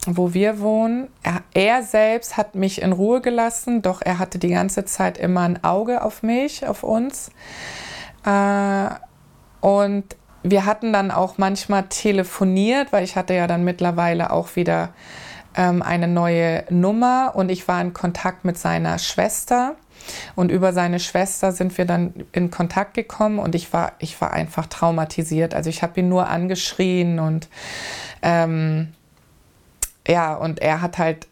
wo 0.09 0.33
wir 0.33 0.61
wohnen. 0.61 1.09
Er, 1.21 1.41
er, 1.53 1.83
selbst 1.83 2.37
hat 2.37 2.55
mich 2.55 2.81
in 2.81 2.93
Ruhe 2.93 3.19
gelassen, 3.19 3.81
doch 3.81 4.01
er 4.01 4.19
hatte 4.19 4.39
die 4.39 4.51
ganze 4.51 4.85
Zeit 4.85 5.17
immer 5.17 5.41
ein 5.41 5.63
Auge 5.65 6.01
auf 6.01 6.23
mich, 6.23 6.65
auf 6.65 6.83
uns. 6.83 7.29
Äh, 8.27 8.89
und 9.61 10.03
wir 10.43 10.65
hatten 10.65 10.93
dann 10.93 11.11
auch 11.11 11.37
manchmal 11.37 11.87
telefoniert, 11.87 12.91
weil 12.91 13.03
ich 13.03 13.15
hatte 13.15 13.33
ja 13.33 13.47
dann 13.47 13.63
mittlerweile 13.63 14.31
auch 14.31 14.55
wieder 14.55 14.89
ähm, 15.55 15.81
eine 15.81 16.07
neue 16.07 16.65
Nummer 16.69 17.31
und 17.35 17.49
ich 17.49 17.67
war 17.67 17.81
in 17.81 17.93
Kontakt 17.93 18.45
mit 18.45 18.57
seiner 18.57 18.99
Schwester. 18.99 19.75
Und 20.35 20.51
über 20.51 20.71
seine 20.71 20.99
Schwester 20.99 21.51
sind 21.51 21.77
wir 21.77 21.83
dann 21.83 22.13
in 22.31 22.49
Kontakt 22.49 22.93
gekommen 22.93 23.39
und 23.39 23.55
ich 23.55 23.73
war, 23.73 23.93
ich 23.99 24.21
war 24.21 24.31
einfach 24.31 24.67
traumatisiert. 24.67 25.53
Also 25.53 25.69
ich 25.69 25.83
habe 25.83 25.99
ihn 25.99 26.07
nur 26.07 26.29
angeschrien 26.29 27.19
und 27.19 27.49
ähm, 28.21 28.93
ja, 30.07 30.35
und 30.35 30.59
er 30.59 30.81
hat 30.81 30.97
halt 30.97 31.27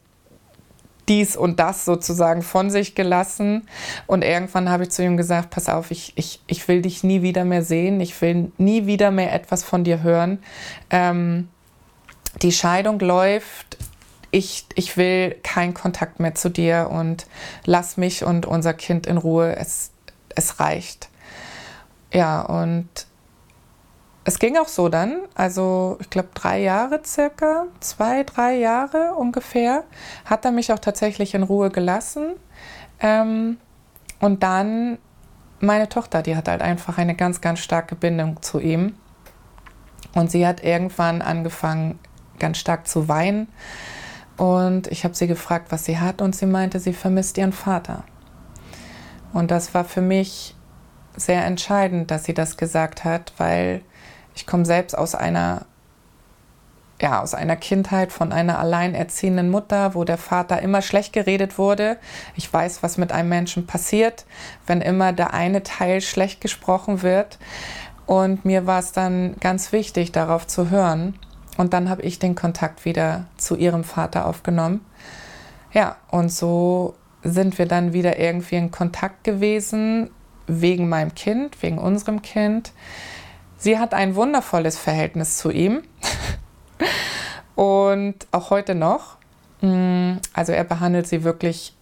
dies 1.09 1.35
und 1.35 1.59
das 1.59 1.85
sozusagen 1.85 2.41
von 2.41 2.69
sich 2.69 2.95
gelassen. 2.95 3.67
Und 4.07 4.23
irgendwann 4.23 4.69
habe 4.69 4.83
ich 4.83 4.91
zu 4.91 5.03
ihm 5.03 5.17
gesagt, 5.17 5.49
pass 5.49 5.69
auf, 5.69 5.91
ich, 5.91 6.13
ich, 6.15 6.41
ich 6.47 6.67
will 6.67 6.81
dich 6.81 7.03
nie 7.03 7.21
wieder 7.21 7.45
mehr 7.45 7.63
sehen, 7.63 7.99
ich 8.01 8.19
will 8.21 8.51
nie 8.57 8.85
wieder 8.85 9.11
mehr 9.11 9.33
etwas 9.33 9.63
von 9.63 9.83
dir 9.83 10.03
hören. 10.03 10.39
Ähm, 10.89 11.49
die 12.41 12.51
Scheidung 12.51 12.99
läuft, 12.99 13.77
ich, 14.31 14.65
ich 14.75 14.97
will 14.97 15.35
keinen 15.43 15.73
Kontakt 15.73 16.19
mehr 16.19 16.35
zu 16.35 16.49
dir 16.49 16.89
und 16.91 17.25
lass 17.63 17.95
mich 17.95 18.25
und 18.25 18.45
unser 18.45 18.73
Kind 18.73 19.07
in 19.07 19.17
Ruhe, 19.17 19.55
es, 19.55 19.91
es 20.35 20.59
reicht. 20.59 21.09
Ja, 22.11 22.41
und 22.41 22.87
es 24.27 24.39
ging 24.39 24.57
auch 24.57 24.67
so 24.67 24.89
dann, 24.89 25.21
also 25.35 25.97
ich 26.01 26.09
glaube 26.09 26.29
drei 26.33 26.59
Jahre 26.59 27.01
circa, 27.05 27.67
zwei, 27.79 28.23
drei 28.23 28.57
Jahre 28.57 29.13
ungefähr, 29.13 29.83
hat 30.25 30.43
er 30.45 30.51
mich 30.51 30.73
auch 30.73 30.79
tatsächlich 30.79 31.35
in 31.35 31.43
Ruhe 31.43 31.69
gelassen. 31.69 32.33
Ähm, 32.99 33.57
und 34.19 34.41
dann 34.41 34.97
meine 35.59 35.89
Tochter, 35.89 36.23
die 36.23 36.35
hat 36.35 36.47
halt 36.47 36.63
einfach 36.63 36.97
eine 36.97 37.15
ganz, 37.15 37.39
ganz 37.39 37.59
starke 37.59 37.95
Bindung 37.95 38.41
zu 38.41 38.59
ihm. 38.59 38.95
Und 40.15 40.31
sie 40.31 40.47
hat 40.47 40.63
irgendwann 40.63 41.21
angefangen, 41.21 41.99
ganz 42.39 42.57
stark 42.57 42.87
zu 42.87 43.07
weinen. 43.07 43.47
Und 44.37 44.87
ich 44.87 45.03
habe 45.03 45.13
sie 45.13 45.27
gefragt, 45.27 45.67
was 45.69 45.85
sie 45.85 45.99
hat. 45.99 46.21
Und 46.21 46.35
sie 46.35 46.47
meinte, 46.47 46.79
sie 46.79 46.93
vermisst 46.93 47.37
ihren 47.37 47.53
Vater. 47.53 48.03
Und 49.33 49.51
das 49.51 49.75
war 49.75 49.83
für 49.83 50.01
mich 50.01 50.55
sehr 51.15 51.45
entscheidend, 51.45 52.09
dass 52.09 52.23
sie 52.23 52.33
das 52.33 52.57
gesagt 52.57 53.03
hat, 53.03 53.33
weil 53.37 53.81
ich 54.35 54.45
komme 54.45 54.65
selbst 54.65 54.97
aus 54.97 55.15
einer 55.15 55.65
ja, 57.01 57.21
aus 57.21 57.33
einer 57.33 57.57
Kindheit 57.57 58.13
von 58.13 58.31
einer 58.31 58.57
alleinerziehenden 58.57 59.49
Mutter, 59.49 59.95
wo 59.95 60.05
der 60.05 60.17
Vater 60.17 60.61
immer 60.61 60.81
schlecht 60.81 61.11
geredet 61.11 61.57
wurde. 61.57 61.97
Ich 62.35 62.51
weiß, 62.51 62.83
was 62.83 62.97
mit 62.97 63.11
einem 63.11 63.29
Menschen 63.29 63.67
passiert, 63.67 64.25
wenn 64.65 64.81
immer 64.81 65.11
der 65.11 65.33
eine 65.33 65.63
Teil 65.63 65.99
schlecht 65.99 66.39
gesprochen 66.39 67.01
wird. 67.01 67.37
Und 68.05 68.45
mir 68.45 68.65
war 68.65 68.79
es 68.79 68.91
dann 68.91 69.35
ganz 69.41 69.71
wichtig, 69.73 70.13
darauf 70.13 70.47
zu 70.47 70.69
hören. 70.69 71.19
Und 71.57 71.73
dann 71.73 71.89
habe 71.89 72.01
ich 72.01 72.19
den 72.19 72.35
Kontakt 72.35 72.85
wieder 72.85 73.25
zu 73.37 73.55
ihrem 73.55 73.83
Vater 73.83 74.25
aufgenommen. 74.25 74.85
Ja, 75.73 75.97
und 76.11 76.31
so 76.31 76.95
sind 77.23 77.57
wir 77.57 77.65
dann 77.65 77.91
wieder 77.91 78.19
irgendwie 78.19 78.55
in 78.55 78.71
Kontakt 78.71 79.23
gewesen, 79.23 80.11
wegen 80.47 80.87
meinem 80.87 81.15
Kind, 81.15 81.61
wegen 81.61 81.79
unserem 81.79 82.21
Kind. 82.21 82.71
Sie 83.57 83.79
hat 83.79 83.93
ein 83.93 84.15
wundervolles 84.15 84.77
Verhältnis 84.77 85.37
zu 85.37 85.49
ihm. 85.49 85.83
und 87.55 88.15
auch 88.31 88.49
heute 88.49 88.75
noch. 88.75 89.17
Mm, 89.61 90.13
also 90.33 90.51
er 90.51 90.63
behandelt 90.63 91.07
sie 91.07 91.23
wirklich 91.23 91.73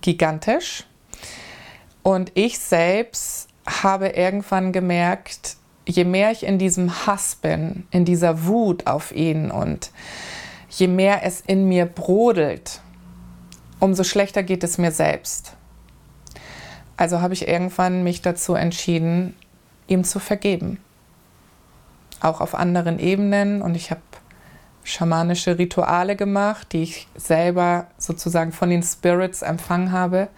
gigantisch. 0.00 0.84
Und 2.02 2.32
ich 2.34 2.58
selbst 2.58 3.48
habe 3.66 4.08
irgendwann 4.08 4.72
gemerkt, 4.72 5.56
je 5.86 6.04
mehr 6.04 6.30
ich 6.30 6.44
in 6.44 6.58
diesem 6.58 7.06
Hass 7.06 7.36
bin, 7.36 7.86
in 7.90 8.04
dieser 8.04 8.46
Wut 8.46 8.86
auf 8.86 9.12
ihn 9.12 9.50
und 9.50 9.90
je 10.70 10.88
mehr 10.88 11.24
es 11.24 11.40
in 11.40 11.68
mir 11.68 11.86
brodelt, 11.86 12.80
umso 13.80 14.04
schlechter 14.04 14.42
geht 14.42 14.64
es 14.64 14.78
mir 14.78 14.92
selbst. 14.92 15.54
Also 16.96 17.20
habe 17.20 17.34
ich 17.34 17.48
irgendwann 17.48 18.02
mich 18.02 18.22
dazu 18.22 18.54
entschieden, 18.54 19.34
ihm 19.86 20.04
zu 20.04 20.20
vergeben. 20.20 20.78
Auch 22.20 22.40
auf 22.40 22.54
anderen 22.54 22.98
Ebenen 22.98 23.62
und 23.62 23.74
ich 23.74 23.90
habe 23.90 24.00
schamanische 24.84 25.58
Rituale 25.58 26.16
gemacht, 26.16 26.72
die 26.72 26.82
ich 26.82 27.08
selber 27.14 27.86
sozusagen 27.98 28.52
von 28.52 28.70
den 28.70 28.82
Spirits 28.82 29.42
empfangen 29.42 29.92
habe. 29.92 30.28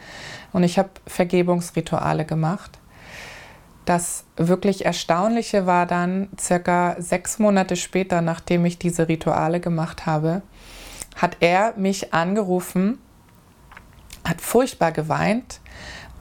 Und 0.53 0.62
ich 0.62 0.79
habe 0.79 0.90
Vergebungsrituale 1.07 2.25
gemacht. 2.25 2.79
Das 3.85 4.25
wirklich 4.37 4.85
Erstaunliche 4.85 5.66
war 5.66 5.87
dann, 5.87 6.29
circa 6.38 6.97
sechs 6.99 7.38
Monate 7.38 7.77
später, 7.77 8.21
nachdem 8.21 8.64
ich 8.64 8.79
diese 8.79 9.09
Rituale 9.09 9.59
gemacht 9.59 10.07
habe, 10.07 10.42
hat 11.16 11.38
er 11.40 11.75
mich 11.77 12.14
angerufen, 12.14 12.99
hat 14.25 14.40
furchtbar 14.40 14.92
geweint 14.92 15.61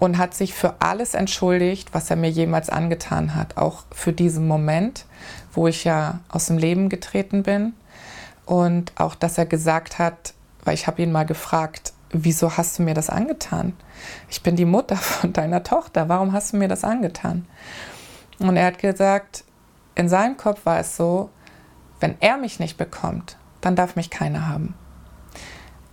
und 0.01 0.17
hat 0.17 0.33
sich 0.33 0.55
für 0.55 0.73
alles 0.79 1.13
entschuldigt, 1.13 1.93
was 1.93 2.09
er 2.09 2.15
mir 2.15 2.31
jemals 2.31 2.71
angetan 2.71 3.35
hat. 3.35 3.57
Auch 3.57 3.83
für 3.91 4.11
diesen 4.11 4.47
Moment, 4.47 5.05
wo 5.53 5.67
ich 5.67 5.83
ja 5.83 6.21
aus 6.27 6.47
dem 6.47 6.57
Leben 6.57 6.89
getreten 6.89 7.43
bin. 7.43 7.73
Und 8.47 8.93
auch, 8.95 9.13
dass 9.13 9.37
er 9.37 9.45
gesagt 9.45 9.99
hat, 9.99 10.33
weil 10.63 10.73
ich 10.73 10.87
habe 10.87 11.03
ihn 11.03 11.11
mal 11.11 11.27
gefragt, 11.27 11.93
wieso 12.09 12.57
hast 12.57 12.79
du 12.79 12.83
mir 12.83 12.95
das 12.95 13.11
angetan? 13.11 13.73
Ich 14.27 14.41
bin 14.41 14.55
die 14.55 14.65
Mutter 14.65 14.95
von 14.97 15.33
deiner 15.33 15.61
Tochter, 15.61 16.09
warum 16.09 16.33
hast 16.33 16.53
du 16.53 16.57
mir 16.57 16.67
das 16.67 16.83
angetan? 16.83 17.45
Und 18.39 18.57
er 18.57 18.65
hat 18.65 18.79
gesagt, 18.79 19.43
in 19.93 20.09
seinem 20.09 20.35
Kopf 20.35 20.65
war 20.65 20.79
es 20.79 20.97
so, 20.97 21.29
wenn 21.99 22.15
er 22.21 22.37
mich 22.37 22.59
nicht 22.59 22.75
bekommt, 22.75 23.37
dann 23.61 23.75
darf 23.75 23.95
mich 23.95 24.09
keiner 24.09 24.47
haben. 24.47 24.73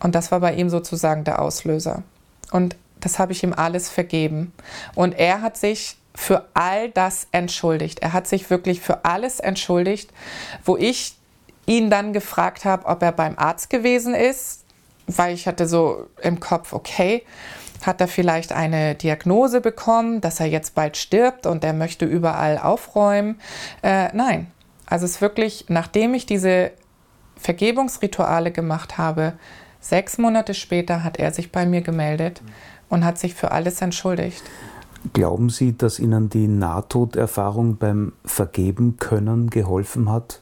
Und 0.01 0.15
das 0.15 0.33
war 0.33 0.41
bei 0.41 0.55
ihm 0.55 0.71
sozusagen 0.71 1.25
der 1.25 1.43
Auslöser. 1.43 2.05
Und 2.51 2.75
das 3.01 3.19
habe 3.19 3.33
ich 3.33 3.43
ihm 3.43 3.53
alles 3.53 3.89
vergeben. 3.91 4.53
Und 4.95 5.13
er 5.19 5.43
hat 5.43 5.57
sich 5.57 5.97
für 6.15 6.49
all 6.55 6.91
das 6.91 7.29
entschuldigt. 7.31 8.01
Er 8.01 8.13
hat 8.13 8.27
sich 8.27 8.51
wirklich 8.51 8.81
für 8.81 9.05
alles 9.05 9.39
entschuldigt, 9.39 10.11
wo 10.65 10.77
ich 10.77 11.15
ihn 11.67 11.91
dann 11.91 12.13
gefragt 12.13 12.65
habe, 12.65 12.87
ob 12.87 13.03
er 13.03 13.13
beim 13.13 13.39
Arzt 13.39 13.71
gewesen 13.71 14.15
ist, 14.15 14.65
weil 15.07 15.35
ich 15.35 15.47
hatte 15.47 15.69
so 15.69 16.07
im 16.21 16.41
Kopf, 16.41 16.73
okay, 16.73 17.23
hat 17.87 18.01
er 18.01 18.09
vielleicht 18.09 18.53
eine 18.53 18.95
Diagnose 18.95 19.61
bekommen, 19.61 20.21
dass 20.21 20.41
er 20.41 20.47
jetzt 20.47 20.75
bald 20.75 20.97
stirbt 20.97 21.47
und 21.47 21.63
er 21.63 21.73
möchte 21.73 22.05
überall 22.05 22.59
aufräumen? 22.59 23.41
Äh, 23.83 24.09
nein. 24.13 24.51
Also 24.87 25.05
es 25.05 25.13
ist 25.13 25.21
wirklich, 25.21 25.67
nachdem 25.69 26.15
ich 26.15 26.27
diese 26.27 26.73
Vergebungsrituale 27.37 28.51
gemacht 28.51 28.99
habe, 28.99 29.35
sechs 29.81 30.19
Monate 30.19 30.55
später 30.55 31.05
hat 31.05 31.19
er 31.19 31.33
sich 31.33 31.53
bei 31.53 31.67
mir 31.67 31.83
gemeldet 31.83 32.41
und 32.89 33.05
hat 33.05 33.19
sich 33.19 33.35
für 33.35 33.51
alles 33.51 33.81
entschuldigt. 33.81 34.43
Glauben 35.13 35.49
Sie, 35.49 35.77
dass 35.77 35.99
Ihnen 35.99 36.29
die 36.29 36.49
Nahtoderfahrung 36.49 37.77
beim 37.77 38.13
Vergeben 38.25 38.97
können 38.99 39.51
geholfen 39.51 40.11
hat? 40.11 40.41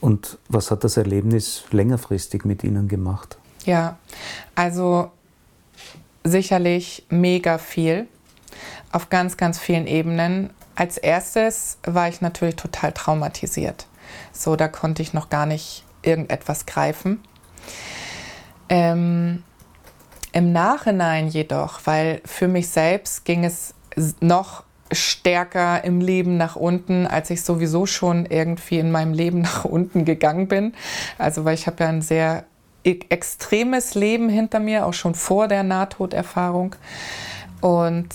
Und 0.00 0.38
was 0.48 0.70
hat 0.70 0.84
das 0.84 0.96
Erlebnis 0.96 1.64
längerfristig 1.70 2.44
mit 2.44 2.62
Ihnen 2.62 2.86
gemacht? 2.88 3.38
Ja, 3.64 3.98
also 4.54 5.10
sicherlich 6.24 7.04
mega 7.10 7.58
viel 7.58 8.06
auf 8.92 9.10
ganz, 9.10 9.36
ganz 9.36 9.58
vielen 9.58 9.86
Ebenen. 9.86 10.50
Als 10.76 10.96
erstes 10.96 11.78
war 11.84 12.08
ich 12.08 12.20
natürlich 12.20 12.56
total 12.56 12.92
traumatisiert. 12.92 13.86
So, 14.32 14.56
da 14.56 14.68
konnte 14.68 15.02
ich 15.02 15.12
noch 15.12 15.28
gar 15.28 15.46
nicht 15.46 15.84
irgendetwas 16.02 16.66
greifen. 16.66 17.20
Ähm, 18.68 19.42
Im 20.32 20.52
Nachhinein 20.52 21.28
jedoch, 21.28 21.80
weil 21.84 22.20
für 22.24 22.48
mich 22.48 22.68
selbst 22.68 23.24
ging 23.24 23.44
es 23.44 23.74
noch 24.20 24.64
stärker 24.92 25.84
im 25.84 26.00
Leben 26.00 26.36
nach 26.36 26.56
unten, 26.56 27.06
als 27.06 27.30
ich 27.30 27.42
sowieso 27.42 27.86
schon 27.86 28.26
irgendwie 28.26 28.78
in 28.78 28.90
meinem 28.90 29.12
Leben 29.12 29.40
nach 29.42 29.64
unten 29.64 30.04
gegangen 30.04 30.48
bin. 30.48 30.74
Also 31.18 31.44
weil 31.44 31.54
ich 31.54 31.66
habe 31.66 31.84
ja 31.84 31.90
ein 31.90 32.02
sehr 32.02 32.44
e-, 32.84 33.00
extremes 33.08 33.94
Leben 33.94 34.28
hinter 34.28 34.60
mir, 34.60 34.86
auch 34.86 34.94
schon 34.94 35.14
vor 35.14 35.48
der 35.48 35.62
Nahtoderfahrung. 35.62 36.74
Und 37.60 38.08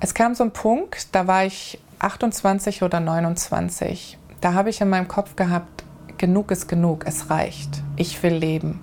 es 0.00 0.14
kam 0.14 0.34
so 0.34 0.44
ein 0.44 0.52
Punkt, 0.52 1.14
da 1.14 1.26
war 1.26 1.44
ich 1.44 1.78
28 1.98 2.82
oder 2.82 3.00
29. 3.00 4.18
Da 4.40 4.54
habe 4.54 4.70
ich 4.70 4.80
in 4.80 4.88
meinem 4.88 5.08
Kopf 5.08 5.36
gehabt, 5.36 5.84
genug 6.18 6.50
ist 6.50 6.68
genug, 6.68 7.04
es 7.06 7.30
reicht. 7.30 7.70
Ich 7.96 8.22
will 8.22 8.34
leben. 8.34 8.80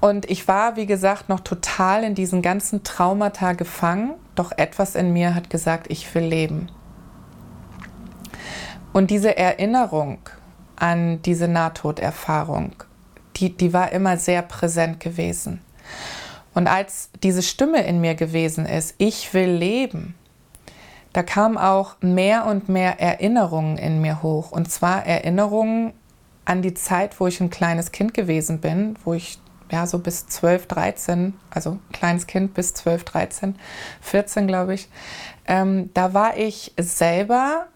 Und 0.00 0.30
ich 0.30 0.46
war, 0.46 0.76
wie 0.76 0.86
gesagt, 0.86 1.28
noch 1.28 1.40
total 1.40 2.04
in 2.04 2.14
diesen 2.14 2.42
ganzen 2.42 2.84
Traumata 2.84 3.54
gefangen, 3.54 4.14
doch 4.34 4.52
etwas 4.56 4.94
in 4.94 5.12
mir 5.12 5.34
hat 5.34 5.50
gesagt, 5.50 5.86
ich 5.90 6.14
will 6.14 6.24
leben. 6.24 6.68
Und 8.92 9.10
diese 9.10 9.36
Erinnerung 9.36 10.18
an 10.76 11.22
diese 11.22 11.48
Nahtoderfahrung, 11.48 12.72
die, 13.36 13.56
die 13.56 13.72
war 13.72 13.92
immer 13.92 14.16
sehr 14.16 14.42
präsent 14.42 15.00
gewesen. 15.00 15.60
Und 16.54 16.66
als 16.68 17.10
diese 17.22 17.42
Stimme 17.42 17.82
in 17.84 18.00
mir 18.00 18.14
gewesen 18.14 18.64
ist, 18.64 18.94
ich 18.98 19.32
will 19.34 19.50
leben, 19.50 20.14
da 21.12 21.22
kamen 21.22 21.56
auch 21.58 21.96
mehr 22.00 22.46
und 22.46 22.68
mehr 22.68 23.00
Erinnerungen 23.00 23.78
in 23.78 24.00
mir 24.00 24.22
hoch. 24.22 24.52
Und 24.52 24.70
zwar 24.70 25.06
Erinnerungen 25.06 25.92
an 26.44 26.62
die 26.62 26.74
Zeit, 26.74 27.20
wo 27.20 27.26
ich 27.26 27.40
ein 27.40 27.50
kleines 27.50 27.92
Kind 27.92 28.14
gewesen 28.14 28.60
bin, 28.60 28.96
wo 29.04 29.14
ich 29.14 29.38
ja, 29.70 29.86
so 29.86 29.98
bis 29.98 30.26
12, 30.26 30.66
13, 30.66 31.34
also 31.50 31.78
kleines 31.92 32.26
Kind 32.26 32.54
bis 32.54 32.74
12, 32.74 33.04
13, 33.04 33.56
14, 34.00 34.46
glaube 34.46 34.74
ich, 34.74 34.88
ähm, 35.46 35.90
da 35.94 36.14
war 36.14 36.36
ich 36.36 36.72
selber 36.78 37.66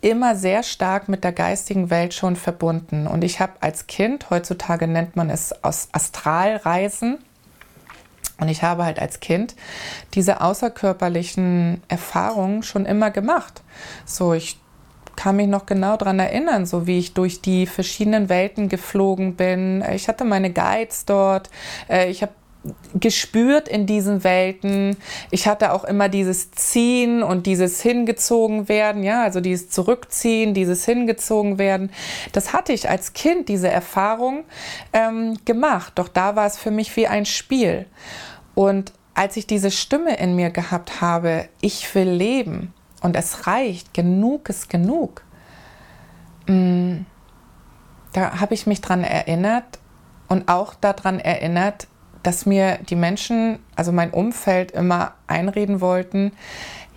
immer 0.00 0.36
sehr 0.36 0.62
stark 0.62 1.08
mit 1.08 1.24
der 1.24 1.32
geistigen 1.32 1.90
Welt 1.90 2.14
schon 2.14 2.36
verbunden. 2.36 3.06
Und 3.06 3.24
ich 3.24 3.40
habe 3.40 3.54
als 3.60 3.86
Kind, 3.88 4.30
heutzutage 4.30 4.86
nennt 4.86 5.16
man 5.16 5.28
es 5.28 5.64
aus 5.64 5.88
Astralreisen, 5.92 7.18
und 8.40 8.48
ich 8.48 8.62
habe 8.62 8.84
halt 8.84 9.00
als 9.00 9.20
Kind 9.20 9.56
diese 10.14 10.40
außerkörperlichen 10.40 11.82
Erfahrungen 11.88 12.62
schon 12.62 12.86
immer 12.86 13.10
gemacht. 13.10 13.62
So, 14.04 14.32
ich 14.32 14.60
kann 15.18 15.34
mich 15.34 15.48
noch 15.48 15.66
genau 15.66 15.96
daran 15.96 16.20
erinnern, 16.20 16.64
so 16.64 16.86
wie 16.86 17.00
ich 17.00 17.12
durch 17.12 17.40
die 17.40 17.66
verschiedenen 17.66 18.28
Welten 18.28 18.68
geflogen 18.68 19.34
bin. 19.34 19.84
Ich 19.92 20.06
hatte 20.06 20.24
meine 20.24 20.52
Guides 20.52 21.06
dort. 21.06 21.50
Äh, 21.90 22.08
ich 22.08 22.22
habe 22.22 22.30
gespürt 22.94 23.66
in 23.66 23.84
diesen 23.84 24.22
Welten. 24.22 24.96
Ich 25.32 25.48
hatte 25.48 25.72
auch 25.72 25.82
immer 25.82 26.08
dieses 26.08 26.52
Ziehen 26.52 27.24
und 27.24 27.46
dieses 27.46 27.82
hingezogen 27.82 28.68
werden, 28.68 29.02
ja, 29.02 29.24
also 29.24 29.40
dieses 29.40 29.70
Zurückziehen, 29.70 30.54
dieses 30.54 30.84
hingezogen 30.84 31.58
werden. 31.58 31.90
Das 32.30 32.52
hatte 32.52 32.72
ich 32.72 32.88
als 32.88 33.12
Kind, 33.12 33.48
diese 33.48 33.68
Erfahrung 33.68 34.44
ähm, 34.92 35.36
gemacht. 35.44 35.94
Doch 35.96 36.08
da 36.08 36.36
war 36.36 36.46
es 36.46 36.56
für 36.56 36.70
mich 36.70 36.94
wie 36.94 37.08
ein 37.08 37.26
Spiel. 37.26 37.86
Und 38.54 38.92
als 39.14 39.36
ich 39.36 39.48
diese 39.48 39.72
Stimme 39.72 40.16
in 40.16 40.36
mir 40.36 40.50
gehabt 40.50 41.00
habe, 41.00 41.48
ich 41.60 41.92
will 41.96 42.08
leben, 42.08 42.72
und 43.02 43.16
es 43.16 43.46
reicht, 43.46 43.94
genug 43.94 44.48
ist 44.48 44.68
genug, 44.68 45.22
mm, 46.46 46.98
da 48.12 48.40
habe 48.40 48.54
ich 48.54 48.66
mich 48.66 48.80
dran 48.80 49.04
erinnert 49.04 49.78
und 50.28 50.48
auch 50.48 50.74
daran 50.74 51.20
erinnert, 51.20 51.86
dass 52.22 52.46
mir 52.46 52.78
die 52.78 52.96
Menschen, 52.96 53.58
also 53.76 53.92
mein 53.92 54.10
Umfeld 54.10 54.72
immer 54.72 55.14
einreden 55.26 55.80
wollten, 55.80 56.32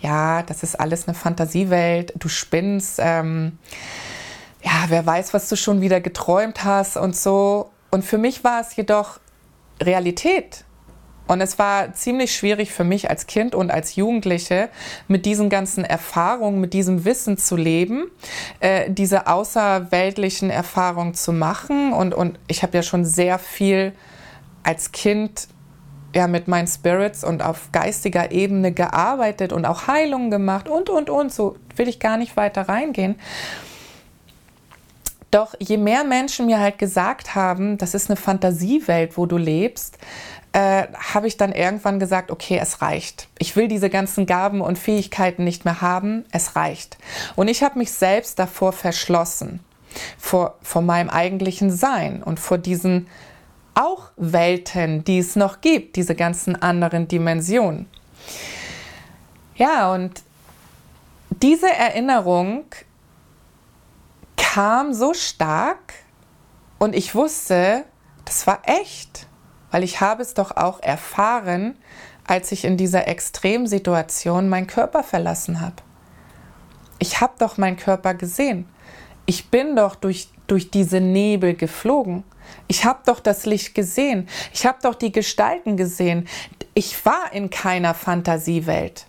ja, 0.00 0.42
das 0.42 0.62
ist 0.62 0.78
alles 0.80 1.06
eine 1.06 1.14
Fantasiewelt, 1.14 2.12
du 2.18 2.28
spinnst, 2.28 2.98
ähm, 3.00 3.58
ja, 4.62 4.72
wer 4.88 5.06
weiß, 5.06 5.32
was 5.32 5.48
du 5.48 5.56
schon 5.56 5.80
wieder 5.80 6.00
geträumt 6.00 6.64
hast 6.64 6.96
und 6.96 7.16
so. 7.16 7.70
Und 7.90 8.04
für 8.04 8.18
mich 8.18 8.44
war 8.44 8.60
es 8.60 8.74
jedoch 8.76 9.18
Realität. 9.80 10.64
Und 11.26 11.40
es 11.40 11.58
war 11.58 11.94
ziemlich 11.94 12.34
schwierig 12.34 12.72
für 12.72 12.84
mich 12.84 13.08
als 13.08 13.26
Kind 13.26 13.54
und 13.54 13.70
als 13.70 13.96
Jugendliche 13.96 14.68
mit 15.08 15.24
diesen 15.24 15.48
ganzen 15.48 15.84
Erfahrungen, 15.84 16.60
mit 16.60 16.74
diesem 16.74 17.04
Wissen 17.04 17.38
zu 17.38 17.56
leben, 17.56 18.10
äh, 18.60 18.90
diese 18.90 19.26
außerweltlichen 19.26 20.50
Erfahrungen 20.50 21.14
zu 21.14 21.32
machen. 21.32 21.92
Und, 21.92 22.14
und 22.14 22.38
ich 22.48 22.62
habe 22.62 22.76
ja 22.76 22.82
schon 22.82 23.04
sehr 23.04 23.38
viel 23.38 23.92
als 24.62 24.92
Kind 24.92 25.48
ja, 26.14 26.26
mit 26.26 26.48
meinen 26.48 26.66
Spirits 26.66 27.24
und 27.24 27.42
auf 27.42 27.70
geistiger 27.72 28.32
Ebene 28.32 28.72
gearbeitet 28.72 29.52
und 29.52 29.64
auch 29.64 29.86
Heilungen 29.86 30.30
gemacht 30.30 30.68
und, 30.68 30.90
und, 30.90 31.08
und. 31.08 31.32
So 31.32 31.56
will 31.76 31.88
ich 31.88 32.00
gar 32.00 32.16
nicht 32.16 32.36
weiter 32.36 32.68
reingehen. 32.68 33.16
Doch 35.32 35.54
je 35.58 35.78
mehr 35.78 36.04
Menschen 36.04 36.44
mir 36.44 36.60
halt 36.60 36.78
gesagt 36.78 37.34
haben, 37.34 37.78
das 37.78 37.94
ist 37.94 38.10
eine 38.10 38.16
Fantasiewelt, 38.16 39.16
wo 39.16 39.24
du 39.24 39.38
lebst, 39.38 39.96
äh, 40.52 40.88
habe 40.92 41.26
ich 41.26 41.38
dann 41.38 41.52
irgendwann 41.52 41.98
gesagt, 41.98 42.30
okay, 42.30 42.58
es 42.60 42.82
reicht. 42.82 43.28
Ich 43.38 43.56
will 43.56 43.66
diese 43.66 43.88
ganzen 43.88 44.26
Gaben 44.26 44.60
und 44.60 44.78
Fähigkeiten 44.78 45.42
nicht 45.44 45.64
mehr 45.64 45.80
haben, 45.80 46.26
es 46.32 46.54
reicht. 46.54 46.98
Und 47.34 47.48
ich 47.48 47.62
habe 47.62 47.78
mich 47.78 47.92
selbst 47.92 48.38
davor 48.38 48.72
verschlossen, 48.72 49.60
vor, 50.18 50.58
vor 50.62 50.82
meinem 50.82 51.08
eigentlichen 51.08 51.70
Sein 51.70 52.22
und 52.22 52.38
vor 52.38 52.58
diesen 52.58 53.06
auch 53.74 54.10
Welten, 54.16 55.02
die 55.02 55.18
es 55.18 55.34
noch 55.34 55.62
gibt, 55.62 55.96
diese 55.96 56.14
ganzen 56.14 56.60
anderen 56.60 57.08
Dimensionen. 57.08 57.86
Ja, 59.56 59.94
und 59.94 60.22
diese 61.30 61.70
Erinnerung 61.72 62.64
kam 64.52 64.92
so 64.92 65.14
stark 65.14 65.94
und 66.78 66.94
ich 66.94 67.14
wusste, 67.14 67.86
das 68.26 68.46
war 68.46 68.60
echt, 68.66 69.26
weil 69.70 69.82
ich 69.82 70.02
habe 70.02 70.20
es 70.20 70.34
doch 70.34 70.54
auch 70.58 70.82
erfahren, 70.82 71.78
als 72.26 72.52
ich 72.52 72.66
in 72.66 72.76
dieser 72.76 73.08
Extremsituation 73.08 74.50
meinen 74.50 74.66
Körper 74.66 75.04
verlassen 75.04 75.62
habe. 75.62 75.76
Ich 76.98 77.22
habe 77.22 77.32
doch 77.38 77.56
meinen 77.56 77.78
Körper 77.78 78.12
gesehen. 78.12 78.68
Ich 79.24 79.48
bin 79.48 79.74
doch 79.74 79.94
durch, 79.94 80.28
durch 80.48 80.70
diese 80.70 81.00
Nebel 81.00 81.54
geflogen. 81.54 82.22
Ich 82.68 82.84
habe 82.84 83.00
doch 83.06 83.20
das 83.20 83.46
Licht 83.46 83.74
gesehen. 83.74 84.28
Ich 84.52 84.66
habe 84.66 84.78
doch 84.82 84.94
die 84.94 85.12
Gestalten 85.12 85.78
gesehen. 85.78 86.28
Ich 86.74 87.06
war 87.06 87.32
in 87.32 87.48
keiner 87.48 87.94
Fantasiewelt. 87.94 89.06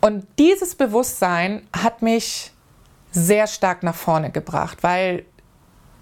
Und 0.00 0.24
dieses 0.38 0.76
Bewusstsein 0.76 1.66
hat 1.72 2.00
mich 2.00 2.52
sehr 3.12 3.46
stark 3.46 3.82
nach 3.82 3.94
vorne 3.94 4.30
gebracht, 4.30 4.78
weil 4.82 5.24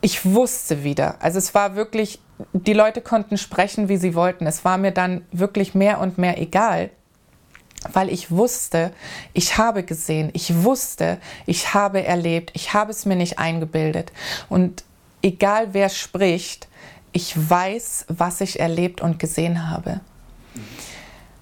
ich 0.01 0.25
wusste 0.25 0.83
wieder, 0.83 1.16
also 1.20 1.38
es 1.38 1.55
war 1.55 1.77
wirklich, 1.77 2.20
die 2.53 2.73
Leute 2.73 3.03
konnten 3.03 3.37
sprechen, 3.37 3.88
wie 3.88 3.99
sie 3.99 4.14
wollten. 4.14 4.46
Es 4.46 4.64
war 4.64 4.79
mir 4.79 4.92
dann 4.92 5.27
wirklich 5.31 5.75
mehr 5.75 6.01
und 6.01 6.16
mehr 6.16 6.40
egal, 6.40 6.90
weil 7.92 8.09
ich 8.09 8.31
wusste, 8.31 8.92
ich 9.35 9.59
habe 9.59 9.83
gesehen, 9.83 10.31
ich 10.33 10.62
wusste, 10.62 11.18
ich 11.46 11.75
habe 11.75 12.03
erlebt, 12.05 12.51
ich 12.55 12.73
habe 12.73 12.90
es 12.90 13.05
mir 13.05 13.16
nicht 13.16 13.38
eingebildet. 13.38 14.12
Und 14.49 14.85
egal 15.23 15.68
wer 15.73 15.88
spricht, 15.88 16.68
ich 17.12 17.35
weiß, 17.37 18.07
was 18.09 18.40
ich 18.40 18.61
erlebt 18.61 19.01
und 19.01 19.18
gesehen 19.18 19.68
habe. 19.68 20.01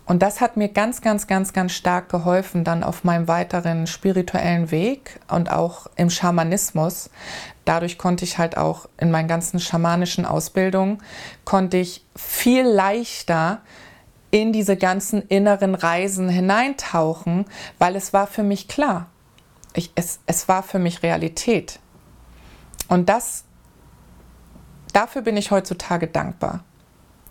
Und 0.08 0.22
das 0.22 0.40
hat 0.40 0.56
mir 0.56 0.70
ganz, 0.70 1.02
ganz, 1.02 1.26
ganz, 1.26 1.52
ganz 1.52 1.72
stark 1.72 2.08
geholfen 2.08 2.64
dann 2.64 2.82
auf 2.82 3.04
meinem 3.04 3.28
weiteren 3.28 3.86
spirituellen 3.86 4.70
Weg 4.70 5.20
und 5.28 5.52
auch 5.52 5.86
im 5.96 6.08
Schamanismus. 6.08 7.10
Dadurch 7.66 7.98
konnte 7.98 8.24
ich 8.24 8.38
halt 8.38 8.56
auch 8.56 8.88
in 8.96 9.10
meinen 9.10 9.28
ganzen 9.28 9.60
schamanischen 9.60 10.24
Ausbildungen, 10.24 11.02
konnte 11.44 11.76
ich 11.76 12.06
viel 12.16 12.66
leichter 12.66 13.60
in 14.30 14.50
diese 14.50 14.78
ganzen 14.78 15.20
inneren 15.28 15.74
Reisen 15.74 16.30
hineintauchen, 16.30 17.44
weil 17.78 17.94
es 17.94 18.14
war 18.14 18.26
für 18.26 18.42
mich 18.42 18.66
klar. 18.66 19.10
Ich, 19.74 19.92
es, 19.94 20.20
es 20.24 20.48
war 20.48 20.62
für 20.62 20.78
mich 20.78 21.02
Realität. 21.02 21.80
Und 22.88 23.10
das 23.10 23.44
dafür 24.94 25.20
bin 25.20 25.36
ich 25.36 25.50
heutzutage 25.50 26.06
dankbar. 26.06 26.64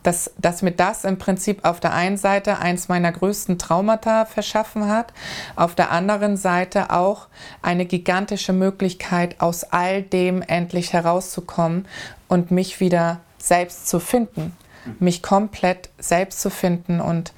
Dass, 0.04 0.32
dass 0.38 0.62
mir 0.62 0.72
das 0.72 1.04
im 1.04 1.18
Prinzip 1.18 1.66
auf 1.66 1.80
der 1.80 1.94
einen 1.94 2.18
Seite 2.18 2.60
eins 2.60 2.88
meiner 2.88 3.12
größten 3.12 3.58
Traumata 3.58 4.26
verschaffen 4.26 4.88
hat, 4.88 5.12
auf 5.56 5.76
der 5.76 5.92
anderen 5.92 6.38
Seite 6.38 6.92
auch 6.92 7.28
eine 7.62 7.86
gigantische 7.86 8.54
Möglichkeit, 8.54 9.42
aus 9.42 9.66
all 9.66 10.04
dem 10.04 10.42
endlich 10.42 10.94
herauszukommen 10.94 11.88
und 12.28 12.52
mich 12.52 12.80
wieder 12.80 13.20
selbst 13.38 13.88
zu 13.88 14.00
finden, 14.00 14.56
mich 15.00 15.22
komplett 15.22 15.90
selbst 16.00 16.42
zu 16.42 16.50
finden 16.50 17.02
und 17.02 17.34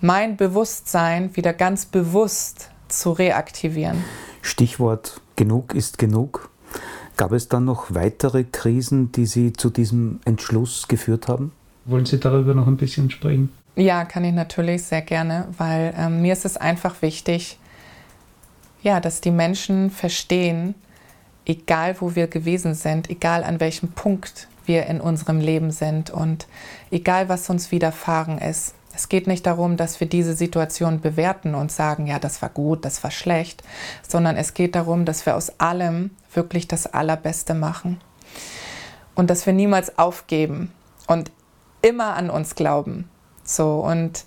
mein 0.00 0.36
Bewusstsein 0.36 1.34
wieder 1.36 1.52
ganz 1.52 1.86
bewusst 1.86 2.70
zu 2.88 3.12
reaktivieren. 3.12 4.04
Stichwort 4.42 5.20
genug 5.36 5.74
ist 5.74 5.98
genug. 5.98 6.50
Gab 7.16 7.32
es 7.32 7.48
dann 7.48 7.64
noch 7.64 7.94
weitere 7.94 8.44
Krisen, 8.44 9.10
die 9.12 9.26
Sie 9.26 9.52
zu 9.52 9.70
diesem 9.70 10.20
Entschluss 10.24 10.86
geführt 10.86 11.28
haben? 11.28 11.52
Wollen 11.86 12.04
Sie 12.04 12.18
darüber 12.18 12.52
noch 12.54 12.66
ein 12.66 12.76
bisschen 12.76 13.10
sprechen? 13.10 13.52
Ja, 13.76 14.04
kann 14.04 14.24
ich 14.24 14.32
natürlich 14.32 14.82
sehr 14.82 15.02
gerne, 15.02 15.48
weil 15.56 15.94
ähm, 15.96 16.22
mir 16.22 16.32
ist 16.32 16.44
es 16.44 16.56
einfach 16.56 17.00
wichtig, 17.02 17.58
ja, 18.82 19.00
dass 19.00 19.20
die 19.20 19.30
Menschen 19.30 19.90
verstehen, 19.90 20.74
egal 21.44 21.96
wo 22.00 22.14
wir 22.14 22.26
gewesen 22.26 22.74
sind, 22.74 23.08
egal 23.10 23.44
an 23.44 23.60
welchem 23.60 23.92
Punkt 23.92 24.48
wir 24.64 24.86
in 24.86 25.00
unserem 25.00 25.40
Leben 25.40 25.70
sind 25.70 26.10
und 26.10 26.46
egal 26.90 27.28
was 27.28 27.48
uns 27.50 27.70
widerfahren 27.70 28.38
ist, 28.38 28.74
es 28.94 29.08
geht 29.08 29.26
nicht 29.26 29.46
darum, 29.46 29.76
dass 29.76 30.00
wir 30.00 30.08
diese 30.08 30.34
Situation 30.34 31.00
bewerten 31.00 31.54
und 31.54 31.70
sagen, 31.70 32.06
ja, 32.06 32.18
das 32.18 32.40
war 32.40 32.48
gut, 32.48 32.84
das 32.84 33.04
war 33.04 33.10
schlecht, 33.10 33.62
sondern 34.06 34.36
es 34.36 34.54
geht 34.54 34.74
darum, 34.74 35.04
dass 35.04 35.26
wir 35.26 35.36
aus 35.36 35.60
allem 35.60 36.10
wirklich 36.32 36.66
das 36.66 36.86
Allerbeste 36.86 37.52
machen 37.54 38.00
und 39.14 39.28
dass 39.28 39.44
wir 39.44 39.52
niemals 39.52 39.98
aufgeben 39.98 40.72
und 41.06 41.30
immer 41.82 42.14
an 42.14 42.30
uns 42.30 42.54
glauben. 42.54 43.08
So 43.44 43.80
und 43.80 44.24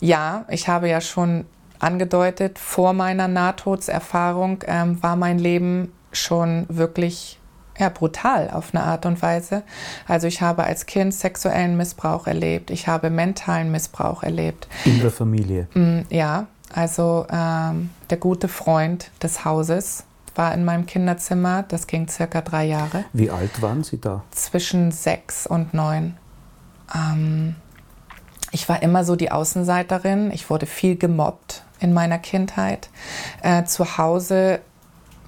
ja, 0.00 0.44
ich 0.48 0.68
habe 0.68 0.88
ja 0.88 1.00
schon 1.00 1.44
angedeutet, 1.78 2.58
vor 2.58 2.92
meiner 2.92 3.28
Nahtodserfahrung 3.28 4.64
ähm, 4.66 5.02
war 5.02 5.16
mein 5.16 5.38
Leben 5.38 5.92
schon 6.12 6.66
wirklich 6.68 7.38
ja, 7.78 7.88
brutal 7.88 8.50
auf 8.50 8.74
eine 8.74 8.84
Art 8.84 9.06
und 9.06 9.22
Weise. 9.22 9.62
Also 10.06 10.26
ich 10.26 10.42
habe 10.42 10.64
als 10.64 10.86
Kind 10.86 11.14
sexuellen 11.14 11.76
Missbrauch 11.76 12.26
erlebt, 12.26 12.70
ich 12.70 12.88
habe 12.88 13.10
mentalen 13.10 13.70
Missbrauch 13.70 14.22
erlebt. 14.22 14.68
In 14.84 15.00
der 15.00 15.10
Familie? 15.10 15.68
Mm, 15.74 16.00
ja, 16.10 16.46
also 16.74 17.26
ähm, 17.30 17.90
der 18.10 18.18
gute 18.18 18.48
Freund 18.48 19.10
des 19.22 19.44
Hauses 19.44 20.04
war 20.34 20.54
in 20.54 20.64
meinem 20.64 20.86
Kinderzimmer, 20.86 21.64
das 21.64 21.86
ging 21.86 22.08
circa 22.08 22.40
drei 22.40 22.64
Jahre. 22.64 23.04
Wie 23.12 23.30
alt 23.30 23.60
waren 23.62 23.82
Sie 23.82 24.00
da? 24.00 24.22
Zwischen 24.30 24.92
sechs 24.92 25.46
und 25.46 25.74
neun. 25.74 26.16
Ähm, 26.94 27.56
ich 28.50 28.68
war 28.68 28.82
immer 28.82 29.04
so 29.04 29.16
die 29.16 29.30
Außenseiterin, 29.30 30.30
ich 30.30 30.48
wurde 30.50 30.66
viel 30.66 30.96
gemobbt 30.96 31.64
in 31.80 31.92
meiner 31.92 32.18
Kindheit. 32.18 32.88
Äh, 33.42 33.64
zu 33.64 33.98
Hause, 33.98 34.60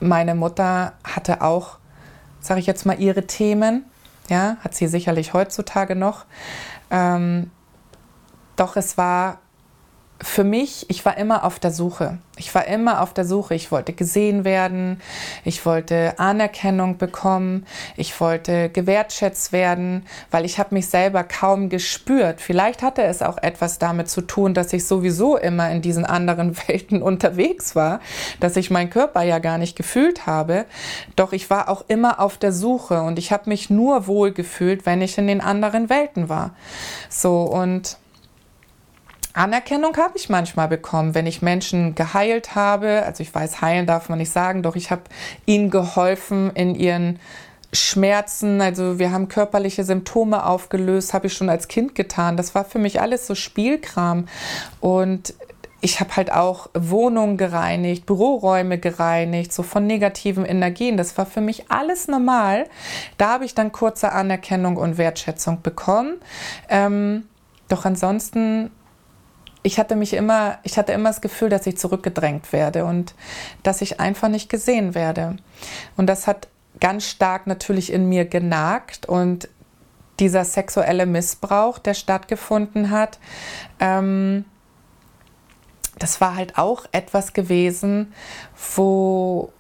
meine 0.00 0.34
Mutter 0.34 0.94
hatte 1.04 1.42
auch 1.42 1.80
sage 2.40 2.60
ich 2.60 2.66
jetzt 2.66 2.86
mal, 2.86 2.98
ihre 2.98 3.26
Themen. 3.26 3.84
Ja, 4.28 4.56
hat 4.60 4.74
sie 4.74 4.86
sicherlich 4.86 5.34
heutzutage 5.34 5.96
noch. 5.96 6.24
Ähm, 6.90 7.50
doch 8.56 8.76
es 8.76 8.96
war 8.96 9.38
für 10.22 10.44
mich, 10.44 10.84
ich 10.88 11.04
war 11.04 11.16
immer 11.16 11.44
auf 11.44 11.58
der 11.58 11.70
Suche. 11.70 12.18
Ich 12.36 12.54
war 12.54 12.66
immer 12.66 13.00
auf 13.00 13.14
der 13.14 13.24
Suche. 13.24 13.54
Ich 13.54 13.72
wollte 13.72 13.92
gesehen 13.94 14.44
werden, 14.44 15.00
ich 15.44 15.64
wollte 15.64 16.18
Anerkennung 16.18 16.98
bekommen, 16.98 17.66
ich 17.96 18.18
wollte 18.20 18.68
gewertschätzt 18.68 19.52
werden, 19.52 20.06
weil 20.30 20.44
ich 20.44 20.58
habe 20.58 20.74
mich 20.74 20.88
selber 20.88 21.24
kaum 21.24 21.70
gespürt. 21.70 22.40
Vielleicht 22.40 22.82
hatte 22.82 23.02
es 23.02 23.22
auch 23.22 23.38
etwas 23.38 23.78
damit 23.78 24.10
zu 24.10 24.20
tun, 24.20 24.52
dass 24.52 24.72
ich 24.72 24.86
sowieso 24.86 25.36
immer 25.36 25.70
in 25.70 25.80
diesen 25.80 26.04
anderen 26.04 26.56
Welten 26.68 27.02
unterwegs 27.02 27.74
war, 27.74 28.00
dass 28.40 28.56
ich 28.56 28.70
meinen 28.70 28.90
Körper 28.90 29.22
ja 29.22 29.38
gar 29.38 29.56
nicht 29.56 29.74
gefühlt 29.74 30.26
habe. 30.26 30.66
Doch 31.16 31.32
ich 31.32 31.48
war 31.48 31.68
auch 31.68 31.84
immer 31.88 32.20
auf 32.20 32.36
der 32.36 32.52
Suche 32.52 33.02
und 33.02 33.18
ich 33.18 33.32
habe 33.32 33.48
mich 33.48 33.70
nur 33.70 34.06
wohl 34.06 34.32
gefühlt, 34.32 34.84
wenn 34.84 35.00
ich 35.00 35.16
in 35.16 35.26
den 35.26 35.40
anderen 35.40 35.88
Welten 35.88 36.28
war. 36.28 36.54
So 37.08 37.42
und 37.42 37.96
Anerkennung 39.32 39.96
habe 39.96 40.16
ich 40.16 40.28
manchmal 40.28 40.68
bekommen, 40.68 41.14
wenn 41.14 41.26
ich 41.26 41.42
Menschen 41.42 41.94
geheilt 41.94 42.54
habe. 42.54 43.02
Also 43.04 43.22
ich 43.22 43.34
weiß, 43.34 43.60
heilen 43.60 43.86
darf 43.86 44.08
man 44.08 44.18
nicht 44.18 44.32
sagen, 44.32 44.62
doch 44.62 44.76
ich 44.76 44.90
habe 44.90 45.02
ihnen 45.46 45.70
geholfen 45.70 46.50
in 46.54 46.74
ihren 46.74 47.20
Schmerzen. 47.72 48.60
Also 48.60 48.98
wir 48.98 49.12
haben 49.12 49.28
körperliche 49.28 49.84
Symptome 49.84 50.44
aufgelöst, 50.44 51.14
habe 51.14 51.28
ich 51.28 51.34
schon 51.34 51.48
als 51.48 51.68
Kind 51.68 51.94
getan. 51.94 52.36
Das 52.36 52.54
war 52.54 52.64
für 52.64 52.78
mich 52.78 53.00
alles 53.00 53.26
so 53.26 53.34
Spielkram. 53.34 54.26
Und 54.80 55.34
ich 55.80 56.00
habe 56.00 56.16
halt 56.16 56.32
auch 56.32 56.68
Wohnungen 56.74 57.36
gereinigt, 57.36 58.06
Büroräume 58.06 58.78
gereinigt, 58.78 59.52
so 59.52 59.62
von 59.62 59.86
negativen 59.86 60.44
Energien. 60.44 60.96
Das 60.96 61.16
war 61.16 61.24
für 61.24 61.40
mich 61.40 61.70
alles 61.70 62.08
normal. 62.08 62.66
Da 63.16 63.30
habe 63.30 63.44
ich 63.44 63.54
dann 63.54 63.72
kurze 63.72 64.12
Anerkennung 64.12 64.76
und 64.76 64.98
Wertschätzung 64.98 65.62
bekommen. 65.62 66.16
Ähm, 66.68 67.24
doch 67.68 67.84
ansonsten 67.84 68.70
ich 69.62 69.78
hatte 69.78 69.96
mich 69.96 70.14
immer, 70.14 70.58
ich 70.62 70.78
hatte 70.78 70.92
immer 70.92 71.10
das 71.10 71.20
Gefühl, 71.20 71.48
dass 71.48 71.66
ich 71.66 71.76
zurückgedrängt 71.76 72.52
werde 72.52 72.84
und 72.84 73.14
dass 73.62 73.82
ich 73.82 74.00
einfach 74.00 74.28
nicht 74.28 74.48
gesehen 74.48 74.94
werde. 74.94 75.36
Und 75.96 76.06
das 76.06 76.26
hat 76.26 76.48
ganz 76.80 77.04
stark 77.04 77.46
natürlich 77.46 77.92
in 77.92 78.08
mir 78.08 78.24
genagt 78.24 79.06
und 79.06 79.48
dieser 80.18 80.44
sexuelle 80.44 81.06
Missbrauch, 81.06 81.78
der 81.78 81.94
stattgefunden 81.94 82.90
hat, 82.90 83.18
ähm, 83.80 84.44
das 85.98 86.20
war 86.20 86.36
halt 86.36 86.56
auch 86.56 86.86
etwas 86.92 87.32
gewesen, 87.32 88.14
wo 88.76 89.52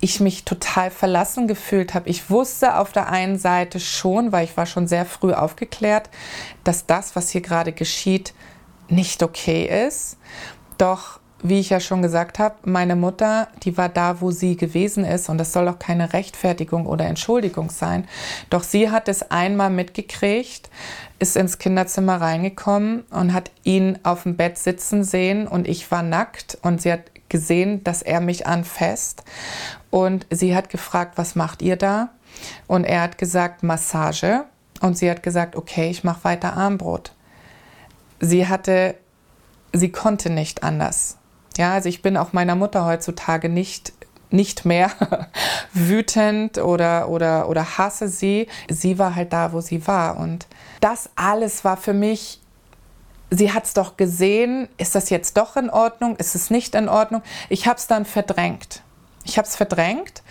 ich 0.00 0.20
mich 0.20 0.44
total 0.44 0.90
verlassen 0.90 1.48
gefühlt 1.48 1.92
habe. 1.94 2.08
Ich 2.08 2.30
wusste 2.30 2.76
auf 2.76 2.92
der 2.92 3.08
einen 3.08 3.38
Seite 3.38 3.80
schon, 3.80 4.32
weil 4.32 4.44
ich 4.44 4.56
war 4.56 4.66
schon 4.66 4.86
sehr 4.86 5.04
früh 5.04 5.32
aufgeklärt, 5.32 6.08
dass 6.64 6.86
das, 6.86 7.16
was 7.16 7.30
hier 7.30 7.40
gerade 7.40 7.72
geschieht, 7.72 8.32
nicht 8.88 9.22
okay 9.22 9.86
ist. 9.86 10.16
Doch, 10.78 11.20
wie 11.42 11.60
ich 11.60 11.70
ja 11.70 11.80
schon 11.80 12.02
gesagt 12.02 12.38
habe, 12.38 12.56
meine 12.64 12.96
Mutter, 12.96 13.48
die 13.62 13.76
war 13.76 13.88
da, 13.88 14.20
wo 14.20 14.30
sie 14.30 14.56
gewesen 14.56 15.04
ist 15.04 15.28
und 15.28 15.38
das 15.38 15.52
soll 15.52 15.68
auch 15.68 15.78
keine 15.78 16.12
Rechtfertigung 16.12 16.86
oder 16.86 17.06
Entschuldigung 17.06 17.70
sein. 17.70 18.08
Doch 18.50 18.62
sie 18.62 18.90
hat 18.90 19.08
es 19.08 19.30
einmal 19.30 19.70
mitgekriegt, 19.70 20.68
ist 21.18 21.36
ins 21.36 21.58
Kinderzimmer 21.58 22.20
reingekommen 22.20 23.02
und 23.10 23.32
hat 23.32 23.50
ihn 23.62 23.98
auf 24.02 24.24
dem 24.24 24.36
Bett 24.36 24.58
sitzen 24.58 25.04
sehen 25.04 25.46
und 25.46 25.68
ich 25.68 25.90
war 25.90 26.02
nackt 26.02 26.58
und 26.62 26.82
sie 26.82 26.92
hat 26.92 27.02
gesehen, 27.28 27.84
dass 27.84 28.02
er 28.02 28.20
mich 28.20 28.46
anfasst 28.46 29.22
und 29.90 30.26
sie 30.30 30.56
hat 30.56 30.70
gefragt, 30.70 31.18
was 31.18 31.34
macht 31.34 31.62
ihr 31.62 31.76
da? 31.76 32.10
Und 32.66 32.84
er 32.84 33.02
hat 33.02 33.18
gesagt, 33.18 33.62
Massage 33.62 34.44
und 34.80 34.96
sie 34.96 35.10
hat 35.10 35.22
gesagt, 35.22 35.56
okay, 35.56 35.90
ich 35.90 36.04
mache 36.04 36.24
weiter 36.24 36.54
Armbrot 36.54 37.12
sie 38.20 38.46
hatte, 38.46 38.94
sie 39.72 39.90
konnte 39.90 40.30
nicht 40.30 40.62
anders. 40.62 41.16
Ja, 41.56 41.74
also 41.74 41.88
ich 41.88 42.02
bin 42.02 42.16
auch 42.16 42.32
meiner 42.32 42.54
Mutter 42.54 42.84
heutzutage 42.84 43.48
nicht 43.48 43.92
nicht 44.30 44.64
mehr 44.64 44.90
wütend 45.72 46.58
oder, 46.58 47.08
oder, 47.08 47.48
oder 47.48 47.78
hasse 47.78 48.08
sie. 48.08 48.46
Sie 48.68 48.98
war 48.98 49.14
halt 49.14 49.32
da, 49.32 49.52
wo 49.52 49.60
sie 49.60 49.86
war. 49.86 50.18
Und 50.18 50.46
das 50.80 51.10
alles 51.16 51.64
war 51.64 51.76
für 51.76 51.94
mich, 51.94 52.40
sie 53.30 53.52
hat 53.52 53.64
es 53.64 53.74
doch 53.74 53.96
gesehen, 53.96 54.68
ist 54.76 54.94
das 54.94 55.10
jetzt 55.10 55.36
doch 55.36 55.56
in 55.56 55.70
Ordnung, 55.70 56.16
ist 56.16 56.34
es 56.34 56.50
nicht 56.50 56.74
in 56.74 56.88
Ordnung? 56.88 57.22
Ich 57.48 57.66
habe 57.66 57.78
es 57.78 57.86
dann 57.86 58.04
verdrängt. 58.04 58.82
Ich 59.28 59.36
habe 59.36 59.46
es 59.46 59.56
verdrängt 59.56 60.22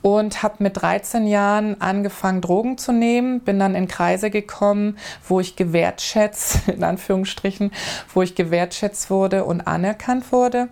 und 0.00 0.44
habe 0.44 0.62
mit 0.62 0.80
13 0.80 1.26
Jahren 1.26 1.80
angefangen, 1.80 2.40
Drogen 2.40 2.78
zu 2.78 2.92
nehmen, 2.92 3.40
bin 3.40 3.58
dann 3.58 3.74
in 3.74 3.88
Kreise 3.88 4.30
gekommen, 4.30 4.96
wo 5.28 5.40
ich 5.40 5.56
gewertschätzt, 5.56 6.60
in 6.68 6.84
Anführungsstrichen, 6.84 7.72
wo 8.14 8.22
ich 8.22 8.36
gewertschätzt 8.36 9.10
wurde 9.10 9.44
und 9.44 9.62
anerkannt 9.62 10.30
wurde. 10.30 10.68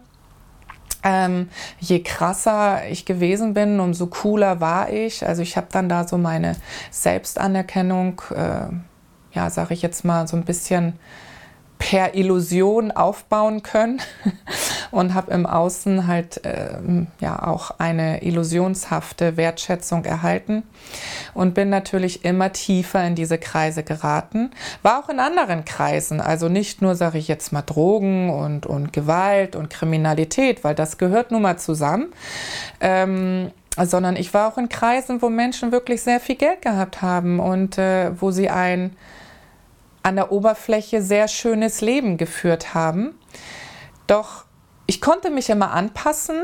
Ähm, 1.03 1.49
je 1.81 2.05
krasser 2.05 2.89
ich 2.89 3.05
gewesen 3.05 3.53
bin, 3.53 3.81
umso 3.81 4.07
cooler 4.07 4.61
war 4.61 4.91
ich. 4.91 5.27
Also 5.27 5.43
ich 5.43 5.57
habe 5.57 5.67
dann 5.73 5.89
da 5.89 6.07
so 6.07 6.17
meine 6.17 6.55
Selbstanerkennung, 6.93 8.23
äh, 8.33 8.69
ja, 9.33 9.51
sage 9.51 9.75
ich 9.75 9.83
jetzt 9.83 10.05
mal, 10.05 10.29
so 10.29 10.37
ein 10.37 10.45
bisschen 10.45 10.97
per 11.83 12.15
Illusion 12.15 12.93
aufbauen 12.93 13.65
können 13.65 14.01
und 14.93 15.15
habe 15.15 15.33
im 15.33 15.47
Außen 15.47 16.07
halt 16.07 16.45
äh, 16.45 16.77
ja 17.19 17.43
auch 17.43 17.73
eine 17.79 18.23
illusionshafte 18.23 19.37
Wertschätzung 19.37 20.05
erhalten 20.05 20.63
und 21.35 21.55
bin 21.55 21.71
natürlich 21.71 22.25
immer 22.25 22.53
tiefer 22.53 23.05
in 23.05 23.17
diese 23.17 23.37
Kreise 23.37 23.83
geraten. 23.83 24.53
War 24.83 25.03
auch 25.03 25.09
in 25.09 25.19
anderen 25.19 25.65
Kreisen, 25.65 26.21
also 26.21 26.49
nicht 26.49 26.83
nur, 26.83 26.95
sage 26.95 27.19
ich 27.19 27.27
jetzt 27.27 27.53
mal, 27.53 27.63
Drogen 27.63 28.31
und, 28.31 28.65
und 28.65 28.93
Gewalt 28.93 29.57
und 29.57 29.69
Kriminalität, 29.69 30.63
weil 30.63 30.77
das 30.77 30.99
gehört 30.99 31.33
nun 31.33 31.43
mal 31.43 31.59
zusammen. 31.59 32.13
Ähm, 32.81 33.51
sondern 33.77 34.15
ich 34.15 34.33
war 34.35 34.53
auch 34.53 34.59
in 34.59 34.69
Kreisen, 34.69 35.21
wo 35.21 35.31
Menschen 35.31 35.73
wirklich 35.73 36.03
sehr 36.03 36.21
viel 36.21 36.37
Geld 36.37 36.63
gehabt 36.63 37.03
haben 37.03 37.41
und 37.41 37.77
äh, 37.77 38.13
wo 38.21 38.31
sie 38.31 38.51
ein 38.51 38.95
an 40.03 40.17
der 40.17 40.33
Oberfläche 40.33 41.03
sehr 41.03 41.29
schönes 41.29 41.81
Leben 41.81 42.17
geführt 42.17 42.75
haben. 42.75 43.19
Doch 44.07 44.45
ich 44.87 45.01
konnte 45.01 45.31
mich 45.31 45.49
immer 45.49 45.73
anpassen, 45.73 46.43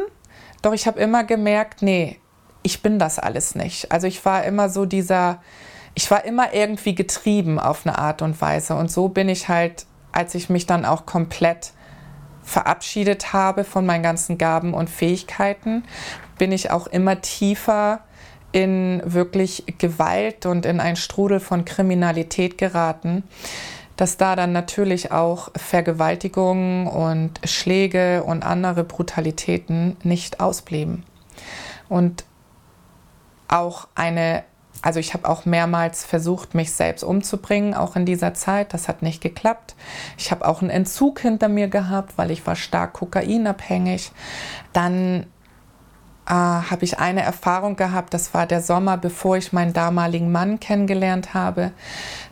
doch 0.63 0.73
ich 0.73 0.87
habe 0.87 1.01
immer 1.01 1.25
gemerkt, 1.25 1.83
nee, 1.83 2.19
ich 2.63 2.83
bin 2.83 2.99
das 2.99 3.19
alles 3.19 3.55
nicht. 3.55 3.93
Also 3.93 4.07
ich 4.07 4.25
war 4.25 4.45
immer 4.45 4.69
so 4.69 4.85
dieser, 4.85 5.43
ich 5.95 6.11
war 6.11 6.25
immer 6.25 6.55
irgendwie 6.55 6.95
getrieben 6.95 7.59
auf 7.59 7.87
eine 7.87 7.99
Art 7.99 8.23
und 8.23 8.41
Weise. 8.41 8.75
Und 8.75 8.91
so 8.91 9.09
bin 9.09 9.29
ich 9.29 9.49
halt, 9.49 9.87
als 10.13 10.35
ich 10.35 10.49
mich 10.51 10.67
dann 10.67 10.85
auch 10.85 11.07
komplett 11.07 11.73
verabschiedet 12.43 13.33
habe 13.33 13.65
von 13.65 13.85
meinen 13.85 14.03
ganzen 14.03 14.39
Gaben 14.39 14.75
und 14.75 14.89
Fähigkeiten, 14.89 15.85
bin 16.39 16.53
ich 16.53 16.71
auch 16.71 16.87
immer 16.87 17.21
tiefer 17.21 18.01
in 18.53 19.03
wirklich 19.05 19.65
Gewalt 19.79 20.47
und 20.47 20.65
in 20.65 20.81
einen 20.81 20.97
Strudel 20.97 21.41
von 21.41 21.65
Kriminalität 21.65 22.57
geraten, 22.59 23.25
dass 23.97 24.17
da 24.17 24.37
dann 24.37 24.53
natürlich 24.53 25.13
auch 25.13 25.51
Vergewaltigungen 25.57 26.87
und 26.87 27.41
Schläge 27.45 28.23
und 28.23 28.45
andere 28.45 28.85
Brutalitäten 28.85 29.97
nicht 30.03 30.41
ausblieben. 30.41 31.05
Und 31.89 32.25
auch 33.49 33.89
eine, 33.95 34.45
also 34.83 35.01
ich 35.01 35.15
habe 35.15 35.29
auch 35.29 35.47
mehrmals 35.47 36.05
versucht, 36.05 36.55
mich 36.55 36.73
selbst 36.73 37.03
umzubringen, 37.03 37.75
auch 37.75 37.97
in 37.97 38.07
dieser 38.07 38.35
Zeit. 38.35 38.73
Das 38.73 38.89
hat 38.89 39.03
nicht 39.03 39.21
geklappt. 39.21 39.75
Ich 40.17 40.31
habe 40.31 40.47
auch 40.47 40.61
einen 40.61 40.71
Entzug 40.71 41.21
hinter 41.21 41.49
mir 41.49 41.69
gehabt, 41.69 42.17
weil 42.17 42.31
ich 42.31 42.47
war 42.47 42.57
stark 42.57 42.93
kokainabhängig. 42.93 44.13
Dann 44.73 45.27
äh, 46.29 46.33
habe 46.33 46.85
ich 46.85 46.99
eine 46.99 47.23
Erfahrung 47.23 47.77
gehabt. 47.77 48.13
Das 48.13 48.35
war 48.35 48.47
der 48.47 48.61
Sommer, 48.61 48.99
bevor 48.99 49.39
ich 49.39 49.55
meinen 49.55 49.73
damaligen 49.73 50.31
Mann 50.31 50.61
kennengelernt 50.61 51.33
habe. 51.33 51.73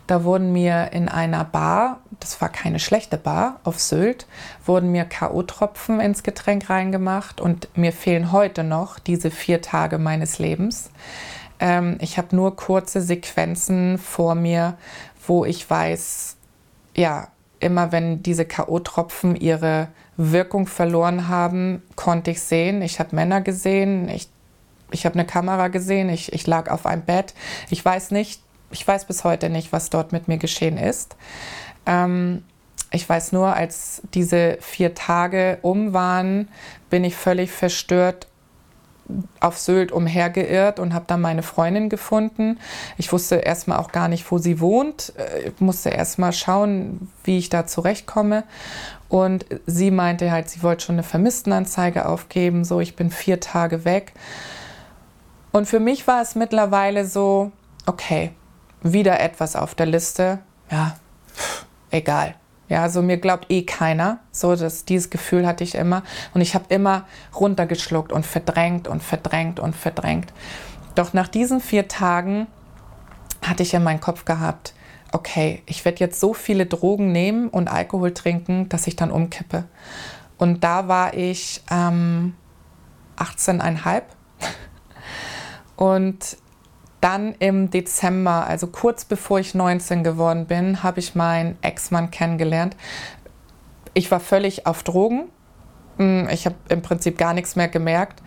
Da 0.05 0.23
wurden 0.23 0.53
mir 0.53 0.91
in 0.93 1.09
einer 1.09 1.43
Bar, 1.43 1.99
das 2.19 2.39
war 2.39 2.49
keine 2.49 2.79
schlechte 2.79 3.17
Bar 3.17 3.59
auf 3.63 3.79
Sylt, 3.79 4.27
wurden 4.65 4.91
mir 4.91 5.03
K.O.-Tropfen 5.03 5.99
ins 5.99 6.21
Getränk 6.21 6.69
reingemacht 6.69 7.41
und 7.41 7.69
mir 7.75 7.91
fehlen 7.91 8.31
heute 8.31 8.63
noch 8.63 8.99
diese 8.99 9.31
vier 9.31 9.61
Tage 9.61 9.97
meines 9.97 10.37
Lebens. 10.37 10.91
Ähm, 11.59 11.97
ich 11.99 12.19
habe 12.19 12.35
nur 12.35 12.55
kurze 12.55 13.01
Sequenzen 13.01 13.97
vor 13.97 14.35
mir, 14.35 14.77
wo 15.25 15.43
ich 15.43 15.67
weiß, 15.67 16.37
ja, 16.95 17.29
immer 17.59 17.91
wenn 17.91 18.23
diese 18.23 18.45
K.O.-Tropfen 18.45 19.35
ihre 19.35 19.89
Wirkung 20.15 20.67
verloren 20.67 21.27
haben, 21.27 21.83
konnte 21.95 22.31
ich 22.31 22.41
sehen. 22.41 22.81
Ich 22.81 22.99
habe 22.99 23.15
Männer 23.15 23.41
gesehen, 23.41 24.09
ich, 24.09 24.27
ich 24.91 25.05
habe 25.05 25.15
eine 25.15 25.25
Kamera 25.25 25.67
gesehen, 25.67 26.09
ich, 26.09 26.33
ich 26.33 26.47
lag 26.47 26.69
auf 26.69 26.85
einem 26.85 27.03
Bett. 27.03 27.33
Ich 27.69 27.83
weiß 27.83 28.11
nicht, 28.11 28.41
ich 28.71 28.87
weiß 28.87 29.05
bis 29.05 29.23
heute 29.23 29.49
nicht, 29.49 29.71
was 29.71 29.89
dort 29.89 30.11
mit 30.11 30.27
mir 30.27 30.37
geschehen 30.37 30.77
ist. 30.77 31.15
Ähm, 31.85 32.43
ich 32.91 33.07
weiß 33.07 33.31
nur, 33.33 33.53
als 33.53 34.01
diese 34.13 34.57
vier 34.61 34.95
Tage 34.95 35.59
um 35.61 35.93
waren, 35.93 36.47
bin 36.89 37.03
ich 37.03 37.15
völlig 37.15 37.51
verstört 37.51 38.27
auf 39.39 39.57
Sylt 39.57 39.91
umhergeirrt 39.91 40.79
und 40.79 40.93
habe 40.93 41.05
dann 41.07 41.21
meine 41.21 41.43
Freundin 41.43 41.89
gefunden. 41.89 42.59
Ich 42.97 43.11
wusste 43.11 43.35
erstmal 43.35 43.77
auch 43.77 43.91
gar 43.91 44.07
nicht, 44.07 44.29
wo 44.31 44.37
sie 44.37 44.59
wohnt. 44.59 45.13
Ich 45.39 45.45
äh, 45.47 45.51
musste 45.59 45.89
erstmal 45.89 46.33
schauen, 46.33 47.09
wie 47.23 47.37
ich 47.37 47.49
da 47.49 47.65
zurechtkomme. 47.65 48.43
Und 49.09 49.45
sie 49.65 49.91
meinte 49.91 50.31
halt, 50.31 50.49
sie 50.49 50.63
wollte 50.63 50.85
schon 50.85 50.95
eine 50.95 51.03
Vermisstenanzeige 51.03 52.07
aufgeben. 52.07 52.65
So, 52.65 52.79
ich 52.79 52.95
bin 52.95 53.09
vier 53.09 53.39
Tage 53.39 53.85
weg. 53.85 54.13
Und 55.51 55.65
für 55.67 55.79
mich 55.79 56.07
war 56.07 56.21
es 56.21 56.35
mittlerweile 56.35 57.05
so, 57.05 57.51
okay, 57.85 58.31
wieder 58.81 59.19
etwas 59.19 59.55
auf 59.55 59.75
der 59.75 59.85
Liste. 59.85 60.39
Ja, 60.69 60.97
egal. 61.89 62.35
Ja, 62.69 62.83
also 62.83 63.01
mir 63.01 63.17
glaubt 63.17 63.45
eh 63.49 63.63
keiner. 63.63 64.19
So, 64.31 64.55
das, 64.55 64.85
dieses 64.85 65.09
Gefühl 65.09 65.47
hatte 65.47 65.63
ich 65.63 65.75
immer. 65.75 66.03
Und 66.33 66.41
ich 66.41 66.53
habe 66.53 66.65
immer 66.69 67.05
runtergeschluckt 67.33 68.11
und 68.11 68.25
verdrängt 68.25 68.87
und 68.87 69.01
verdrängt 69.01 69.59
und 69.59 69.75
verdrängt. 69.75 70.33
Doch 70.95 71.13
nach 71.13 71.27
diesen 71.27 71.61
vier 71.61 71.87
Tagen 71.87 72.47
hatte 73.41 73.63
ich 73.63 73.73
in 73.73 73.83
meinem 73.83 74.01
Kopf 74.01 74.25
gehabt, 74.25 74.73
okay, 75.11 75.61
ich 75.65 75.85
werde 75.85 75.99
jetzt 75.99 76.19
so 76.19 76.33
viele 76.33 76.65
Drogen 76.65 77.11
nehmen 77.11 77.47
und 77.49 77.69
Alkohol 77.69 78.13
trinken, 78.13 78.67
dass 78.69 78.87
ich 78.87 78.95
dann 78.95 79.11
umkippe. 79.11 79.65
Und 80.37 80.63
da 80.63 80.87
war 80.87 81.13
ich 81.13 81.63
ähm, 81.71 82.35
18,5 83.17 84.01
und 85.75 86.37
dann 87.01 87.35
im 87.39 87.69
Dezember, 87.69 88.47
also 88.47 88.67
kurz 88.67 89.05
bevor 89.05 89.39
ich 89.39 89.53
19 89.53 90.03
geworden 90.03 90.45
bin, 90.45 90.83
habe 90.83 90.99
ich 90.99 91.15
meinen 91.15 91.57
Ex-Mann 91.61 92.11
kennengelernt. 92.11 92.75
Ich 93.93 94.09
war 94.09 94.19
völlig 94.19 94.65
auf 94.65 94.83
Drogen. 94.83 95.29
Hm, 95.97 96.27
ich 96.31 96.45
habe 96.45 96.55
im 96.69 96.81
Prinzip 96.81 97.17
gar 97.17 97.33
nichts 97.33 97.55
mehr 97.55 97.67
gemerkt. 97.67 98.21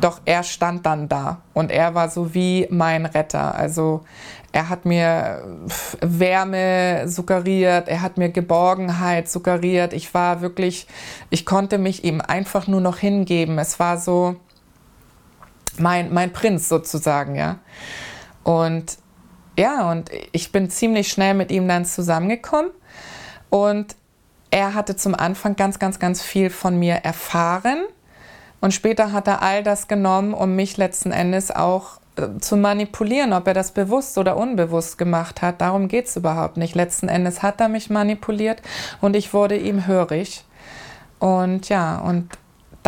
Doch 0.00 0.20
er 0.24 0.44
stand 0.44 0.86
dann 0.86 1.08
da 1.08 1.42
und 1.54 1.72
er 1.72 1.94
war 1.94 2.08
so 2.08 2.32
wie 2.32 2.68
mein 2.70 3.04
Retter. 3.04 3.54
Also 3.56 4.04
er 4.52 4.68
hat 4.68 4.84
mir 4.84 5.42
Wärme 6.00 7.08
suggeriert, 7.08 7.88
er 7.88 8.02
hat 8.02 8.16
mir 8.16 8.28
Geborgenheit 8.28 9.28
suggeriert. 9.28 9.92
Ich 9.92 10.14
war 10.14 10.40
wirklich, 10.40 10.86
ich 11.30 11.44
konnte 11.44 11.78
mich 11.78 12.04
ihm 12.04 12.20
einfach 12.20 12.66
nur 12.68 12.80
noch 12.80 12.98
hingeben. 12.98 13.58
Es 13.58 13.80
war 13.80 13.98
so 13.98 14.36
mein, 15.78 16.12
mein 16.12 16.32
Prinz 16.32 16.68
sozusagen, 16.68 17.34
ja. 17.34 17.56
Und 18.44 18.98
ja, 19.58 19.90
und 19.90 20.10
ich 20.32 20.52
bin 20.52 20.70
ziemlich 20.70 21.08
schnell 21.08 21.34
mit 21.34 21.50
ihm 21.50 21.66
dann 21.66 21.84
zusammengekommen 21.84 22.70
und 23.50 23.96
er 24.50 24.74
hatte 24.74 24.96
zum 24.96 25.14
Anfang 25.14 25.56
ganz, 25.56 25.78
ganz, 25.78 25.98
ganz 25.98 26.22
viel 26.22 26.48
von 26.48 26.78
mir 26.78 26.94
erfahren 26.94 27.84
und 28.60 28.74
später 28.74 29.12
hat 29.12 29.26
er 29.28 29.42
all 29.42 29.62
das 29.62 29.88
genommen, 29.88 30.34
um 30.34 30.56
mich 30.56 30.76
letzten 30.76 31.12
Endes 31.12 31.50
auch 31.50 32.00
äh, 32.16 32.38
zu 32.40 32.56
manipulieren, 32.56 33.32
ob 33.32 33.46
er 33.46 33.54
das 33.54 33.72
bewusst 33.72 34.18
oder 34.18 34.36
unbewusst 34.36 34.98
gemacht 34.98 35.42
hat. 35.42 35.60
Darum 35.60 35.88
geht 35.88 36.06
es 36.06 36.16
überhaupt 36.16 36.56
nicht. 36.56 36.74
Letzten 36.74 37.08
Endes 37.08 37.42
hat 37.42 37.60
er 37.60 37.68
mich 37.68 37.90
manipuliert 37.90 38.62
und 39.00 39.14
ich 39.14 39.32
wurde 39.32 39.56
ihm 39.56 39.86
hörig. 39.86 40.44
Und 41.20 41.68
ja, 41.68 41.98
und 41.98 42.30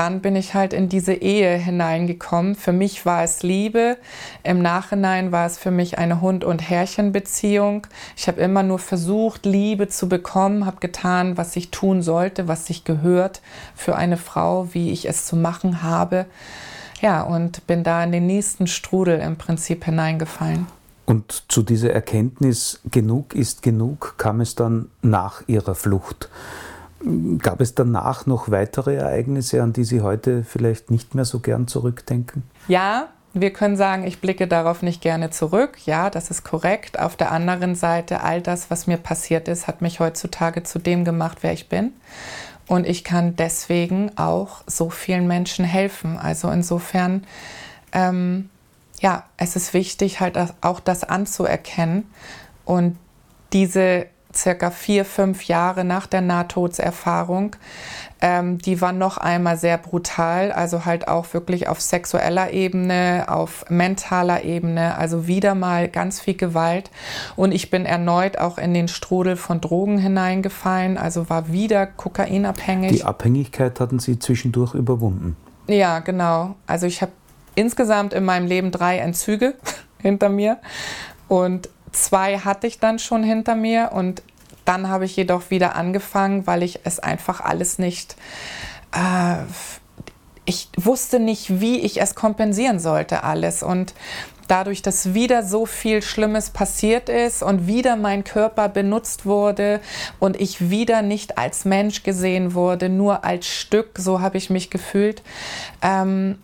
dann 0.00 0.22
bin 0.22 0.34
ich 0.34 0.54
halt 0.54 0.72
in 0.72 0.88
diese 0.88 1.12
Ehe 1.12 1.58
hineingekommen. 1.58 2.54
Für 2.54 2.72
mich 2.72 3.04
war 3.04 3.22
es 3.22 3.42
Liebe. 3.42 3.98
Im 4.42 4.62
Nachhinein 4.62 5.30
war 5.30 5.44
es 5.44 5.58
für 5.58 5.70
mich 5.70 5.98
eine 5.98 6.22
Hund- 6.22 6.42
und 6.42 6.70
Herrchenbeziehung. 6.70 7.86
Ich 8.16 8.26
habe 8.26 8.40
immer 8.40 8.62
nur 8.62 8.78
versucht, 8.78 9.44
Liebe 9.44 9.88
zu 9.88 10.08
bekommen, 10.08 10.64
habe 10.64 10.78
getan, 10.80 11.36
was 11.36 11.54
ich 11.54 11.70
tun 11.70 12.00
sollte, 12.00 12.48
was 12.48 12.64
sich 12.64 12.84
gehört 12.84 13.42
für 13.74 13.94
eine 13.94 14.16
Frau, 14.16 14.72
wie 14.72 14.90
ich 14.90 15.06
es 15.06 15.26
zu 15.26 15.36
machen 15.36 15.82
habe. 15.82 16.24
Ja, 17.02 17.20
und 17.20 17.66
bin 17.66 17.84
da 17.84 18.02
in 18.02 18.10
den 18.10 18.26
nächsten 18.26 18.68
Strudel 18.68 19.20
im 19.20 19.36
Prinzip 19.36 19.84
hineingefallen. 19.84 20.66
Und 21.04 21.42
zu 21.48 21.62
dieser 21.62 21.92
Erkenntnis, 21.92 22.80
genug 22.90 23.34
ist 23.34 23.60
genug, 23.60 24.14
kam 24.16 24.40
es 24.40 24.54
dann 24.54 24.88
nach 25.02 25.42
ihrer 25.46 25.74
Flucht. 25.74 26.30
Gab 27.38 27.60
es 27.60 27.74
danach 27.74 28.26
noch 28.26 28.50
weitere 28.50 28.94
Ereignisse, 28.94 29.62
an 29.62 29.72
die 29.72 29.84
Sie 29.84 30.02
heute 30.02 30.44
vielleicht 30.44 30.90
nicht 30.90 31.14
mehr 31.14 31.24
so 31.24 31.40
gern 31.40 31.66
zurückdenken? 31.66 32.42
Ja, 32.68 33.08
wir 33.32 33.52
können 33.52 33.76
sagen, 33.76 34.06
ich 34.06 34.20
blicke 34.20 34.46
darauf 34.48 34.82
nicht 34.82 35.00
gerne 35.00 35.30
zurück. 35.30 35.78
Ja, 35.86 36.10
das 36.10 36.30
ist 36.30 36.42
korrekt. 36.42 36.98
Auf 36.98 37.16
der 37.16 37.30
anderen 37.30 37.74
Seite, 37.74 38.22
all 38.22 38.42
das, 38.42 38.70
was 38.70 38.86
mir 38.86 38.96
passiert 38.96 39.48
ist, 39.48 39.66
hat 39.66 39.82
mich 39.82 40.00
heutzutage 40.00 40.62
zu 40.62 40.78
dem 40.78 41.04
gemacht, 41.04 41.38
wer 41.42 41.52
ich 41.52 41.68
bin. 41.68 41.92
Und 42.66 42.86
ich 42.86 43.02
kann 43.02 43.36
deswegen 43.36 44.16
auch 44.16 44.62
so 44.66 44.90
vielen 44.90 45.26
Menschen 45.26 45.64
helfen. 45.64 46.18
Also 46.18 46.50
insofern, 46.50 47.24
ähm, 47.92 48.50
ja, 49.00 49.24
es 49.36 49.56
ist 49.56 49.74
wichtig, 49.74 50.20
halt 50.20 50.36
auch 50.60 50.80
das 50.80 51.04
anzuerkennen 51.04 52.04
und 52.64 52.96
diese 53.52 54.06
circa 54.34 54.70
vier, 54.70 55.04
fünf 55.04 55.44
Jahre 55.44 55.84
nach 55.84 56.06
der 56.06 56.20
Nahtodserfahrung. 56.20 57.56
Ähm, 58.22 58.58
die 58.58 58.80
war 58.80 58.92
noch 58.92 59.16
einmal 59.16 59.56
sehr 59.56 59.78
brutal, 59.78 60.52
also 60.52 60.84
halt 60.84 61.08
auch 61.08 61.32
wirklich 61.32 61.68
auf 61.68 61.80
sexueller 61.80 62.52
Ebene, 62.52 63.26
auf 63.28 63.64
mentaler 63.70 64.44
Ebene, 64.44 64.98
also 64.98 65.26
wieder 65.26 65.54
mal 65.54 65.88
ganz 65.88 66.20
viel 66.20 66.34
Gewalt. 66.34 66.90
Und 67.36 67.52
ich 67.52 67.70
bin 67.70 67.86
erneut 67.86 68.36
auch 68.38 68.58
in 68.58 68.74
den 68.74 68.88
Strudel 68.88 69.36
von 69.36 69.60
Drogen 69.60 69.98
hineingefallen, 69.98 70.98
also 70.98 71.30
war 71.30 71.50
wieder 71.50 71.86
kokainabhängig. 71.86 72.92
Die 72.92 73.04
Abhängigkeit 73.04 73.80
hatten 73.80 73.98
Sie 73.98 74.18
zwischendurch 74.18 74.74
überwunden. 74.74 75.36
Ja, 75.66 76.00
genau. 76.00 76.56
Also 76.66 76.86
ich 76.86 77.00
habe 77.00 77.12
insgesamt 77.54 78.12
in 78.12 78.24
meinem 78.24 78.46
Leben 78.46 78.70
drei 78.70 78.98
Entzüge 78.98 79.54
hinter 79.98 80.28
mir. 80.28 80.58
Und 81.28 81.68
Zwei 81.92 82.38
hatte 82.38 82.66
ich 82.66 82.78
dann 82.78 82.98
schon 82.98 83.22
hinter 83.22 83.54
mir 83.54 83.90
und 83.92 84.22
dann 84.64 84.88
habe 84.88 85.04
ich 85.04 85.16
jedoch 85.16 85.50
wieder 85.50 85.74
angefangen, 85.74 86.46
weil 86.46 86.62
ich 86.62 86.80
es 86.84 87.00
einfach 87.00 87.40
alles 87.40 87.78
nicht, 87.78 88.16
äh, 88.94 89.42
ich 90.44 90.68
wusste 90.76 91.18
nicht, 91.20 91.60
wie 91.60 91.80
ich 91.80 92.00
es 92.00 92.14
kompensieren 92.14 92.78
sollte 92.78 93.24
alles. 93.24 93.62
Und 93.62 93.94
dadurch, 94.50 94.82
dass 94.82 95.14
wieder 95.14 95.44
so 95.44 95.64
viel 95.64 96.02
Schlimmes 96.02 96.50
passiert 96.50 97.08
ist 97.08 97.42
und 97.42 97.66
wieder 97.66 97.96
mein 97.96 98.24
Körper 98.24 98.68
benutzt 98.68 99.26
wurde 99.26 99.80
und 100.18 100.40
ich 100.40 100.70
wieder 100.70 101.02
nicht 101.02 101.38
als 101.38 101.64
Mensch 101.64 102.02
gesehen 102.02 102.54
wurde, 102.54 102.88
nur 102.88 103.24
als 103.24 103.46
Stück, 103.46 103.98
so 103.98 104.20
habe 104.20 104.38
ich 104.38 104.50
mich 104.50 104.70
gefühlt, 104.70 105.22
ähm, 105.82 106.38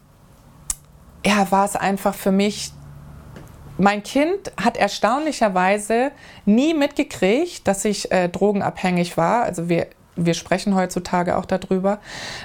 ja, 1.25 1.51
war 1.51 1.65
es 1.65 1.75
einfach 1.75 2.15
für 2.15 2.31
mich 2.31 2.71
mein 3.79 4.03
Kind 4.03 4.53
hat 4.63 4.77
erstaunlicherweise 4.77 6.13
nie 6.45 6.75
mitgekriegt, 6.75 7.67
dass 7.67 7.85
ich 7.85 8.11
äh, 8.11 8.29
drogenabhängig 8.29 9.17
war. 9.17 9.43
Also 9.43 9.69
wir, 9.69 9.89
wir 10.17 10.35
sprechen 10.35 10.75
heutzutage 10.75 11.37
auch 11.37 11.45
darüber 11.45 12.01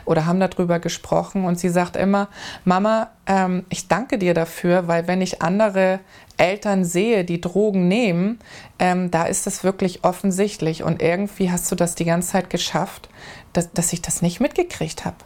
oder 0.06 0.26
haben 0.26 0.40
darüber 0.40 0.80
gesprochen. 0.80 1.46
Und 1.46 1.60
sie 1.60 1.70
sagt 1.70 1.96
immer, 1.96 2.28
Mama, 2.66 3.10
ähm, 3.26 3.66
ich 3.70 3.88
danke 3.88 4.18
dir 4.18 4.34
dafür, 4.34 4.88
weil 4.88 5.08
wenn 5.08 5.22
ich 5.22 5.42
andere 5.42 6.00
Eltern 6.38 6.84
sehe, 6.84 7.24
die 7.24 7.40
Drogen 7.40 7.88
nehmen, 7.88 8.40
ähm, 8.80 9.12
da 9.12 9.24
ist 9.24 9.48
es 9.48 9.64
wirklich 9.64 10.04
offensichtlich. 10.04 10.84
Und 10.84 11.02
irgendwie 11.02 11.52
hast 11.52 11.72
du 11.72 11.76
das 11.76 11.96
die 11.96 12.06
ganze 12.06 12.32
Zeit 12.32 12.50
geschafft, 12.50 13.10
dass, 13.54 13.72
dass 13.72 13.94
ich 13.94 14.02
das 14.02 14.22
nicht 14.22 14.40
mitgekriegt 14.40 15.06
habe. 15.06 15.18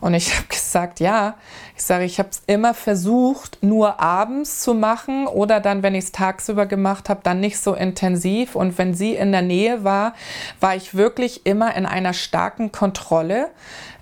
Und 0.00 0.14
ich 0.14 0.34
habe 0.36 0.46
gesagt, 0.48 1.00
ja, 1.00 1.36
ich 1.76 1.82
sage, 1.82 2.04
ich 2.04 2.18
habe 2.18 2.30
es 2.30 2.42
immer 2.46 2.74
versucht, 2.74 3.58
nur 3.62 4.00
abends 4.00 4.60
zu 4.60 4.74
machen 4.74 5.26
oder 5.26 5.60
dann, 5.60 5.82
wenn 5.82 5.94
ich 5.94 6.04
es 6.04 6.12
tagsüber 6.12 6.66
gemacht 6.66 7.08
habe, 7.08 7.20
dann 7.22 7.40
nicht 7.40 7.58
so 7.58 7.74
intensiv. 7.74 8.56
Und 8.56 8.78
wenn 8.78 8.94
sie 8.94 9.14
in 9.14 9.32
der 9.32 9.42
Nähe 9.42 9.84
war, 9.84 10.14
war 10.60 10.74
ich 10.74 10.94
wirklich 10.94 11.46
immer 11.46 11.74
in 11.76 11.86
einer 11.86 12.12
starken 12.12 12.72
Kontrolle, 12.72 13.50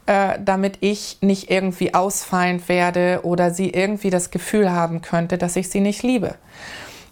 äh, 0.06 0.38
damit 0.44 0.78
ich 0.80 1.18
nicht 1.20 1.50
irgendwie 1.50 1.94
ausfallend 1.94 2.68
werde 2.68 3.20
oder 3.22 3.50
sie 3.50 3.70
irgendwie 3.70 4.10
das 4.10 4.30
Gefühl 4.30 4.70
haben 4.70 5.02
könnte, 5.02 5.38
dass 5.38 5.56
ich 5.56 5.70
sie 5.70 5.80
nicht 5.80 6.02
liebe. 6.02 6.34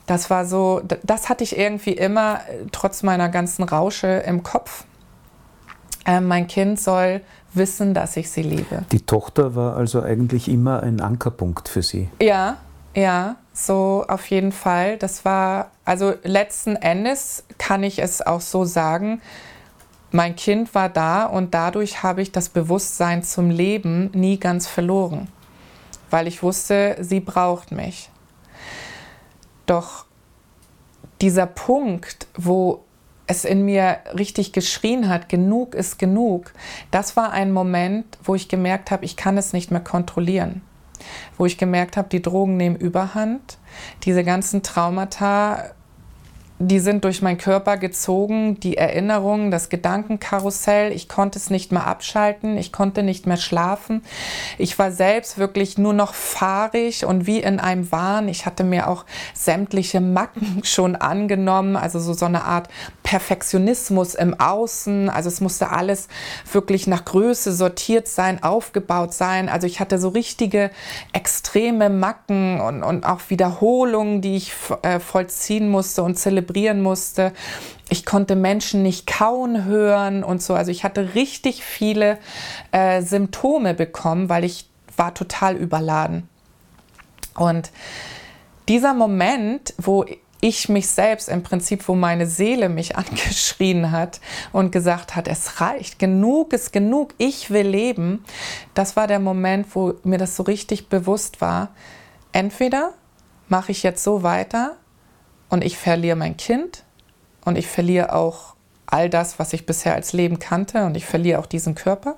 Das 0.07 0.31
war 0.31 0.45
so, 0.45 0.83
das 1.03 1.29
hatte 1.29 1.45
ich 1.45 1.57
irgendwie 1.57 1.93
immer, 1.93 2.41
äh, 2.49 2.67
trotz 2.71 3.03
meiner 3.03 3.29
ganzen 3.29 3.63
Rausche 3.63 4.23
im 4.27 4.43
Kopf. 4.43 4.85
Äh, 6.05 6.21
mein 6.21 6.47
Kind 6.47 6.81
soll 6.81 7.21
wissen, 7.55 7.95
dass 7.95 8.17
ich 8.17 8.31
sie 8.31 8.43
liebe. 8.43 8.85
Die 8.93 9.03
Tochter 9.03 9.55
war 9.55 9.77
also 9.77 10.03
eigentlich 10.03 10.49
immer 10.49 10.83
ein 10.83 11.01
Ankerpunkt 11.01 11.69
für 11.69 11.83
Sie. 11.83 12.09
Ja, 12.21 12.57
ja, 12.95 13.37
so 13.53 14.05
auf 14.09 14.27
jeden 14.29 14.53
Fall. 14.53 14.97
Das 14.99 15.25
war, 15.25 15.71
also 15.85 16.15
letzten 16.23 16.77
Endes 16.77 17.45
kann 17.59 17.83
ich 17.83 18.01
es 18.01 18.23
auch 18.23 18.41
so 18.41 18.65
sagen, 18.65 19.21
mein 20.11 20.37
Kind 20.37 20.75
war 20.75 20.89
da 20.89 21.25
und 21.25 21.55
dadurch 21.55 22.03
habe 22.03 22.21
ich 22.21 22.33
das 22.33 22.51
Bewusstsein 22.51 23.23
zum 23.23 23.49
Leben 23.49 24.11
nie 24.13 24.39
ganz 24.39 24.67
verloren, 24.67 25.29
weil 26.11 26.27
ich 26.27 26.43
wusste, 26.43 26.97
sie 27.01 27.21
braucht 27.21 27.73
mich. 27.73 28.11
Doch 29.65 30.05
dieser 31.23 31.47
Punkt, 31.47 32.27
wo 32.37 32.85
es 33.27 33.45
in 33.45 33.65
mir 33.65 33.99
richtig 34.17 34.53
geschrien 34.53 35.09
hat, 35.09 35.29
genug 35.29 35.75
ist 35.75 35.99
genug, 35.99 36.53
das 36.91 37.17
war 37.17 37.33
ein 37.33 37.53
Moment, 37.53 38.19
wo 38.23 38.35
ich 38.35 38.49
gemerkt 38.49 38.91
habe, 38.91 39.05
ich 39.05 39.17
kann 39.17 39.39
es 39.39 39.53
nicht 39.53 39.71
mehr 39.71 39.81
kontrollieren. 39.81 40.63
Wo 41.37 41.47
ich 41.47 41.59
gemerkt 41.59 41.97
habe, 41.97 42.09
die 42.09 42.23
Drogen 42.23 42.57
nehmen 42.57 42.77
überhand, 42.77 43.59
diese 44.05 44.23
ganzen 44.23 44.63
Traumata 44.63 45.73
die 46.65 46.79
sind 46.79 47.05
durch 47.05 47.23
meinen 47.23 47.39
Körper 47.39 47.77
gezogen, 47.77 48.61
die 48.61 48.77
Erinnerungen, 48.77 49.51
das 49.51 49.69
Gedankenkarussell. 49.69 50.93
Ich 50.93 51.09
konnte 51.09 51.39
es 51.39 51.51
nicht 51.51 51.73
mehr 51.73 51.87
abschalten, 51.89 52.57
ich 52.57 52.73
konnte 52.73 53.03
nicht 53.03 53.27
mehr 53.27 53.37
schlafen. 53.37 54.05
Ich 54.59 54.79
war 54.79 54.93
selbst 54.93 55.39
wirklich 55.39 55.77
nur 55.77 55.93
noch 55.93 56.15
fahrig 56.15 57.05
und 57.05 57.27
wie 57.27 57.41
in 57.41 57.59
einem 57.59 57.91
Wahn. 57.91 58.29
Ich 58.29 58.47
hatte 58.47 58.63
mir 58.63 58.89
auch 58.89 59.05
sämtliche 59.35 60.01
Macken 60.01 60.61
schon 60.63 60.95
angenommen, 60.95 61.75
also 61.75 61.99
so, 61.99 62.13
so 62.13 62.27
eine 62.27 62.45
Art 62.45 62.69
Perfektionismus 63.03 64.15
im 64.15 64.39
Außen. 64.39 65.11
Also 65.11 65.29
es 65.29 65.41
musste 65.41 65.71
alles 65.71 66.07
wirklich 66.53 66.87
nach 66.87 67.05
Größe 67.05 67.53
sortiert 67.53 68.07
sein, 68.07 68.41
aufgebaut 68.43 69.15
sein. 69.15 69.49
Also 69.49 69.67
ich 69.67 69.81
hatte 69.81 69.99
so 69.99 70.11
richtige 70.11 70.71
extreme 71.13 71.91
Macken 71.91 72.61
und, 72.61 72.85
und 72.85 73.05
auch 73.05 73.21
Wiederholungen, 73.29 74.21
die 74.21 74.37
ich 74.37 74.53
äh, 74.83 75.01
vollziehen 75.01 75.69
musste 75.69 76.05
und 76.05 76.17
zelebrieren 76.17 76.52
musste. 76.83 77.33
Ich 77.89 78.05
konnte 78.05 78.37
Menschen 78.37 78.83
nicht 78.83 79.07
kauen 79.07 79.65
hören 79.65 80.25
und 80.25 80.43
so. 80.43 80.55
Also 80.55 80.71
ich 80.71 80.85
hatte 80.85 81.15
richtig 81.15 81.63
viele 81.65 82.19
äh, 82.71 83.03
Symptome 83.03 83.75
bekommen, 83.75 84.29
weil 84.29 84.45
ich 84.45 84.69
war 84.97 85.15
total 85.15 85.57
überladen. 85.57 86.29
Und 87.35 87.71
dieser 88.69 88.95
Moment, 88.95 89.75
wo 89.79 90.05
ich 90.45 90.69
mich 90.69 90.89
selbst 90.89 91.29
im 91.29 91.45
Prinzip, 91.45 91.87
wo 91.89 91.95
meine 91.95 92.27
Seele 92.27 92.69
mich 92.69 92.97
angeschrien 92.99 93.93
hat 93.93 94.21
und 94.53 94.73
gesagt 94.73 95.17
hat, 95.17 95.29
es 95.29 95.61
reicht, 95.61 95.99
genug 95.99 96.53
ist 96.53 96.73
genug, 96.73 97.15
ich 97.17 97.51
will 97.51 97.67
leben, 97.67 98.25
das 98.75 98.97
war 98.97 99.07
der 99.07 99.21
Moment, 99.21 99.75
wo 99.75 99.95
mir 100.03 100.19
das 100.19 100.37
so 100.37 100.43
richtig 100.43 100.89
bewusst 100.89 101.41
war. 101.41 101.69
Entweder 102.33 102.93
mache 103.49 103.73
ich 103.73 103.83
jetzt 103.83 104.03
so 104.03 104.23
weiter 104.23 104.77
und 105.53 105.63
ich 105.63 105.77
verliere 105.77 106.17
mein 106.17 106.39
Kind 106.39 106.83
und 107.45 107.59
ich 107.59 107.67
verliere 107.67 108.15
auch 108.15 108.55
all 108.87 109.11
das, 109.11 109.39
was 109.39 109.53
ich 109.53 109.67
bisher 109.67 109.95
als 109.95 110.15
Leben 110.15 110.39
kannte 110.39 110.87
und 110.87 110.97
ich 110.97 111.05
verliere 111.05 111.39
auch 111.39 111.47
diesen 111.47 111.75
Körper. 111.75 112.17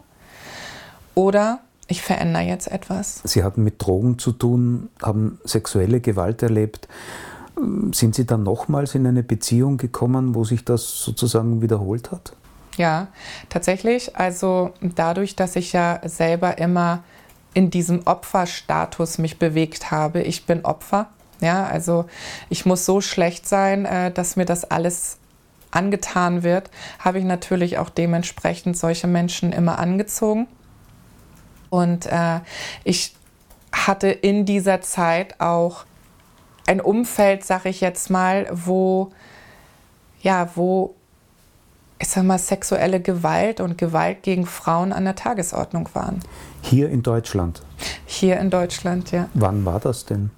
Oder 1.16 1.58
ich 1.88 2.00
verändere 2.00 2.44
jetzt 2.44 2.70
etwas. 2.70 3.22
Sie 3.24 3.42
hatten 3.42 3.64
mit 3.64 3.84
Drogen 3.84 4.20
zu 4.20 4.30
tun, 4.30 4.88
haben 5.02 5.40
sexuelle 5.42 6.00
Gewalt 6.00 6.42
erlebt. 6.44 6.86
Sind 7.90 8.14
Sie 8.14 8.24
dann 8.24 8.44
nochmals 8.44 8.94
in 8.94 9.04
eine 9.04 9.24
Beziehung 9.24 9.78
gekommen, 9.78 10.36
wo 10.36 10.44
sich 10.44 10.64
das 10.64 11.00
sozusagen 11.02 11.60
wiederholt 11.60 12.12
hat? 12.12 12.34
Ja, 12.76 13.08
tatsächlich. 13.48 14.14
Also 14.14 14.70
dadurch, 14.80 15.34
dass 15.34 15.56
ich 15.56 15.72
ja 15.72 16.00
selber 16.04 16.58
immer 16.58 17.02
in 17.52 17.70
diesem 17.70 18.06
Opferstatus 18.06 19.18
mich 19.18 19.40
bewegt 19.40 19.90
habe. 19.90 20.22
Ich 20.22 20.46
bin 20.46 20.64
Opfer. 20.64 21.08
Ja, 21.44 21.66
also 21.66 22.06
ich 22.48 22.64
muss 22.64 22.86
so 22.86 23.02
schlecht 23.02 23.46
sein, 23.46 23.84
äh, 23.84 24.10
dass 24.10 24.36
mir 24.36 24.46
das 24.46 24.64
alles 24.64 25.18
angetan 25.70 26.42
wird, 26.42 26.70
habe 26.98 27.18
ich 27.18 27.24
natürlich 27.24 27.76
auch 27.76 27.90
dementsprechend 27.90 28.78
solche 28.78 29.06
Menschen 29.06 29.52
immer 29.52 29.78
angezogen. 29.78 30.46
Und 31.68 32.06
äh, 32.06 32.40
ich 32.82 33.14
hatte 33.72 34.08
in 34.08 34.46
dieser 34.46 34.80
Zeit 34.80 35.38
auch 35.38 35.84
ein 36.66 36.80
Umfeld, 36.80 37.44
sag 37.44 37.66
ich 37.66 37.82
jetzt 37.82 38.08
mal, 38.08 38.46
wo, 38.50 39.10
ja, 40.22 40.48
wo, 40.54 40.94
ich 41.98 42.08
sag 42.08 42.24
mal, 42.24 42.38
sexuelle 42.38 43.00
Gewalt 43.00 43.60
und 43.60 43.76
Gewalt 43.76 44.22
gegen 44.22 44.46
Frauen 44.46 44.94
an 44.94 45.04
der 45.04 45.14
Tagesordnung 45.14 45.90
waren. 45.92 46.20
Hier 46.62 46.88
in 46.88 47.02
Deutschland? 47.02 47.60
Hier 48.06 48.38
in 48.38 48.48
Deutschland, 48.48 49.10
ja. 49.10 49.28
Wann 49.34 49.66
war 49.66 49.80
das 49.80 50.06
denn? 50.06 50.30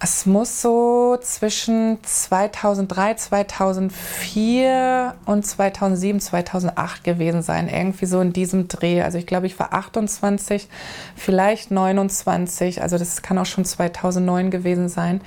Es 0.00 0.26
muss 0.26 0.62
so 0.62 1.18
zwischen 1.20 1.98
2003, 2.04 3.14
2004 3.14 5.14
und 5.26 5.44
2007, 5.44 6.20
2008 6.20 7.02
gewesen 7.02 7.42
sein. 7.42 7.68
Irgendwie 7.68 8.06
so 8.06 8.20
in 8.20 8.32
diesem 8.32 8.68
Dreh. 8.68 9.02
Also 9.02 9.18
ich 9.18 9.26
glaube, 9.26 9.46
ich 9.46 9.58
war 9.58 9.72
28, 9.72 10.68
vielleicht 11.16 11.72
29. 11.72 12.80
Also 12.80 12.96
das 12.96 13.22
kann 13.22 13.38
auch 13.38 13.46
schon 13.46 13.64
2009 13.64 14.52
gewesen 14.52 14.88
sein, 14.88 15.20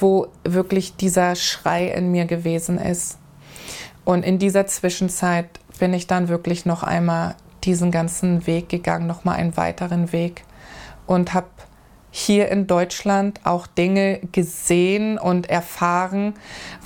wo 0.00 0.26
wirklich 0.42 0.96
dieser 0.96 1.36
Schrei 1.36 1.86
in 1.86 2.10
mir 2.10 2.24
gewesen 2.24 2.78
ist. 2.78 3.16
Und 4.04 4.24
in 4.24 4.40
dieser 4.40 4.66
Zwischenzeit 4.66 5.46
bin 5.78 5.94
ich 5.94 6.08
dann 6.08 6.28
wirklich 6.28 6.66
noch 6.66 6.82
einmal 6.82 7.36
diesen 7.62 7.92
ganzen 7.92 8.44
Weg 8.48 8.70
gegangen, 8.70 9.06
noch 9.06 9.22
mal 9.22 9.34
einen 9.34 9.56
weiteren 9.56 10.12
Weg 10.12 10.42
und 11.06 11.32
habe 11.32 11.46
hier 12.10 12.48
in 12.48 12.66
Deutschland 12.66 13.40
auch 13.44 13.66
Dinge 13.66 14.20
gesehen 14.32 15.18
und 15.18 15.48
erfahren, 15.48 16.34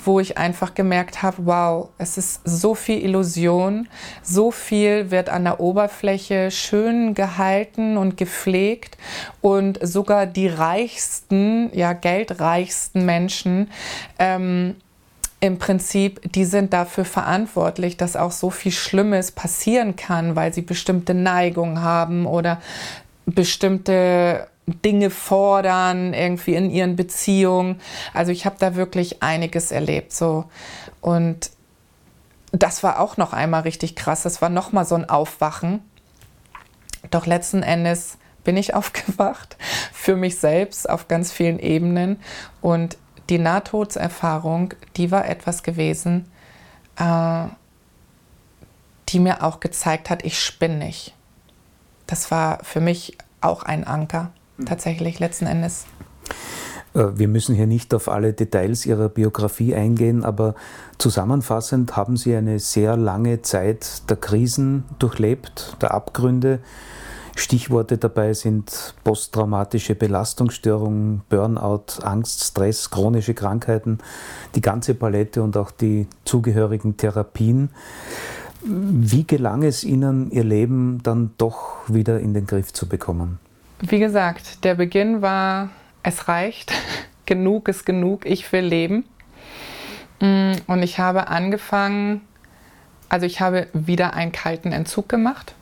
wo 0.03 0.19
ich 0.19 0.37
einfach 0.37 0.75
gemerkt 0.75 1.23
habe, 1.23 1.37
wow, 1.45 1.89
es 1.97 2.17
ist 2.17 2.41
so 2.43 2.75
viel 2.75 3.03
Illusion, 3.03 3.87
so 4.21 4.51
viel 4.51 5.09
wird 5.09 5.29
an 5.29 5.43
der 5.43 5.59
Oberfläche 5.59 6.51
schön 6.51 7.15
gehalten 7.15 7.97
und 7.97 8.17
gepflegt 8.17 8.97
und 9.41 9.79
sogar 9.81 10.27
die 10.27 10.47
reichsten, 10.47 11.71
ja 11.73 11.93
geldreichsten 11.93 13.05
Menschen 13.05 13.71
ähm, 14.19 14.75
im 15.39 15.59
Prinzip, 15.59 16.21
die 16.31 16.45
sind 16.45 16.73
dafür 16.73 17.05
verantwortlich, 17.05 17.97
dass 17.97 18.15
auch 18.15 18.31
so 18.31 18.49
viel 18.49 18.71
Schlimmes 18.71 19.31
passieren 19.31 19.95
kann, 19.95 20.35
weil 20.35 20.53
sie 20.53 20.61
bestimmte 20.61 21.13
Neigungen 21.13 21.81
haben 21.81 22.25
oder 22.25 22.61
bestimmte 23.25 24.47
Dinge 24.67 25.11
fordern, 25.11 26.13
irgendwie 26.13 26.55
in 26.55 26.69
ihren 26.71 26.95
Beziehungen. 26.95 27.79
Also 28.13 28.31
ich 28.31 28.45
habe 28.45 28.55
da 28.59 28.75
wirklich 28.75 29.21
einiges 29.21 29.71
erlebt. 29.71 30.11
So. 30.11 30.45
Und 31.01 31.51
das 32.51 32.83
war 32.83 32.99
auch 32.99 33.17
noch 33.17 33.33
einmal 33.33 33.61
richtig 33.61 33.95
krass. 33.95 34.23
Das 34.23 34.41
war 34.41 34.49
noch 34.49 34.71
mal 34.71 34.85
so 34.85 34.95
ein 34.95 35.07
Aufwachen. 35.09 35.81
Doch 37.11 37.25
letzten 37.25 37.61
Endes 37.61 38.17
bin 38.43 38.57
ich 38.57 38.73
aufgewacht 38.75 39.57
für 39.93 40.15
mich 40.15 40.39
selbst 40.39 40.89
auf 40.89 41.07
ganz 41.07 41.31
vielen 41.31 41.59
Ebenen. 41.59 42.19
Und 42.61 42.97
die 43.29 43.39
Nahtodserfahrung, 43.39 44.73
die 44.97 45.11
war 45.11 45.27
etwas 45.27 45.61
gewesen, 45.61 46.31
äh, 46.97 47.45
die 49.09 49.19
mir 49.19 49.43
auch 49.43 49.59
gezeigt 49.59 50.09
hat, 50.09 50.25
ich 50.25 50.39
spinne 50.39 50.77
nicht. 50.77 51.13
Das 52.07 52.31
war 52.31 52.63
für 52.63 52.81
mich 52.81 53.17
auch 53.41 53.61
ein 53.63 53.85
Anker 53.85 54.31
tatsächlich 54.65 55.19
letzten 55.19 55.47
Endes. 55.47 55.85
Äh, 56.93 57.05
wir 57.15 57.27
müssen 57.27 57.55
hier 57.55 57.67
nicht 57.67 57.93
auf 57.93 58.09
alle 58.09 58.33
Details 58.33 58.85
Ihrer 58.85 59.09
Biografie 59.09 59.75
eingehen, 59.75 60.23
aber 60.23 60.55
zusammenfassend 60.97 61.95
haben 61.95 62.17
Sie 62.17 62.35
eine 62.35 62.59
sehr 62.59 62.97
lange 62.97 63.41
Zeit 63.41 64.09
der 64.09 64.17
Krisen 64.17 64.85
durchlebt, 64.99 65.77
der 65.81 65.93
Abgründe. 65.93 66.59
Stichworte 67.37 67.97
dabei 67.97 68.33
sind 68.33 68.95
posttraumatische 69.03 69.93
Belastungsstörungen, 69.93 71.21
Burnout, 71.27 72.01
Angst, 72.01 72.45
Stress, 72.45 72.89
chronische 72.89 73.33
Krankheiten, 73.33 73.97
die 74.55 74.61
ganze 74.61 74.95
Palette 74.95 75.43
und 75.43 75.57
auch 75.57 75.71
die 75.71 76.07
zugehörigen 76.23 76.95
Therapien. 76.95 77.71
Wie 78.63 79.27
gelang 79.27 79.63
es 79.63 79.83
Ihnen, 79.83 80.31
Ihr 80.31 80.45
Leben 80.45 81.01
dann 81.03 81.31
doch 81.37 81.89
wieder 81.89 82.21
in 82.21 82.33
den 82.33 82.47
Griff 82.47 82.71
zu 82.71 82.87
bekommen? 82.87 83.39
Wie 83.79 83.99
gesagt, 83.99 84.63
der 84.63 84.75
Beginn 84.75 85.21
war, 85.21 85.69
es 86.01 86.27
reicht, 86.27 86.73
genug 87.25 87.67
ist 87.67 87.85
genug, 87.85 88.25
ich 88.25 88.51
will 88.51 88.65
leben. 88.65 89.05
Mm, 90.21 90.53
und 90.67 90.81
ich 90.81 90.99
habe 90.99 91.27
angefangen, 91.27 92.21
also 93.09 93.25
ich 93.25 93.41
habe 93.41 93.67
wieder 93.73 94.13
einen 94.13 94.31
kalten 94.31 94.71
Entzug 94.71 95.09
gemacht 95.09 95.55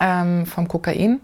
ähm, 0.00 0.44
vom 0.44 0.68
Kokain, 0.68 1.20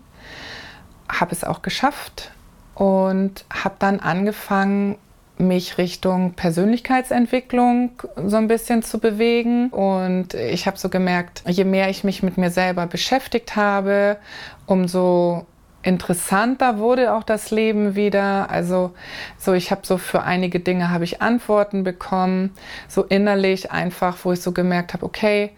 habe 1.09 1.33
es 1.33 1.45
auch 1.45 1.63
geschafft 1.63 2.31
und 2.75 3.45
habe 3.53 3.75
dann 3.79 4.01
angefangen, 4.01 4.97
mich 5.39 5.79
Richtung 5.79 6.35
Persönlichkeitsentwicklung 6.35 7.91
so 8.27 8.37
ein 8.37 8.49
bisschen 8.49 8.83
zu 8.83 8.99
bewegen. 8.99 9.71
Und 9.71 10.35
ich 10.35 10.67
habe 10.67 10.79
so 10.79 10.89
gemerkt, 10.89 11.43
je 11.47 11.65
mehr 11.65 11.91
ich 11.91 12.05
mich 12.05 12.23
mit 12.23 12.39
mir 12.39 12.51
selber 12.51 12.87
beschäftigt 12.87 13.57
habe, 13.57 14.19
umso 14.67 15.47
interessanter 15.83 16.79
wurde 16.79 17.13
auch 17.13 17.25
das 17.25 17.51
Leben 17.51 17.95
wieder. 17.95 18.51
Also 18.51 18.93
so, 19.37 19.53
ich 19.53 19.71
habe 19.71 19.83
so 19.85 19.99
für 19.99 20.23
einige 20.23 20.61
Dinge 20.61 20.91
habe 20.91 21.05
ich 21.05 21.21
Antworten 21.21 21.83
bekommen, 21.83 22.55
so 22.89 23.03
innerlich 23.03 23.73
einfach, 23.73 24.19
wo 24.23 24.33
ich 24.33 24.41
so 24.41 24.53
gemerkt 24.53 24.95
habe, 24.95 25.05
okay, 25.05 25.51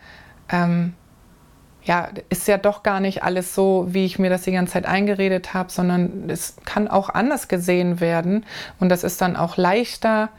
ähm, 0.51 0.95
ja, 1.85 2.09
ist 2.30 2.49
ja 2.49 2.57
doch 2.57 2.82
gar 2.82 3.01
nicht 3.01 3.22
alles 3.22 3.55
so, 3.55 3.87
wie 3.91 4.07
ich 4.07 4.18
mir 4.18 4.30
das 4.30 4.43
die 4.43 4.53
ganze 4.53 4.72
Zeit 4.74 4.87
eingeredet 4.87 5.53
habe, 5.53 5.70
sondern 5.70 6.28
es 6.28 6.57
kann 6.64 6.89
auch 6.89 7.11
anders 7.11 7.49
gesehen 7.49 8.01
werden 8.01 8.47
und 8.80 8.89
das 8.89 9.05
ist 9.05 9.20
dann 9.20 9.37
auch 9.37 9.57
leichter. 9.57 10.30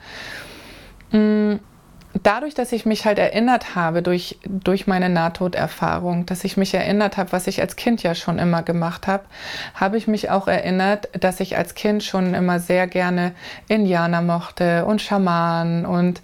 Dadurch, 2.23 2.53
dass 2.53 2.71
ich 2.71 2.85
mich 2.85 3.05
halt 3.05 3.19
erinnert 3.19 3.75
habe 3.75 4.01
durch, 4.01 4.39
durch 4.45 4.87
meine 4.87 5.09
Nahtoderfahrung, 5.09 6.25
dass 6.25 6.45
ich 6.45 6.55
mich 6.55 6.73
erinnert 6.73 7.17
habe, 7.17 7.33
was 7.33 7.45
ich 7.45 7.59
als 7.59 7.75
Kind 7.75 8.03
ja 8.03 8.15
schon 8.15 8.39
immer 8.39 8.63
gemacht 8.63 9.05
habe, 9.05 9.25
habe 9.73 9.97
ich 9.97 10.07
mich 10.07 10.29
auch 10.29 10.47
erinnert, 10.47 11.09
dass 11.19 11.41
ich 11.41 11.57
als 11.57 11.75
Kind 11.75 12.03
schon 12.03 12.33
immer 12.33 12.59
sehr 12.59 12.87
gerne 12.87 13.33
Indianer 13.67 14.21
mochte 14.21 14.85
und 14.85 15.01
Schamanen 15.01 15.85
und 15.85 16.21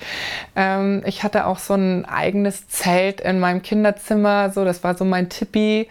ähm, 0.56 1.02
ich 1.06 1.24
hatte 1.24 1.46
auch 1.46 1.60
so 1.60 1.74
ein 1.74 2.06
eigenes 2.06 2.70
Zelt 2.70 3.20
in 3.20 3.42
meinem 3.42 3.62
Kinderzimmer, 3.62 4.50
so 4.50 4.64
das 4.64 4.86
war 4.86 4.96
so 4.96 5.04
mein 5.04 5.28
Tippi. 5.28 5.90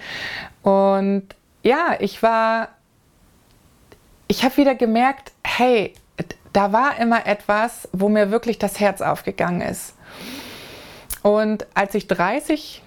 Und 0.63 1.25
ja, 1.63 1.97
ich 1.99 2.23
war, 2.23 2.69
ich 4.29 4.45
habe 4.45 4.57
wieder 4.57 4.75
gemerkt, 4.75 5.33
hey, 5.45 5.93
da 6.53 6.73
war 6.73 6.99
immer 6.99 7.27
etwas, 7.27 7.89
wo 7.93 8.09
mir 8.09 8.31
wirklich 8.31 8.59
das 8.59 8.81
Herz 8.81 9.01
aufgegangen 9.01 9.61
ist. 9.61 9.95
Und 11.23 11.67
als 11.75 11.95
ich 11.95 12.07
30 12.09 12.83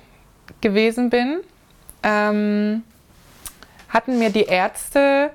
gewesen 0.61 1.09
bin, 1.09 1.39
ähm, 2.01 2.83
hatten 3.89 4.19
mir 4.19 4.31
die 4.31 4.45
Ärzte 4.45 5.31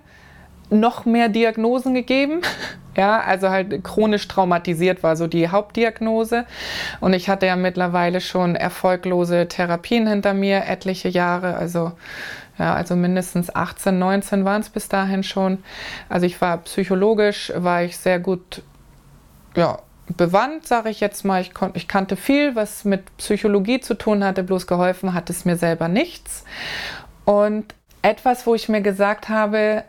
noch 0.70 1.04
mehr 1.04 1.28
Diagnosen 1.28 1.94
gegeben. 1.94 2.42
Ja, 2.96 3.20
also 3.20 3.48
halt 3.50 3.84
chronisch 3.84 4.26
traumatisiert 4.26 5.04
war 5.04 5.14
so 5.14 5.28
die 5.28 5.48
Hauptdiagnose. 5.48 6.46
Und 6.98 7.12
ich 7.12 7.28
hatte 7.28 7.46
ja 7.46 7.54
mittlerweile 7.54 8.20
schon 8.20 8.56
erfolglose 8.56 9.46
Therapien 9.46 10.08
hinter 10.08 10.34
mir, 10.34 10.64
etliche 10.66 11.08
Jahre, 11.08 11.54
also 11.54 11.92
ja, 12.58 12.74
also 12.74 12.96
mindestens 12.96 13.54
18, 13.54 13.98
19 13.98 14.44
waren 14.44 14.60
es 14.60 14.70
bis 14.70 14.88
dahin 14.88 15.22
schon. 15.22 15.62
Also 16.08 16.26
ich 16.26 16.40
war 16.40 16.58
psychologisch, 16.58 17.52
war 17.54 17.82
ich 17.82 17.96
sehr 17.96 18.18
gut, 18.18 18.62
ja, 19.54 19.78
bewandt, 20.16 20.66
sage 20.66 20.90
ich 20.90 21.00
jetzt 21.00 21.24
mal. 21.24 21.40
Ich, 21.40 21.52
ich 21.74 21.88
kannte 21.88 22.16
viel, 22.16 22.56
was 22.56 22.84
mit 22.84 23.16
Psychologie 23.18 23.80
zu 23.80 23.94
tun 23.94 24.24
hatte, 24.24 24.42
bloß 24.42 24.66
geholfen 24.66 25.14
hat 25.14 25.30
es 25.30 25.44
mir 25.44 25.56
selber 25.56 25.88
nichts. 25.88 26.44
Und 27.24 27.74
etwas, 28.02 28.46
wo 28.46 28.54
ich 28.54 28.68
mir 28.68 28.80
gesagt 28.80 29.28
habe, 29.28 29.84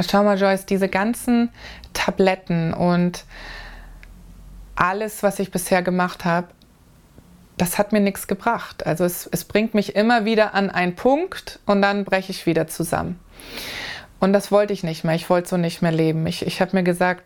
schau 0.00 0.22
mal, 0.24 0.38
Joyce, 0.38 0.66
diese 0.66 0.88
ganzen 0.88 1.50
Tabletten 1.92 2.72
und 2.72 3.24
alles, 4.74 5.22
was 5.22 5.38
ich 5.38 5.50
bisher 5.50 5.82
gemacht 5.82 6.24
habe, 6.24 6.48
das 7.62 7.78
hat 7.78 7.92
mir 7.92 8.00
nichts 8.00 8.26
gebracht. 8.26 8.88
Also 8.88 9.04
es, 9.04 9.28
es 9.30 9.44
bringt 9.44 9.72
mich 9.72 9.94
immer 9.94 10.24
wieder 10.24 10.52
an 10.52 10.68
einen 10.68 10.96
Punkt 10.96 11.60
und 11.64 11.80
dann 11.80 12.04
breche 12.04 12.32
ich 12.32 12.44
wieder 12.44 12.66
zusammen. 12.66 13.20
Und 14.18 14.32
das 14.32 14.50
wollte 14.50 14.72
ich 14.72 14.82
nicht 14.82 15.04
mehr. 15.04 15.14
Ich 15.14 15.30
wollte 15.30 15.48
so 15.48 15.56
nicht 15.56 15.80
mehr 15.80 15.92
leben. 15.92 16.26
Ich, 16.26 16.44
ich 16.44 16.60
habe 16.60 16.74
mir 16.74 16.82
gesagt, 16.82 17.22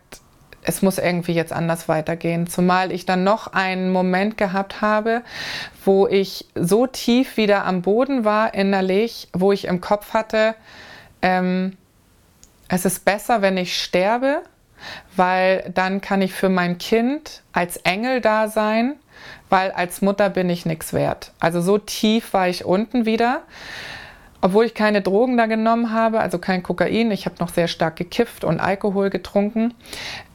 es 0.61 0.83
muss 0.83 0.99
irgendwie 0.99 1.31
jetzt 1.31 1.51
anders 1.51 1.89
weitergehen. 1.89 2.45
Zumal 2.45 2.91
ich 2.91 3.07
dann 3.07 3.23
noch 3.23 3.47
einen 3.47 3.89
Moment 3.89 4.37
gehabt 4.37 4.79
habe, 4.79 5.23
wo 5.83 6.05
ich 6.05 6.45
so 6.53 6.85
tief 6.85 7.35
wieder 7.37 7.65
am 7.65 7.81
Boden 7.81 8.23
war 8.23 8.53
innerlich, 8.53 9.29
wo 9.33 9.51
ich 9.51 9.65
im 9.65 9.81
Kopf 9.81 10.13
hatte, 10.13 10.53
ähm, 11.23 11.75
es 12.67 12.85
ist 12.85 13.05
besser, 13.05 13.41
wenn 13.41 13.57
ich 13.57 13.81
sterbe, 13.81 14.43
weil 15.15 15.67
dann 15.73 15.99
kann 15.99 16.21
ich 16.21 16.31
für 16.31 16.49
mein 16.49 16.77
Kind 16.77 17.41
als 17.53 17.77
Engel 17.77 18.21
da 18.21 18.49
sein, 18.49 18.97
weil 19.49 19.71
als 19.71 20.01
Mutter 20.01 20.29
bin 20.29 20.49
ich 20.49 20.65
nichts 20.65 20.93
wert. 20.93 21.31
Also 21.39 21.61
so 21.61 21.77
tief 21.77 22.33
war 22.33 22.47
ich 22.49 22.65
unten 22.65 23.05
wieder. 23.05 23.41
Obwohl 24.39 24.65
ich 24.65 24.75
keine 24.75 25.01
Drogen 25.01 25.35
da 25.35 25.47
genommen 25.47 25.91
habe, 25.91 26.19
also 26.19 26.37
kein 26.37 26.61
Kokain, 26.61 27.09
ich 27.09 27.25
habe 27.25 27.37
noch 27.39 27.49
sehr 27.49 27.67
stark 27.67 27.95
gekifft 27.95 28.43
und 28.43 28.59
Alkohol 28.59 29.09
getrunken 29.09 29.73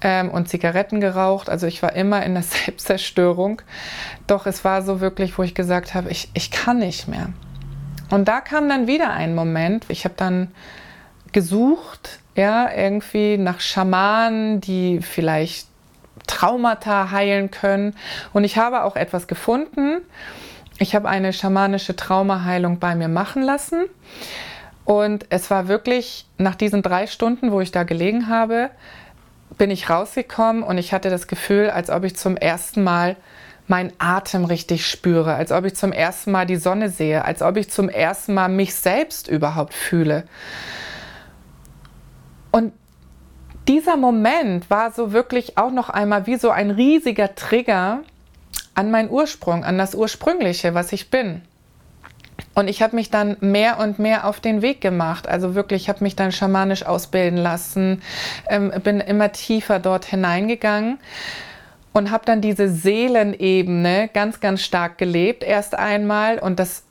ähm, 0.00 0.28
und 0.28 0.48
Zigaretten 0.48 1.00
geraucht. 1.00 1.48
Also 1.48 1.68
ich 1.68 1.82
war 1.82 1.92
immer 1.94 2.24
in 2.24 2.34
der 2.34 2.42
Selbstzerstörung. 2.42 3.62
Doch 4.26 4.46
es 4.46 4.64
war 4.64 4.82
so 4.82 5.00
wirklich, 5.00 5.38
wo 5.38 5.44
ich 5.44 5.54
gesagt 5.54 5.94
habe, 5.94 6.10
ich, 6.10 6.30
ich 6.34 6.50
kann 6.50 6.78
nicht 6.78 7.06
mehr. 7.06 7.28
Und 8.10 8.26
da 8.26 8.40
kam 8.40 8.68
dann 8.68 8.86
wieder 8.86 9.10
ein 9.10 9.34
Moment, 9.34 9.86
ich 9.88 10.04
habe 10.04 10.14
dann 10.16 10.48
gesucht, 11.32 12.18
ja, 12.34 12.70
irgendwie 12.70 13.38
nach 13.38 13.60
Schamanen, 13.60 14.60
die 14.60 15.00
vielleicht 15.00 15.66
Traumata 16.26 17.10
heilen 17.10 17.50
können. 17.50 17.94
Und 18.32 18.44
ich 18.44 18.58
habe 18.58 18.84
auch 18.84 18.96
etwas 18.96 19.26
gefunden. 19.26 20.02
Ich 20.78 20.94
habe 20.94 21.08
eine 21.08 21.32
schamanische 21.32 21.96
Traumaheilung 21.96 22.78
bei 22.78 22.94
mir 22.94 23.08
machen 23.08 23.42
lassen. 23.42 23.84
Und 24.84 25.26
es 25.30 25.50
war 25.50 25.68
wirklich 25.68 26.26
nach 26.38 26.54
diesen 26.54 26.82
drei 26.82 27.06
Stunden, 27.06 27.52
wo 27.52 27.60
ich 27.60 27.70
da 27.70 27.84
gelegen 27.84 28.28
habe, 28.28 28.70
bin 29.58 29.70
ich 29.70 29.88
rausgekommen 29.90 30.62
und 30.62 30.78
ich 30.78 30.92
hatte 30.92 31.10
das 31.10 31.26
Gefühl, 31.26 31.70
als 31.70 31.90
ob 31.90 32.04
ich 32.04 32.16
zum 32.16 32.36
ersten 32.36 32.82
Mal 32.82 33.16
meinen 33.68 33.92
Atem 33.98 34.44
richtig 34.44 34.86
spüre, 34.86 35.34
als 35.34 35.52
ob 35.52 35.64
ich 35.64 35.76
zum 35.76 35.92
ersten 35.92 36.32
Mal 36.32 36.46
die 36.46 36.56
Sonne 36.56 36.88
sehe, 36.88 37.24
als 37.24 37.42
ob 37.42 37.56
ich 37.56 37.70
zum 37.70 37.88
ersten 37.88 38.34
Mal 38.34 38.48
mich 38.48 38.74
selbst 38.74 39.28
überhaupt 39.28 39.74
fühle. 39.74 40.24
Und 42.50 42.72
dieser 43.68 43.96
Moment 43.96 44.70
war 44.70 44.92
so 44.92 45.12
wirklich 45.12 45.58
auch 45.58 45.70
noch 45.70 45.88
einmal 45.88 46.26
wie 46.26 46.36
so 46.36 46.50
ein 46.50 46.70
riesiger 46.70 47.34
Trigger 47.34 48.00
an 48.74 48.90
meinen 48.90 49.10
Ursprung, 49.10 49.64
an 49.64 49.78
das 49.78 49.94
Ursprüngliche, 49.94 50.74
was 50.74 50.92
ich 50.92 51.10
bin. 51.10 51.42
Und 52.54 52.68
ich 52.68 52.82
habe 52.82 52.96
mich 52.96 53.10
dann 53.10 53.36
mehr 53.40 53.78
und 53.78 53.98
mehr 53.98 54.26
auf 54.26 54.40
den 54.40 54.62
Weg 54.62 54.80
gemacht. 54.80 55.26
Also 55.28 55.54
wirklich, 55.54 55.82
ich 55.82 55.88
habe 55.88 56.04
mich 56.04 56.16
dann 56.16 56.32
schamanisch 56.32 56.84
ausbilden 56.84 57.38
lassen, 57.38 58.02
ähm, 58.48 58.72
bin 58.82 59.00
immer 59.00 59.32
tiefer 59.32 59.78
dort 59.78 60.04
hineingegangen 60.04 60.98
und 61.92 62.10
habe 62.10 62.24
dann 62.26 62.40
diese 62.40 62.68
Seelenebene 62.68 64.10
ganz, 64.12 64.40
ganz 64.40 64.62
stark 64.62 64.98
gelebt 64.98 65.44
erst 65.44 65.78
einmal. 65.78 66.38
Und 66.38 66.58
das 66.58 66.84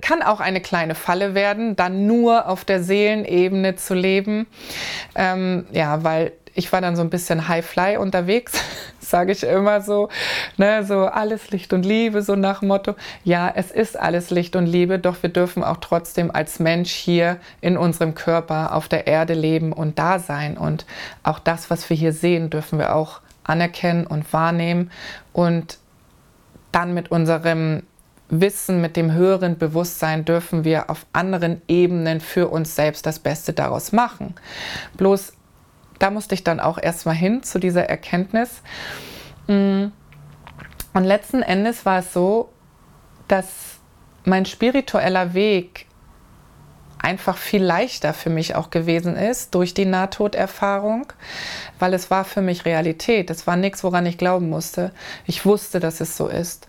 kann 0.00 0.22
auch 0.22 0.40
eine 0.40 0.60
kleine 0.60 0.94
Falle 0.94 1.34
werden, 1.34 1.76
dann 1.76 2.06
nur 2.06 2.48
auf 2.48 2.64
der 2.64 2.82
Seelenebene 2.82 3.76
zu 3.76 3.94
leben. 3.94 4.46
Ähm, 5.14 5.66
ja, 5.72 6.04
weil 6.04 6.32
ich 6.58 6.72
war 6.72 6.80
dann 6.80 6.96
so 6.96 7.02
ein 7.02 7.10
bisschen 7.10 7.46
High-Fly 7.46 7.98
unterwegs, 7.98 8.52
sage 9.00 9.30
ich 9.30 9.44
immer 9.44 9.80
so, 9.80 10.08
ne, 10.56 10.84
so 10.84 11.06
alles 11.06 11.50
Licht 11.50 11.72
und 11.72 11.86
Liebe, 11.86 12.20
so 12.20 12.34
nach 12.34 12.62
Motto. 12.62 12.96
Ja, 13.22 13.50
es 13.54 13.70
ist 13.70 13.98
alles 13.98 14.30
Licht 14.30 14.56
und 14.56 14.66
Liebe, 14.66 14.98
doch 14.98 15.22
wir 15.22 15.30
dürfen 15.30 15.62
auch 15.62 15.76
trotzdem 15.76 16.32
als 16.32 16.58
Mensch 16.58 16.90
hier 16.90 17.38
in 17.60 17.76
unserem 17.76 18.14
Körper 18.14 18.74
auf 18.74 18.88
der 18.88 19.06
Erde 19.06 19.34
leben 19.34 19.72
und 19.72 19.98
da 20.00 20.18
sein. 20.18 20.58
Und 20.58 20.84
auch 21.22 21.38
das, 21.38 21.70
was 21.70 21.88
wir 21.88 21.96
hier 21.96 22.12
sehen, 22.12 22.50
dürfen 22.50 22.78
wir 22.78 22.96
auch 22.96 23.20
anerkennen 23.44 24.06
und 24.06 24.32
wahrnehmen 24.32 24.90
und 25.32 25.78
dann 26.72 26.92
mit 26.92 27.10
unserem 27.10 27.82
Wissen, 28.30 28.80
mit 28.80 28.96
dem 28.96 29.12
höheren 29.12 29.56
Bewusstsein 29.58 30.24
dürfen 30.24 30.64
wir 30.64 30.90
auf 30.90 31.06
anderen 31.12 31.62
Ebenen 31.66 32.20
für 32.20 32.48
uns 32.48 32.76
selbst 32.76 33.06
das 33.06 33.18
Beste 33.18 33.52
daraus 33.52 33.92
machen. 33.92 34.34
Bloß 34.96 35.32
da 35.98 36.10
musste 36.10 36.34
ich 36.34 36.44
dann 36.44 36.60
auch 36.60 36.78
erstmal 36.78 37.14
hin 37.14 37.42
zu 37.42 37.58
dieser 37.58 37.84
Erkenntnis. 37.84 38.62
Mm. 39.46 39.86
Und 40.94 41.04
letzten 41.04 41.42
Endes 41.42 41.84
war 41.84 42.00
es 42.00 42.12
so, 42.12 42.50
dass 43.28 43.48
mein 44.24 44.46
spiritueller 44.46 45.34
Weg 45.34 45.86
einfach 46.98 47.36
viel 47.36 47.62
leichter 47.62 48.12
für 48.12 48.30
mich 48.30 48.54
auch 48.54 48.70
gewesen 48.70 49.16
ist 49.16 49.54
durch 49.54 49.74
die 49.74 49.84
Nahtoderfahrung, 49.84 51.12
weil 51.78 51.94
es 51.94 52.10
war 52.10 52.24
für 52.24 52.40
mich 52.40 52.64
Realität. 52.64 53.30
Es 53.30 53.46
war 53.46 53.56
nichts, 53.56 53.84
woran 53.84 54.06
ich 54.06 54.18
glauben 54.18 54.48
musste. 54.48 54.92
Ich 55.26 55.46
wusste, 55.46 55.78
dass 55.78 56.00
es 56.00 56.16
so 56.16 56.26
ist. 56.26 56.68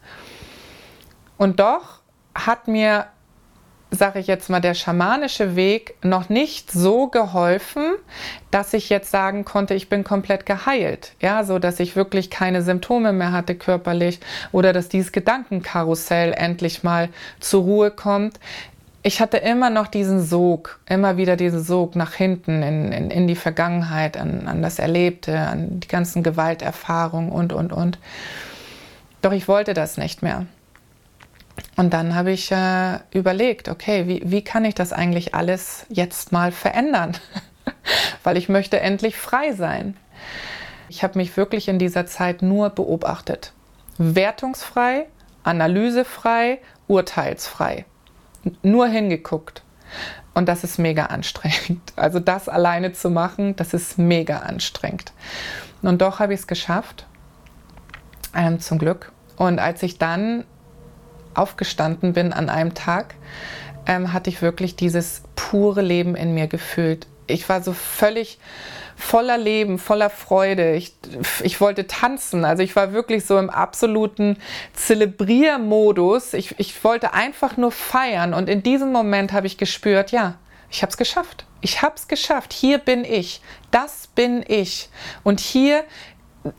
Und 1.40 1.62
doch 1.62 2.02
hat 2.36 2.68
mir, 2.68 3.06
sage 3.92 4.20
ich 4.20 4.28
jetzt 4.28 4.50
mal, 4.50 4.60
der 4.60 4.74
schamanische 4.74 5.56
Weg 5.56 5.96
noch 6.04 6.28
nicht 6.28 6.70
so 6.70 7.08
geholfen, 7.08 7.94
dass 8.52 8.74
ich 8.74 8.90
jetzt 8.90 9.10
sagen 9.10 9.46
konnte, 9.46 9.74
ich 9.74 9.88
bin 9.88 10.04
komplett 10.04 10.46
geheilt. 10.46 11.14
Ja, 11.22 11.46
so 11.46 11.58
dass 11.58 11.80
ich 11.80 11.96
wirklich 11.96 12.30
keine 12.30 12.62
Symptome 12.62 13.14
mehr 13.14 13.32
hatte 13.32 13.56
körperlich 13.56 14.20
oder 14.52 14.74
dass 14.74 14.90
dieses 14.90 15.14
Gedankenkarussell 15.14 16.34
endlich 16.34 16.84
mal 16.84 17.08
zur 17.40 17.64
Ruhe 17.64 17.90
kommt. 17.90 18.38
Ich 19.02 19.22
hatte 19.22 19.38
immer 19.38 19.70
noch 19.70 19.88
diesen 19.88 20.22
Sog, 20.22 20.82
immer 20.90 21.16
wieder 21.16 21.38
diesen 21.38 21.64
Sog 21.64 21.96
nach 21.96 22.16
hinten 22.16 22.62
in, 22.62 22.92
in, 22.92 23.12
in 23.12 23.28
die 23.28 23.36
Vergangenheit, 23.36 24.18
an, 24.18 24.46
an 24.46 24.62
das 24.62 24.78
Erlebte, 24.78 25.40
an 25.40 25.80
die 25.80 25.88
ganzen 25.88 26.22
Gewalterfahrungen 26.22 27.32
und, 27.32 27.54
und, 27.54 27.72
und. 27.72 27.98
Doch 29.22 29.32
ich 29.32 29.48
wollte 29.48 29.74
das 29.74 29.96
nicht 29.96 30.22
mehr. 30.22 30.46
Und 31.76 31.93
dann 31.93 32.16
habe 32.16 32.32
ich 32.32 32.51
äh, 32.51 32.99
überlegt, 33.12 33.70
okay, 33.70 34.07
wie, 34.07 34.22
wie 34.26 34.43
kann 34.43 34.66
ich 34.66 34.76
das 34.76 34.93
eigentlich 34.93 35.34
alles 35.34 35.86
jetzt 35.89 36.32
mal 36.32 36.51
verändern? 36.51 37.18
Weil 38.24 38.38
ich 38.38 38.49
möchte 38.49 38.80
endlich 38.80 39.18
frei 39.18 39.53
sein. 39.53 39.95
Ich 40.89 41.03
habe 41.03 41.18
mich 41.18 41.38
wirklich 41.38 41.68
in 41.68 41.80
dieser 41.80 42.05
Zeit 42.05 42.41
nur 42.41 42.70
beobachtet. 42.70 43.53
Wertungsfrei, 43.97 45.07
analysefrei, 45.43 46.60
urteilsfrei. 46.88 47.86
Nur 48.64 48.88
hingeguckt. 48.88 49.64
Und 50.34 50.47
das 50.47 50.64
ist 50.64 50.80
mega 50.80 51.07
anstrengend. 51.07 51.82
Also 51.95 52.20
das 52.20 52.49
alleine 52.49 52.93
zu 52.93 53.10
machen, 53.10 53.55
das 53.55 53.74
ist 53.74 53.97
mega 53.97 54.39
anstrengend. 54.39 55.12
Und 55.82 56.01
doch 56.01 56.20
habe 56.20 56.34
ich 56.34 56.41
es 56.41 56.47
geschafft, 56.47 57.05
ähm, 58.36 58.60
zum 58.60 58.80
Glück. 58.80 59.12
Und 59.38 59.60
als 59.60 59.84
ich 59.84 59.97
dann 59.97 60.45
aufgestanden 61.40 62.14
bin 62.14 62.34
an 62.34 62.50
einem 62.50 62.74
Tag, 62.74 63.16
ähm, 63.86 64.14
hatte 64.14 64.30
ich 64.30 64.42
wirklich 64.42 64.76
dieses 64.76 65.24
pure 65.36 65.82
Leben 65.82 66.16
in 66.16 66.34
mir 66.34 66.48
gefühlt. 66.48 67.08
Ich 67.28 67.48
war 67.48 67.62
so 67.62 67.74
völlig 67.74 68.40
voller 69.00 69.38
Leben, 69.38 69.80
voller 69.80 70.10
Freude. 70.10 70.76
Ich, 70.76 70.94
ich 71.42 71.62
wollte 71.62 71.88
tanzen. 71.88 72.44
Also 72.44 72.64
ich 72.64 72.76
war 72.76 72.92
wirklich 72.92 73.26
so 73.26 73.40
im 73.40 73.50
absoluten 73.50 74.38
Zelebriermodus. 74.74 76.34
Ich, 76.34 76.56
ich 76.60 76.84
wollte 76.84 77.14
einfach 77.14 77.56
nur 77.56 77.72
feiern. 77.72 78.34
Und 78.34 78.50
in 78.50 78.62
diesem 78.62 78.92
Moment 78.92 79.32
habe 79.32 79.48
ich 79.48 79.58
gespürt, 79.58 80.12
ja, 80.12 80.36
ich 80.70 80.82
habe 80.82 80.92
es 80.92 80.98
geschafft. 80.98 81.46
Ich 81.62 81.82
habe 81.82 81.96
es 81.96 82.08
geschafft. 82.08 82.54
Hier 82.54 82.78
bin 82.78 83.06
ich. 83.06 83.42
Das 83.72 84.08
bin 84.08 84.44
ich. 84.48 84.90
Und 85.24 85.40
hier 85.40 85.84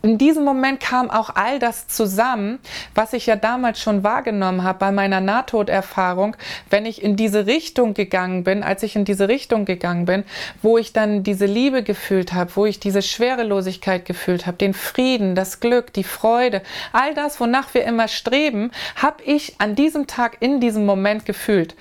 in 0.03 0.19
diesem 0.19 0.45
Moment 0.45 0.81
kam 0.81 1.11
auch 1.11 1.31
all 1.35 1.59
das 1.59 1.89
zusammen, 1.89 2.59
was 2.95 3.13
ich 3.15 3.27
ja 3.27 3.37
damals 3.37 3.81
schon 3.81 4.05
wahrgenommen 4.05 4.63
habe 4.63 4.79
bei 4.79 4.93
meiner 4.93 5.21
Nahtoderfahrung, 5.21 6.37
wenn 6.69 6.85
ich 6.85 7.03
in 7.03 7.17
diese 7.17 7.47
Richtung 7.47 7.95
gegangen 7.95 8.45
bin, 8.45 8.63
als 8.63 8.83
ich 8.83 8.95
in 8.95 9.05
diese 9.05 9.29
Richtung 9.29 9.65
gegangen 9.65 10.05
bin, 10.05 10.25
wo 10.63 10.77
ich 10.77 10.93
dann 10.93 11.23
diese 11.23 11.47
Liebe 11.47 11.83
gefühlt 11.83 12.35
habe, 12.35 12.55
wo 12.57 12.67
ich 12.67 12.79
diese 12.79 13.01
Schwerelosigkeit 13.01 14.05
gefühlt 14.05 14.47
habe, 14.47 14.59
den 14.59 14.75
Frieden, 14.75 15.35
das 15.35 15.61
Glück, 15.61 15.93
die 15.95 16.05
Freude, 16.05 16.63
all 16.93 17.15
das, 17.15 17.41
wonach 17.41 17.73
wir 17.73 17.85
immer 17.85 18.09
streben, 18.09 18.71
habe 18.97 19.23
ich 19.25 19.55
an 19.61 19.75
diesem 19.75 20.07
Tag 20.07 20.37
in 20.41 20.61
diesem 20.61 20.85
Moment 20.85 21.25
gefühlt. 21.25 21.75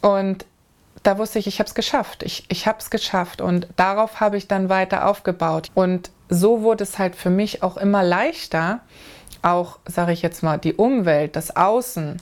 Und 0.00 0.44
da 1.04 1.18
wusste 1.18 1.38
ich, 1.38 1.46
ich 1.46 1.60
habe 1.60 1.68
es 1.68 1.74
geschafft. 1.74 2.22
Ich, 2.22 2.44
ich 2.48 2.66
habe 2.66 2.78
es 2.78 2.90
geschafft. 2.90 3.40
Und 3.40 3.68
darauf 3.76 4.20
habe 4.20 4.36
ich 4.36 4.48
dann 4.48 4.68
weiter 4.68 5.06
aufgebaut. 5.06 5.70
Und 5.74 6.10
so 6.28 6.62
wurde 6.62 6.84
es 6.84 6.98
halt 6.98 7.16
für 7.16 7.30
mich 7.30 7.62
auch 7.62 7.76
immer 7.76 8.02
leichter, 8.02 8.80
auch, 9.42 9.78
sage 9.86 10.12
ich 10.12 10.22
jetzt 10.22 10.42
mal, 10.42 10.58
die 10.58 10.74
Umwelt, 10.74 11.36
das 11.36 11.54
Außen, 11.54 12.16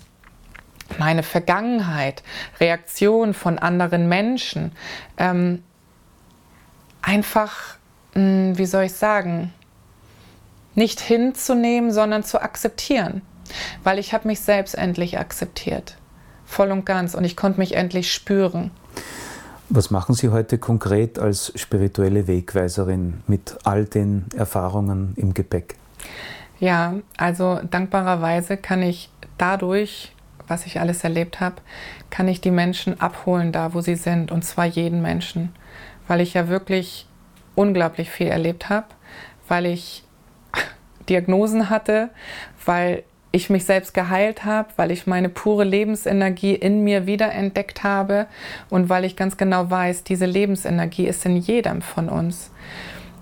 meine 0.98 1.22
Vergangenheit, 1.22 2.22
Reaktionen 2.60 3.34
von 3.34 3.58
anderen 3.58 4.08
Menschen, 4.08 4.72
ähm, 5.16 5.62
einfach, 7.00 7.76
mh, 8.14 8.20
hm, 8.22 8.58
wie 8.58 8.66
soll 8.66 8.84
ich 8.84 8.92
sagen, 8.94 9.52
nicht 10.74 11.00
hinzunehmen, 11.00 11.92
sondern 11.92 12.24
zu 12.24 12.40
akzeptieren. 12.40 13.22
Weil 13.84 13.98
ich 13.98 14.14
habe 14.14 14.28
mich 14.28 14.40
selbst 14.40 14.74
endlich 14.74 15.18
akzeptiert. 15.18 15.96
Voll 16.46 16.70
und 16.70 16.86
ganz. 16.86 17.14
Und 17.14 17.24
ich 17.24 17.36
konnte 17.36 17.58
mich 17.58 17.74
endlich 17.74 18.12
spüren. 18.12 18.70
Was 19.74 19.90
machen 19.90 20.14
Sie 20.14 20.28
heute 20.28 20.58
konkret 20.58 21.18
als 21.18 21.50
spirituelle 21.56 22.26
Wegweiserin 22.26 23.22
mit 23.26 23.56
all 23.64 23.86
den 23.86 24.26
Erfahrungen 24.36 25.14
im 25.16 25.32
Gepäck? 25.32 25.76
Ja, 26.60 26.96
also 27.16 27.58
dankbarerweise 27.70 28.58
kann 28.58 28.82
ich 28.82 29.08
dadurch, 29.38 30.12
was 30.46 30.66
ich 30.66 30.78
alles 30.78 31.04
erlebt 31.04 31.40
habe, 31.40 31.56
kann 32.10 32.28
ich 32.28 32.42
die 32.42 32.50
Menschen 32.50 33.00
abholen 33.00 33.50
da, 33.50 33.72
wo 33.72 33.80
sie 33.80 33.94
sind, 33.94 34.30
und 34.30 34.44
zwar 34.44 34.66
jeden 34.66 35.00
Menschen, 35.00 35.54
weil 36.06 36.20
ich 36.20 36.34
ja 36.34 36.48
wirklich 36.48 37.06
unglaublich 37.54 38.10
viel 38.10 38.26
erlebt 38.26 38.68
habe, 38.68 38.88
weil 39.48 39.64
ich 39.64 40.04
Diagnosen 41.08 41.70
hatte, 41.70 42.10
weil 42.66 43.04
ich 43.32 43.50
mich 43.50 43.64
selbst 43.64 43.94
geheilt 43.94 44.44
habe, 44.44 44.68
weil 44.76 44.90
ich 44.90 45.06
meine 45.06 45.28
pure 45.28 45.64
Lebensenergie 45.64 46.54
in 46.54 46.84
mir 46.84 47.06
wiederentdeckt 47.06 47.82
habe 47.82 48.26
und 48.70 48.88
weil 48.88 49.04
ich 49.04 49.16
ganz 49.16 49.36
genau 49.36 49.70
weiß, 49.70 50.04
diese 50.04 50.26
Lebensenergie 50.26 51.06
ist 51.06 51.24
in 51.24 51.36
jedem 51.36 51.82
von 51.82 52.08
uns. 52.08 52.50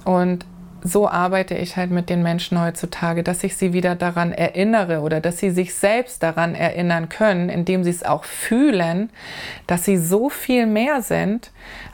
Und 0.04 0.44
so 0.82 1.08
arbeite 1.08 1.54
ich 1.54 1.76
halt 1.76 1.90
mit 1.90 2.10
den 2.10 2.22
Menschen 2.22 2.60
heutzutage, 2.60 3.22
dass 3.22 3.44
ich 3.44 3.56
sie 3.56 3.72
wieder 3.72 3.94
daran 3.94 4.32
erinnere 4.32 5.00
oder 5.00 5.20
dass 5.20 5.38
sie 5.38 5.50
sich 5.50 5.74
selbst 5.74 6.22
daran 6.22 6.54
erinnern 6.54 7.08
können, 7.08 7.48
indem 7.48 7.84
sie 7.84 7.90
es 7.90 8.02
auch 8.02 8.24
fühlen, 8.24 9.10
dass 9.66 9.84
sie 9.84 9.96
so 9.96 10.30
viel 10.30 10.66
mehr 10.66 11.02
sind 11.02 11.50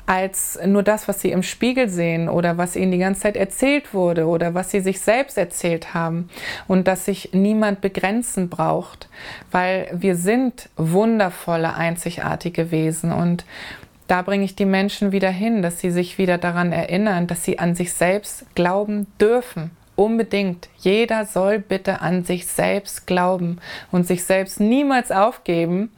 als 0.07 0.59
nur 0.65 0.85
das, 0.85 1.09
was 1.09 1.21
sie 1.21 1.33
im 1.33 1.43
Spiegel 1.43 1.89
sehen 1.89 2.29
oder 2.29 2.57
was 2.57 2.77
ihnen 2.77 2.93
die 2.93 2.99
ganze 2.99 3.23
Zeit 3.23 3.37
erzählt 3.37 3.93
wurde 3.93 4.27
oder 4.27 4.55
was 4.55 4.71
sie 4.71 4.81
sich 4.81 5.01
selbst 5.01 5.37
erzählt 5.37 5.95
haben 5.95 6.31
und 6.69 6.87
dass 6.87 7.05
sich 7.05 7.31
niemand 7.33 7.81
begrenzen 7.81 8.49
braucht, 8.49 9.09
weil 9.51 9.89
wir 9.93 10.15
sind 10.15 10.69
wundervolle, 10.77 11.75
einzigartige 11.75 12.71
Wesen 12.71 13.13
und 13.13 13.45
da 14.07 14.23
bringe 14.23 14.45
ich 14.45 14.57
die 14.57 14.65
Menschen 14.65 15.13
wieder 15.13 15.31
hin, 15.31 15.63
dass 15.63 15.81
sie 15.81 15.91
sich 15.91 16.19
wieder 16.19 16.39
daran 16.39 16.73
erinnern, 16.73 17.27
dass 17.27 17.45
sie 17.45 17.59
an 17.59 17.75
sich 17.75 17.93
selbst 17.93 18.45
glauben 18.55 19.07
dürfen. 19.21 19.71
Unbedingt. 19.97 20.69
Jeder 20.77 21.25
soll 21.25 21.59
bitte 21.59 22.03
an 22.03 22.23
sich 22.23 22.47
selbst 22.47 23.07
glauben 23.07 23.59
und 23.91 24.07
sich 24.07 24.25
selbst 24.25 24.61
niemals 24.61 25.11
aufgeben, 25.11 25.91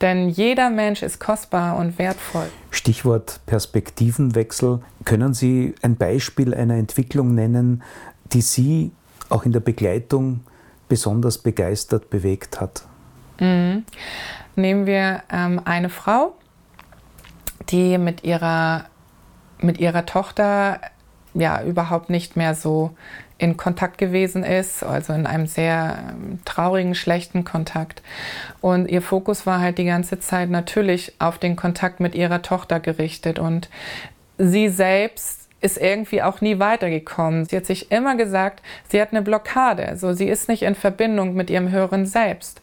denn 0.00 0.28
jeder 0.28 0.68
Mensch 0.68 1.04
ist 1.04 1.20
kostbar 1.20 1.78
und 1.78 1.96
wertvoll. 2.00 2.48
Stichwort 2.72 3.38
Perspektivenwechsel. 3.46 4.80
Können 5.04 5.32
Sie 5.32 5.76
ein 5.80 5.94
Beispiel 5.94 6.54
einer 6.54 6.74
Entwicklung 6.74 7.36
nennen, 7.36 7.84
die 8.32 8.40
Sie 8.40 8.90
auch 9.28 9.44
in 9.44 9.52
der 9.52 9.60
Begleitung 9.60 10.40
besonders 10.88 11.38
begeistert 11.38 12.10
bewegt 12.10 12.60
hat? 12.60 12.82
Mhm. 13.38 13.84
Nehmen 14.56 14.86
wir 14.86 15.22
ähm, 15.30 15.60
eine 15.64 15.88
Frau, 15.88 16.34
die 17.68 17.98
mit 17.98 18.24
ihrer, 18.24 18.86
mit 19.58 19.78
ihrer 19.78 20.06
Tochter 20.06 20.80
ja 21.34 21.62
überhaupt 21.62 22.10
nicht 22.10 22.36
mehr 22.36 22.54
so 22.54 22.92
in 23.38 23.56
Kontakt 23.56 23.98
gewesen 23.98 24.44
ist, 24.44 24.82
also 24.82 25.12
in 25.12 25.26
einem 25.26 25.46
sehr 25.46 25.98
ähm, 26.08 26.38
traurigen, 26.44 26.94
schlechten 26.94 27.44
Kontakt. 27.44 28.02
Und 28.60 28.88
ihr 28.88 29.02
Fokus 29.02 29.44
war 29.44 29.60
halt 29.60 29.78
die 29.78 29.84
ganze 29.84 30.18
Zeit 30.18 30.48
natürlich 30.48 31.12
auf 31.18 31.38
den 31.38 31.54
Kontakt 31.54 32.00
mit 32.00 32.14
ihrer 32.14 32.40
Tochter 32.40 32.80
gerichtet. 32.80 33.38
Und 33.38 33.68
sie 34.38 34.68
selbst 34.68 35.48
ist 35.60 35.76
irgendwie 35.76 36.22
auch 36.22 36.40
nie 36.40 36.58
weitergekommen. 36.58 37.44
Sie 37.44 37.56
hat 37.56 37.66
sich 37.66 37.90
immer 37.90 38.16
gesagt, 38.16 38.62
sie 38.88 39.00
hat 39.00 39.10
eine 39.10 39.22
Blockade, 39.22 39.96
so 39.96 40.12
sie 40.12 40.28
ist 40.28 40.48
nicht 40.48 40.62
in 40.62 40.74
Verbindung 40.74 41.34
mit 41.34 41.50
ihrem 41.50 41.70
höheren 41.70 42.06
Selbst. 42.06 42.62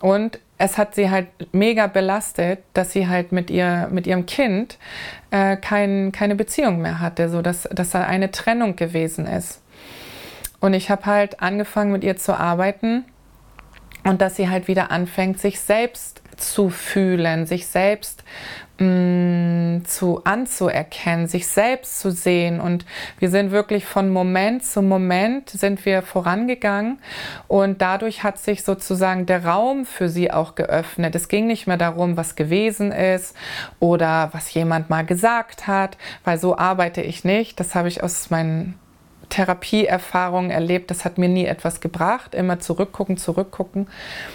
Und 0.00 0.40
es 0.62 0.78
hat 0.78 0.94
sie 0.94 1.10
halt 1.10 1.26
mega 1.52 1.88
belastet, 1.88 2.60
dass 2.72 2.92
sie 2.92 3.08
halt 3.08 3.32
mit, 3.32 3.50
ihr, 3.50 3.88
mit 3.90 4.06
ihrem 4.06 4.26
Kind 4.26 4.78
äh, 5.32 5.56
kein, 5.56 6.12
keine 6.12 6.36
Beziehung 6.36 6.80
mehr 6.80 7.00
hatte, 7.00 7.28
so 7.28 7.42
dass, 7.42 7.64
dass 7.72 7.90
da 7.90 8.02
eine 8.02 8.30
Trennung 8.30 8.76
gewesen 8.76 9.26
ist. 9.26 9.60
Und 10.60 10.74
ich 10.74 10.88
habe 10.88 11.06
halt 11.06 11.40
angefangen 11.40 11.90
mit 11.90 12.04
ihr 12.04 12.16
zu 12.16 12.38
arbeiten 12.38 13.04
und 14.04 14.20
dass 14.20 14.36
sie 14.36 14.48
halt 14.48 14.68
wieder 14.68 14.90
anfängt, 14.90 15.40
sich 15.40 15.60
selbst 15.60 16.22
zu 16.36 16.70
fühlen, 16.70 17.46
sich 17.46 17.66
selbst 17.66 18.24
mm, 18.78 19.84
zu 19.84 20.24
anzuerkennen, 20.24 21.26
sich 21.26 21.46
selbst 21.46 22.00
zu 22.00 22.10
sehen. 22.10 22.60
Und 22.60 22.84
wir 23.18 23.30
sind 23.30 23.50
wirklich 23.50 23.84
von 23.84 24.10
Moment 24.10 24.64
zu 24.64 24.82
Moment 24.82 25.50
sind 25.50 25.84
wir 25.84 26.02
vorangegangen 26.02 26.98
und 27.48 27.80
dadurch 27.80 28.22
hat 28.22 28.38
sich 28.38 28.64
sozusagen 28.64 29.26
der 29.26 29.44
Raum 29.44 29.84
für 29.84 30.08
sie 30.08 30.30
auch 30.30 30.54
geöffnet. 30.54 31.14
Es 31.14 31.28
ging 31.28 31.46
nicht 31.46 31.66
mehr 31.66 31.76
darum, 31.76 32.16
was 32.16 32.34
gewesen 32.34 32.92
ist 32.92 33.36
oder 33.78 34.30
was 34.32 34.52
jemand 34.52 34.90
mal 34.90 35.04
gesagt 35.04 35.66
hat, 35.66 35.96
weil 36.24 36.38
so 36.38 36.56
arbeite 36.56 37.02
ich 37.02 37.24
nicht. 37.24 37.60
Das 37.60 37.74
habe 37.74 37.88
ich 37.88 38.02
aus 38.02 38.30
meinen 38.30 38.78
Therapieerfahrungen 39.32 40.50
erlebt, 40.50 40.90
das 40.90 41.06
hat 41.06 41.16
mir 41.16 41.28
nie 41.30 41.46
etwas 41.46 41.80
gebracht, 41.80 42.34
immer 42.34 42.60
zurückgucken, 42.60 43.16
zurückgucken, 43.16 43.88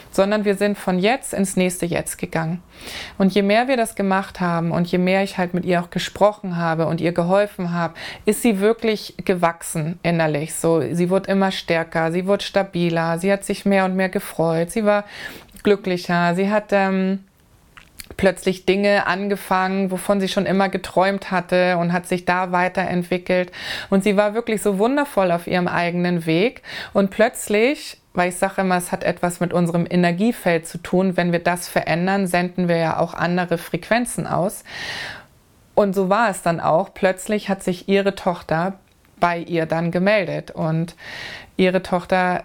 sondern 0.09 0.43
wir 0.43 0.55
sind 0.55 0.75
von 0.75 0.97
jetzt 0.97 1.35
ins 1.35 1.55
nächste 1.55 1.85
Jetzt 1.85 2.17
gegangen. 2.17 2.63
Und 3.19 3.31
je 3.31 3.43
mehr 3.43 3.67
wir 3.67 3.77
das 3.77 3.93
gemacht 3.93 4.39
haben 4.39 4.71
und 4.71 4.87
je 4.87 4.97
mehr 4.97 5.21
ich 5.21 5.37
halt 5.37 5.53
mit 5.53 5.65
ihr 5.65 5.81
auch 5.81 5.91
gesprochen 5.91 6.57
habe 6.57 6.87
und 6.87 6.99
ihr 6.99 7.11
geholfen 7.11 7.73
habe, 7.73 7.93
ist 8.25 8.41
sie 8.41 8.59
wirklich 8.59 9.13
gewachsen 9.23 9.99
innerlich. 10.01 10.55
So, 10.55 10.81
sie 10.81 11.11
wurde 11.11 11.29
immer 11.29 11.51
stärker, 11.51 12.11
sie 12.11 12.25
wurde 12.25 12.43
stabiler, 12.43 13.19
sie 13.19 13.31
hat 13.31 13.45
sich 13.45 13.65
mehr 13.65 13.85
und 13.85 13.95
mehr 13.95 14.09
gefreut, 14.09 14.71
sie 14.71 14.83
war 14.83 15.03
glücklicher, 15.61 16.33
sie 16.33 16.49
hat 16.49 16.69
ähm, 16.71 17.19
plötzlich 18.17 18.65
Dinge 18.65 19.07
angefangen, 19.07 19.91
wovon 19.91 20.19
sie 20.19 20.27
schon 20.27 20.45
immer 20.45 20.69
geträumt 20.69 21.31
hatte 21.31 21.77
und 21.77 21.93
hat 21.93 22.07
sich 22.07 22.25
da 22.25 22.51
weiterentwickelt. 22.51 23.51
Und 23.89 24.03
sie 24.03 24.17
war 24.17 24.33
wirklich 24.33 24.61
so 24.61 24.79
wundervoll 24.79 25.31
auf 25.31 25.47
ihrem 25.47 25.67
eigenen 25.67 26.25
Weg. 26.25 26.61
Und 26.93 27.11
plötzlich 27.11 27.97
weil 28.17 28.29
ich 28.29 28.37
sage 28.37 28.61
immer, 28.61 28.77
es 28.77 28.91
hat 28.91 29.03
etwas 29.03 29.39
mit 29.39 29.53
unserem 29.53 29.85
Energiefeld 29.87 30.65
zu 30.67 30.79
tun. 30.79 31.15
Wenn 31.15 31.31
wir 31.31 31.37
das 31.37 31.67
verändern, 31.67 32.25
senden 32.25 32.67
wir 32.67 32.77
ja 32.77 32.99
auch 32.99 33.13
andere 33.13 33.59
Frequenzen 33.59 34.25
aus. 34.25 34.63
Und 35.75 35.93
so 35.93 36.09
war 36.09 36.31
es 36.31 36.41
dann 36.41 36.59
auch. 36.59 36.95
Plötzlich 36.95 37.47
hat 37.47 37.61
sich 37.61 37.87
ihre 37.87 38.15
Tochter 38.15 38.79
bei 39.19 39.37
ihr 39.37 39.67
dann 39.67 39.91
gemeldet 39.91 40.49
und 40.49 40.95
ihre 41.57 41.83
Tochter 41.83 42.43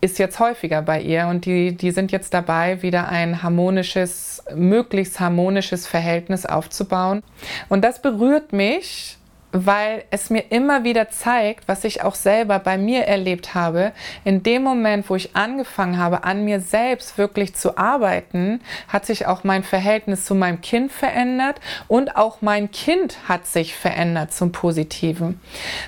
ist 0.00 0.18
jetzt 0.18 0.40
häufiger 0.40 0.82
bei 0.82 1.00
ihr 1.00 1.26
und 1.26 1.44
die, 1.44 1.76
die 1.76 1.90
sind 1.90 2.12
jetzt 2.12 2.32
dabei, 2.32 2.82
wieder 2.82 3.08
ein 3.08 3.42
harmonisches, 3.42 4.42
möglichst 4.54 5.20
harmonisches 5.20 5.86
Verhältnis 5.86 6.46
aufzubauen. 6.46 7.22
Und 7.68 7.82
das 7.82 8.00
berührt 8.00 8.52
mich, 8.52 9.18
weil 9.52 10.04
es 10.10 10.30
mir 10.30 10.50
immer 10.50 10.84
wieder 10.84 11.10
zeigt, 11.10 11.68
was 11.68 11.84
ich 11.84 12.02
auch 12.02 12.14
selber 12.14 12.58
bei 12.58 12.78
mir 12.78 13.04
erlebt 13.04 13.54
habe. 13.54 13.92
In 14.24 14.42
dem 14.42 14.62
Moment, 14.62 15.10
wo 15.10 15.16
ich 15.16 15.34
angefangen 15.34 15.98
habe, 15.98 16.24
an 16.24 16.44
mir 16.44 16.60
selbst 16.60 17.18
wirklich 17.18 17.54
zu 17.54 17.76
arbeiten, 17.76 18.60
hat 18.88 19.06
sich 19.06 19.26
auch 19.26 19.44
mein 19.44 19.62
Verhältnis 19.62 20.24
zu 20.24 20.34
meinem 20.34 20.60
Kind 20.60 20.92
verändert 20.92 21.60
und 21.88 22.16
auch 22.16 22.42
mein 22.42 22.70
Kind 22.70 23.28
hat 23.28 23.46
sich 23.46 23.74
verändert 23.74 24.32
zum 24.32 24.52
Positiven. 24.52 25.40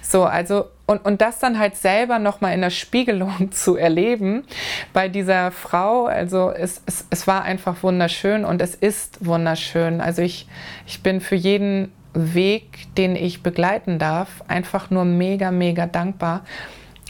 So, 0.02 0.24
also 0.24 0.66
und, 0.84 1.04
und 1.04 1.20
das 1.20 1.38
dann 1.38 1.58
halt 1.58 1.76
selber 1.76 2.18
nochmal 2.18 2.54
in 2.54 2.60
der 2.60 2.70
Spiegelung 2.70 3.50
zu 3.52 3.76
erleben 3.76 4.44
bei 4.92 5.08
dieser 5.08 5.50
Frau, 5.50 6.06
also 6.06 6.50
es, 6.50 6.82
es, 6.86 7.06
es 7.10 7.26
war 7.26 7.42
einfach 7.42 7.82
wunderschön 7.82 8.44
und 8.44 8.60
es 8.60 8.74
ist 8.74 9.24
wunderschön. 9.24 10.00
Also 10.00 10.22
ich, 10.22 10.46
ich 10.86 11.02
bin 11.02 11.20
für 11.20 11.36
jeden 11.36 11.92
Weg, 12.14 12.94
den 12.96 13.16
ich 13.16 13.42
begleiten 13.42 13.98
darf, 13.98 14.42
einfach 14.48 14.90
nur 14.90 15.04
mega, 15.04 15.50
mega 15.50 15.86
dankbar. 15.86 16.44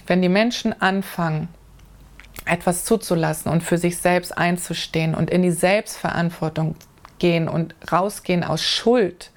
Wenn 0.06 0.22
die 0.22 0.28
Menschen 0.28 0.80
anfangen, 0.80 1.48
etwas 2.44 2.84
zuzulassen 2.84 3.50
und 3.50 3.62
für 3.62 3.78
sich 3.78 3.98
selbst 3.98 4.36
einzustehen 4.36 5.14
und 5.14 5.30
in 5.30 5.42
die 5.42 5.50
Selbstverantwortung 5.50 6.74
gehen 7.18 7.48
und 7.48 7.74
rausgehen 7.90 8.42
aus 8.42 8.62
Schuld, 8.62 9.30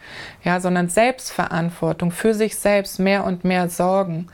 ja, 0.43 0.59
sondern 0.59 0.89
Selbstverantwortung 0.89 2.11
für 2.11 2.33
sich 2.33 2.55
selbst 2.55 2.99
mehr 2.99 3.23
und 3.23 3.43
mehr 3.43 3.69
sorgen, 3.69 4.27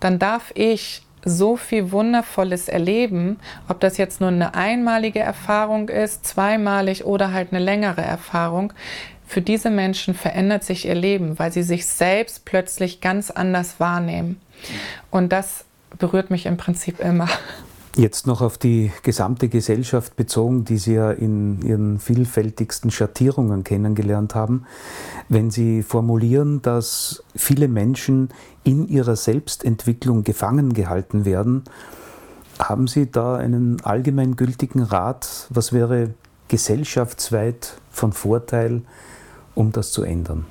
dann 0.00 0.18
darf 0.18 0.50
ich 0.54 1.02
so 1.24 1.56
viel 1.56 1.92
Wundervolles 1.92 2.68
erleben, 2.68 3.38
ob 3.68 3.80
das 3.80 3.98
jetzt 3.98 4.20
nur 4.20 4.30
eine 4.30 4.54
einmalige 4.54 5.20
Erfahrung 5.20 5.88
ist, 5.88 6.26
zweimalig 6.26 7.04
oder 7.04 7.32
halt 7.32 7.52
eine 7.52 7.62
längere 7.62 8.02
Erfahrung. 8.02 8.72
Für 9.28 9.42
diese 9.42 9.68
Menschen 9.68 10.14
verändert 10.14 10.64
sich 10.64 10.86
ihr 10.86 10.94
Leben, 10.94 11.38
weil 11.38 11.52
sie 11.52 11.62
sich 11.62 11.84
selbst 11.84 12.46
plötzlich 12.46 13.02
ganz 13.02 13.30
anders 13.30 13.78
wahrnehmen. 13.78 14.40
Und 15.10 15.32
das 15.32 15.66
berührt 15.98 16.30
mich 16.30 16.46
im 16.46 16.56
Prinzip 16.56 16.98
immer. 16.98 17.28
Jetzt 17.94 18.26
noch 18.26 18.40
auf 18.40 18.56
die 18.56 18.90
gesamte 19.02 19.48
Gesellschaft 19.48 20.16
bezogen, 20.16 20.64
die 20.64 20.78
Sie 20.78 20.94
ja 20.94 21.10
in 21.10 21.60
Ihren 21.62 21.98
vielfältigsten 21.98 22.90
Schattierungen 22.90 23.64
kennengelernt 23.64 24.34
haben. 24.34 24.64
Wenn 25.28 25.50
Sie 25.50 25.82
formulieren, 25.82 26.62
dass 26.62 27.22
viele 27.34 27.68
Menschen 27.68 28.30
in 28.64 28.88
ihrer 28.88 29.16
Selbstentwicklung 29.16 30.24
gefangen 30.24 30.72
gehalten 30.72 31.24
werden, 31.24 31.64
haben 32.58 32.86
Sie 32.86 33.10
da 33.10 33.36
einen 33.36 33.84
allgemeingültigen 33.84 34.82
Rat? 34.82 35.46
Was 35.50 35.72
wäre 35.72 36.14
gesellschaftsweit 36.46 37.74
von 37.90 38.12
Vorteil, 38.12 38.82
um 39.58 39.72
das 39.72 39.92
zu 39.92 40.02
ändern? 40.02 40.46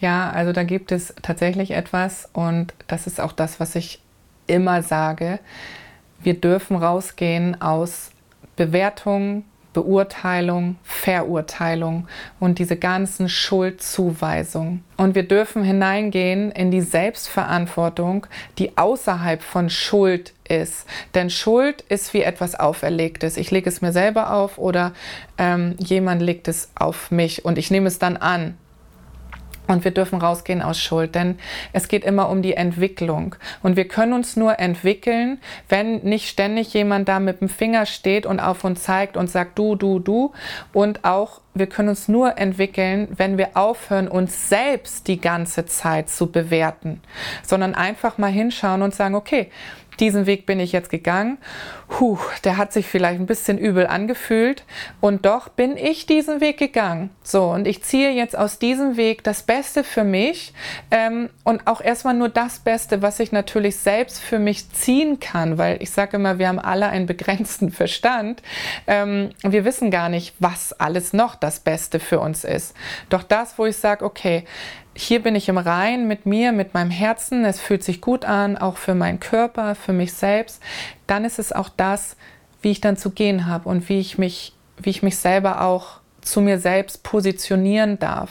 Ja, 0.00 0.30
also 0.30 0.52
da 0.52 0.64
gibt 0.64 0.90
es 0.90 1.14
tatsächlich 1.22 1.72
etwas 1.72 2.28
und 2.32 2.74
das 2.88 3.06
ist 3.06 3.20
auch 3.20 3.32
das, 3.32 3.60
was 3.60 3.76
ich 3.76 4.00
immer 4.46 4.82
sage 4.82 5.38
wir 6.22 6.34
dürfen 6.34 6.76
rausgehen 6.76 7.60
aus 7.60 8.10
Bewertung, 8.56 9.44
Beurteilung, 9.72 10.76
Verurteilung 10.82 12.06
und 12.38 12.58
diese 12.58 12.76
ganzen 12.76 13.28
Schuldzuweisungen. 13.28 14.84
Und 14.98 15.14
wir 15.14 15.26
dürfen 15.26 15.64
hineingehen 15.64 16.50
in 16.52 16.70
die 16.70 16.82
Selbstverantwortung, 16.82 18.26
die 18.58 18.76
außerhalb 18.76 19.42
von 19.42 19.70
Schuld 19.70 20.34
ist. 20.52 20.86
Denn 21.14 21.30
Schuld 21.30 21.82
ist 21.88 22.14
wie 22.14 22.22
etwas 22.22 22.58
Auferlegtes. 22.58 23.36
Ich 23.36 23.50
lege 23.50 23.68
es 23.68 23.80
mir 23.80 23.92
selber 23.92 24.32
auf 24.32 24.58
oder 24.58 24.92
ähm, 25.38 25.74
jemand 25.78 26.22
legt 26.22 26.46
es 26.48 26.70
auf 26.74 27.10
mich 27.10 27.44
und 27.44 27.58
ich 27.58 27.70
nehme 27.70 27.88
es 27.88 27.98
dann 27.98 28.16
an. 28.16 28.56
Und 29.68 29.84
wir 29.84 29.92
dürfen 29.92 30.20
rausgehen 30.20 30.60
aus 30.60 30.78
Schuld, 30.80 31.14
denn 31.14 31.38
es 31.72 31.86
geht 31.86 32.04
immer 32.04 32.28
um 32.28 32.42
die 32.42 32.54
Entwicklung. 32.54 33.36
Und 33.62 33.76
wir 33.76 33.86
können 33.86 34.12
uns 34.12 34.36
nur 34.36 34.58
entwickeln, 34.58 35.38
wenn 35.68 35.98
nicht 35.98 36.28
ständig 36.28 36.74
jemand 36.74 37.08
da 37.08 37.20
mit 37.20 37.40
dem 37.40 37.48
Finger 37.48 37.86
steht 37.86 38.26
und 38.26 38.40
auf 38.40 38.64
uns 38.64 38.82
zeigt 38.82 39.16
und 39.16 39.30
sagt, 39.30 39.58
du, 39.58 39.76
du, 39.76 40.00
du. 40.00 40.32
Und 40.72 41.04
auch, 41.04 41.40
wir 41.54 41.68
können 41.68 41.90
uns 41.90 42.08
nur 42.08 42.38
entwickeln, 42.38 43.08
wenn 43.16 43.38
wir 43.38 43.56
aufhören, 43.56 44.08
uns 44.08 44.48
selbst 44.48 45.06
die 45.06 45.20
ganze 45.20 45.64
Zeit 45.64 46.10
zu 46.10 46.32
bewerten, 46.32 47.00
sondern 47.44 47.74
einfach 47.74 48.18
mal 48.18 48.32
hinschauen 48.32 48.82
und 48.82 48.94
sagen, 48.94 49.14
okay, 49.14 49.48
diesen 50.00 50.26
Weg 50.26 50.46
bin 50.46 50.60
ich 50.60 50.72
jetzt 50.72 50.90
gegangen. 50.90 51.38
Puh, 51.88 52.18
der 52.44 52.56
hat 52.56 52.72
sich 52.72 52.86
vielleicht 52.86 53.20
ein 53.20 53.26
bisschen 53.26 53.58
übel 53.58 53.86
angefühlt 53.86 54.64
und 55.00 55.26
doch 55.26 55.48
bin 55.48 55.76
ich 55.76 56.06
diesen 56.06 56.40
Weg 56.40 56.58
gegangen. 56.58 57.10
So, 57.22 57.50
und 57.50 57.66
ich 57.66 57.82
ziehe 57.82 58.10
jetzt 58.10 58.36
aus 58.36 58.58
diesem 58.58 58.96
Weg 58.96 59.22
das 59.24 59.42
Beste 59.42 59.84
für 59.84 60.04
mich 60.04 60.54
ähm, 60.90 61.28
und 61.44 61.66
auch 61.66 61.80
erstmal 61.80 62.14
nur 62.14 62.30
das 62.30 62.60
Beste, 62.60 63.02
was 63.02 63.20
ich 63.20 63.32
natürlich 63.32 63.76
selbst 63.76 64.20
für 64.20 64.38
mich 64.38 64.70
ziehen 64.72 65.20
kann, 65.20 65.58
weil 65.58 65.82
ich 65.82 65.90
sage 65.90 66.16
immer, 66.16 66.38
wir 66.38 66.48
haben 66.48 66.58
alle 66.58 66.88
einen 66.88 67.06
begrenzten 67.06 67.70
Verstand. 67.82 68.42
Ähm, 68.86 69.30
wir 69.42 69.64
wissen 69.64 69.90
gar 69.90 70.08
nicht, 70.08 70.34
was 70.38 70.72
alles 70.72 71.12
noch 71.12 71.34
das 71.34 71.60
Beste 71.60 72.00
für 72.00 72.20
uns 72.20 72.44
ist. 72.44 72.74
Doch 73.10 73.22
das, 73.22 73.58
wo 73.58 73.66
ich 73.66 73.76
sage, 73.76 74.04
okay, 74.04 74.44
hier 74.94 75.22
bin 75.22 75.34
ich 75.34 75.48
im 75.48 75.58
Rein 75.58 76.06
mit 76.06 76.26
mir, 76.26 76.52
mit 76.52 76.74
meinem 76.74 76.90
Herzen, 76.90 77.44
es 77.44 77.60
fühlt 77.60 77.82
sich 77.82 78.00
gut 78.00 78.24
an, 78.24 78.56
auch 78.58 78.76
für 78.76 78.94
meinen 78.94 79.20
Körper, 79.20 79.74
für 79.74 79.92
mich 79.92 80.12
selbst, 80.12 80.62
dann 81.06 81.24
ist 81.24 81.38
es 81.38 81.52
auch 81.52 81.68
das, 81.68 82.16
wie 82.60 82.70
ich 82.70 82.80
dann 82.80 82.96
zu 82.96 83.10
gehen 83.10 83.46
habe 83.46 83.68
und 83.68 83.88
wie 83.88 83.98
ich 83.98 84.18
mich, 84.18 84.54
wie 84.78 84.90
ich 84.90 85.02
mich 85.02 85.16
selber 85.16 85.62
auch 85.62 86.00
zu 86.20 86.40
mir 86.40 86.58
selbst 86.58 87.02
positionieren 87.02 87.98
darf. 87.98 88.30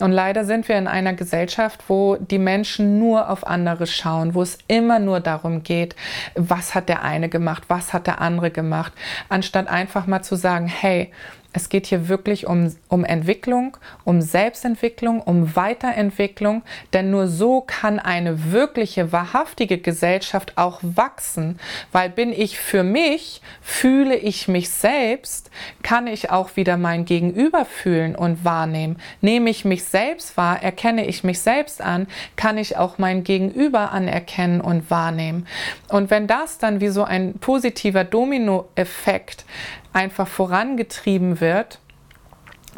Und 0.00 0.12
leider 0.12 0.44
sind 0.44 0.68
wir 0.68 0.78
in 0.78 0.86
einer 0.86 1.14
Gesellschaft, 1.14 1.84
wo 1.88 2.16
die 2.16 2.38
Menschen 2.38 3.00
nur 3.00 3.30
auf 3.30 3.46
andere 3.46 3.86
schauen, 3.86 4.34
wo 4.34 4.42
es 4.42 4.58
immer 4.68 5.00
nur 5.00 5.18
darum 5.18 5.64
geht, 5.64 5.96
was 6.36 6.74
hat 6.74 6.88
der 6.88 7.02
eine 7.02 7.28
gemacht, 7.28 7.64
was 7.68 7.92
hat 7.92 8.06
der 8.06 8.20
andere 8.20 8.50
gemacht, 8.50 8.92
anstatt 9.28 9.66
einfach 9.66 10.06
mal 10.06 10.22
zu 10.22 10.36
sagen, 10.36 10.66
hey, 10.68 11.10
es 11.58 11.68
geht 11.68 11.86
hier 11.86 12.08
wirklich 12.08 12.46
um, 12.46 12.72
um 12.86 13.04
Entwicklung, 13.04 13.76
um 14.04 14.22
Selbstentwicklung, 14.22 15.20
um 15.20 15.56
Weiterentwicklung, 15.56 16.62
denn 16.92 17.10
nur 17.10 17.26
so 17.26 17.62
kann 17.62 17.98
eine 17.98 18.52
wirkliche, 18.52 19.10
wahrhaftige 19.10 19.78
Gesellschaft 19.78 20.52
auch 20.56 20.78
wachsen, 20.82 21.58
weil 21.90 22.10
bin 22.10 22.32
ich 22.32 22.60
für 22.60 22.84
mich, 22.84 23.42
fühle 23.60 24.14
ich 24.14 24.46
mich 24.46 24.70
selbst, 24.70 25.50
kann 25.82 26.06
ich 26.06 26.30
auch 26.30 26.54
wieder 26.54 26.76
mein 26.76 27.04
Gegenüber 27.04 27.64
fühlen 27.64 28.14
und 28.14 28.44
wahrnehmen. 28.44 28.96
Nehme 29.20 29.50
ich 29.50 29.64
mich 29.64 29.82
selbst 29.82 30.36
wahr, 30.36 30.62
erkenne 30.62 31.06
ich 31.06 31.24
mich 31.24 31.40
selbst 31.40 31.82
an, 31.82 32.06
kann 32.36 32.56
ich 32.56 32.76
auch 32.76 32.98
mein 32.98 33.24
Gegenüber 33.24 33.90
anerkennen 33.90 34.60
und 34.60 34.92
wahrnehmen. 34.92 35.44
Und 35.88 36.10
wenn 36.10 36.28
das 36.28 36.58
dann 36.58 36.80
wie 36.80 36.88
so 36.88 37.02
ein 37.02 37.34
positiver 37.40 38.04
Dominoeffekt 38.04 39.44
einfach 39.92 40.28
vorangetrieben 40.28 41.40
wird, 41.40 41.80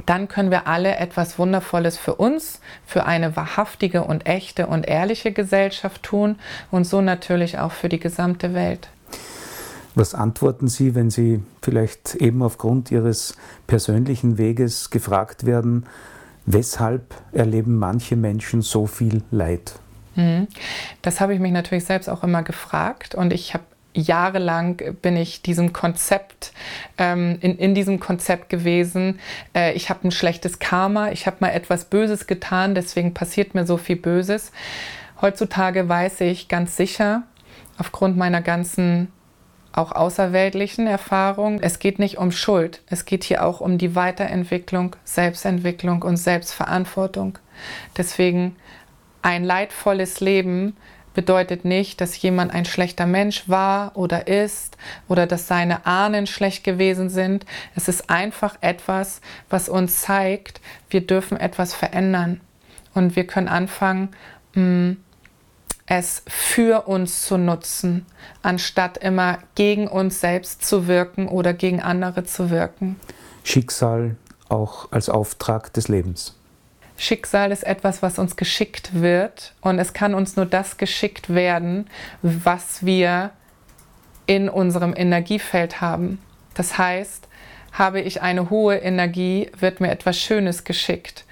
dann 0.07 0.29
können 0.29 0.51
wir 0.51 0.67
alle 0.67 0.97
etwas 0.97 1.39
Wundervolles 1.39 1.99
für 1.99 2.15
uns, 2.15 2.61
für 2.87 3.07
eine 3.07 3.37
wahrhaftige 3.37 4.05
und 4.05 4.27
echte 4.27 4.67
und 4.67 4.87
ehrliche 4.89 5.33
Gesellschaft 5.33 6.03
tun 6.03 6.37
und 6.71 6.85
so 6.85 7.01
natürlich 7.01 7.59
auch 7.59 7.73
für 7.73 7.89
die 7.89 8.01
gesamte 8.01 8.55
Welt. 8.55 8.89
Was 9.95 10.15
antworten 10.15 10.69
Sie, 10.69 10.95
wenn 10.95 11.11
Sie 11.11 11.43
vielleicht 11.63 12.15
eben 12.15 12.43
aufgrund 12.43 12.91
Ihres 12.91 13.37
persönlichen 13.67 14.39
Weges 14.39 14.91
gefragt 14.91 15.47
werden, 15.47 15.87
weshalb 16.47 17.15
erleben 17.33 17.77
manche 17.77 18.17
Menschen 18.17 18.63
so 18.63 18.87
viel 18.87 19.23
Leid? 19.31 19.75
Mhm. 20.15 20.47
Das 21.03 21.21
habe 21.21 21.35
ich 21.35 21.41
mich 21.41 21.53
natürlich 21.53 21.85
selbst 21.85 22.09
auch 22.09 22.23
immer 22.23 22.43
gefragt 22.43 23.15
und 23.15 23.33
ich 23.33 23.53
habe 23.53 23.65
jahrelang 23.95 24.80
bin 25.03 25.16
ich 25.16 25.43
diesem 25.43 25.72
Konzept, 25.72 26.53
ähm, 26.99 27.38
in, 27.41 27.59
in 27.59 27.74
diesem 27.74 28.01
Konzept 28.01 28.49
gewesen. 28.49 29.18
Äh, 29.55 29.72
ich 29.72 29.91
habe 29.91 30.07
ein 30.07 30.12
schlechtes 30.12 30.59
Karma, 30.59 31.11
ich 31.11 31.26
habe 31.26 31.38
mal 31.41 31.51
etwas 31.51 31.86
Böses 31.86 32.26
getan, 32.26 32.74
deswegen 32.74 33.14
passiert 33.14 33.55
mir 33.55 33.66
so 33.66 33.76
viel 33.76 33.97
Böses. 33.97 34.53
Heutzutage 35.20 35.88
weiß 35.88 36.22
ich 36.22 36.49
ganz 36.49 36.76
sicher, 36.76 37.24
aufgrund 37.78 38.16
meiner 38.16 38.43
ganzen 38.43 39.09
auch 39.72 39.93
außerweltlichen 39.93 40.86
Erfahrung, 40.86 41.61
es 41.61 41.78
geht 41.78 41.99
nicht 41.99 42.18
um 42.18 42.32
Schuld, 42.32 42.82
es 42.86 43.05
geht 43.05 43.22
hier 43.24 43.45
auch 43.45 43.61
um 43.61 43.78
die 43.78 43.95
Weiterentwicklung, 43.95 44.97
Selbstentwicklung 45.05 46.03
und 46.03 46.16
Selbstverantwortung. 46.16 47.38
Deswegen 47.97 48.57
ein 49.22 49.45
leidvolles 49.45 50.20
Leben 50.20 50.76
bedeutet 51.21 51.66
nicht, 51.66 52.01
dass 52.01 52.23
jemand 52.23 52.55
ein 52.55 52.64
schlechter 52.64 53.05
Mensch 53.05 53.47
war 53.47 53.95
oder 53.95 54.27
ist 54.27 54.79
oder 55.07 55.27
dass 55.27 55.47
seine 55.47 55.85
Ahnen 55.85 56.27
schlecht 56.27 56.64
gewesen 56.64 57.11
sind. 57.11 57.45
Es 57.77 57.89
ist 57.89 58.09
einfach 58.09 58.57
etwas, 58.62 59.21
was 59.51 59.68
uns 59.68 60.01
zeigt, 60.01 60.62
wir 60.89 61.07
dürfen 61.07 61.39
etwas 61.39 61.75
verändern 61.75 62.41
und 62.95 63.16
wir 63.16 63.27
können 63.27 63.49
anfangen, 63.49 64.09
mm, 64.55 64.93
es 65.85 66.23
für 66.27 66.89
uns 66.89 67.27
zu 67.27 67.37
nutzen, 67.37 68.07
anstatt 68.41 68.97
immer 68.97 69.41
gegen 69.57 69.89
uns 69.89 70.23
selbst 70.23 70.64
zu 70.64 70.87
wirken 70.87 71.29
oder 71.29 71.53
gegen 71.53 71.83
andere 71.83 72.25
zu 72.25 72.49
wirken. 72.49 72.99
Schicksal 73.45 74.16
auch 74.49 74.91
als 74.91 75.11
Auftrag 75.11 75.71
des 75.75 75.89
Lebens. 75.89 76.39
Schicksal 77.01 77.51
ist 77.51 77.63
etwas, 77.65 78.03
was 78.03 78.19
uns 78.19 78.37
geschickt 78.37 79.01
wird 79.01 79.55
und 79.63 79.79
es 79.79 79.95
kann 79.95 80.13
uns 80.13 80.37
nur 80.37 80.45
das 80.45 80.77
geschickt 80.77 81.35
werden, 81.35 81.87
was 82.21 82.85
wir 82.85 83.31
in 84.27 84.51
unserem 84.51 84.93
Energiefeld 84.95 85.81
haben. 85.81 86.19
Das 86.53 86.77
heißt, 86.77 87.27
habe 87.73 88.03
ich 88.03 88.21
eine 88.21 88.51
hohe 88.51 88.77
Energie, 88.77 89.51
wird 89.59 89.81
mir 89.81 89.91
etwas 89.91 90.19
Schönes 90.19 90.65
geschickt. 90.65 91.25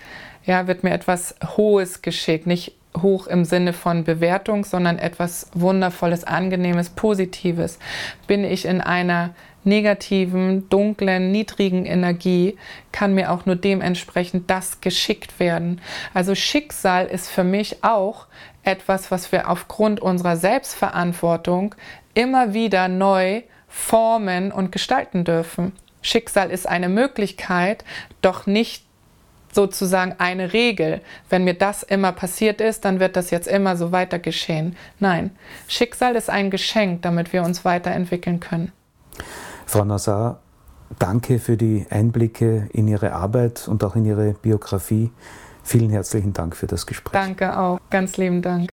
Ja, 0.46 0.66
wird 0.68 0.84
mir 0.84 0.92
etwas 0.92 1.34
Hohes 1.58 2.00
geschickt, 2.00 2.46
nicht 2.46 2.72
hoch 3.02 3.26
im 3.26 3.44
Sinne 3.44 3.74
von 3.74 4.04
Bewertung, 4.04 4.64
sondern 4.64 4.98
etwas 4.98 5.50
Wundervolles, 5.52 6.24
Angenehmes, 6.24 6.88
Positives. 6.88 7.78
Bin 8.26 8.42
ich 8.42 8.64
in 8.64 8.80
einer 8.80 9.34
negativen, 9.64 10.68
dunklen, 10.68 11.30
niedrigen 11.30 11.84
Energie 11.84 12.56
kann 12.92 13.14
mir 13.14 13.32
auch 13.32 13.46
nur 13.46 13.56
dementsprechend 13.56 14.50
das 14.50 14.80
geschickt 14.80 15.40
werden. 15.40 15.80
Also 16.14 16.34
Schicksal 16.34 17.06
ist 17.06 17.28
für 17.28 17.44
mich 17.44 17.84
auch 17.84 18.26
etwas, 18.62 19.10
was 19.10 19.32
wir 19.32 19.50
aufgrund 19.50 20.00
unserer 20.00 20.36
Selbstverantwortung 20.36 21.74
immer 22.14 22.54
wieder 22.54 22.88
neu 22.88 23.42
formen 23.68 24.52
und 24.52 24.72
gestalten 24.72 25.24
dürfen. 25.24 25.72
Schicksal 26.02 26.50
ist 26.50 26.68
eine 26.68 26.88
Möglichkeit, 26.88 27.84
doch 28.22 28.46
nicht 28.46 28.84
sozusagen 29.52 30.14
eine 30.18 30.52
Regel. 30.52 31.00
Wenn 31.30 31.44
mir 31.44 31.54
das 31.54 31.82
immer 31.82 32.12
passiert 32.12 32.60
ist, 32.60 32.84
dann 32.84 33.00
wird 33.00 33.16
das 33.16 33.30
jetzt 33.30 33.48
immer 33.48 33.76
so 33.76 33.92
weiter 33.92 34.18
geschehen. 34.18 34.76
Nein, 35.00 35.30
Schicksal 35.66 36.16
ist 36.16 36.30
ein 36.30 36.50
Geschenk, 36.50 37.02
damit 37.02 37.32
wir 37.32 37.42
uns 37.42 37.64
weiterentwickeln 37.64 38.40
können. 38.40 38.72
Frau 39.68 39.84
Nassar, 39.84 40.40
danke 40.98 41.38
für 41.38 41.58
die 41.58 41.84
Einblicke 41.90 42.70
in 42.72 42.88
Ihre 42.88 43.12
Arbeit 43.12 43.68
und 43.68 43.84
auch 43.84 43.96
in 43.96 44.06
Ihre 44.06 44.32
Biografie. 44.32 45.10
Vielen 45.62 45.90
herzlichen 45.90 46.32
Dank 46.32 46.56
für 46.56 46.66
das 46.66 46.86
Gespräch. 46.86 47.12
Danke 47.12 47.58
auch, 47.58 47.78
ganz 47.90 48.16
lieben 48.16 48.40
Dank. 48.40 48.70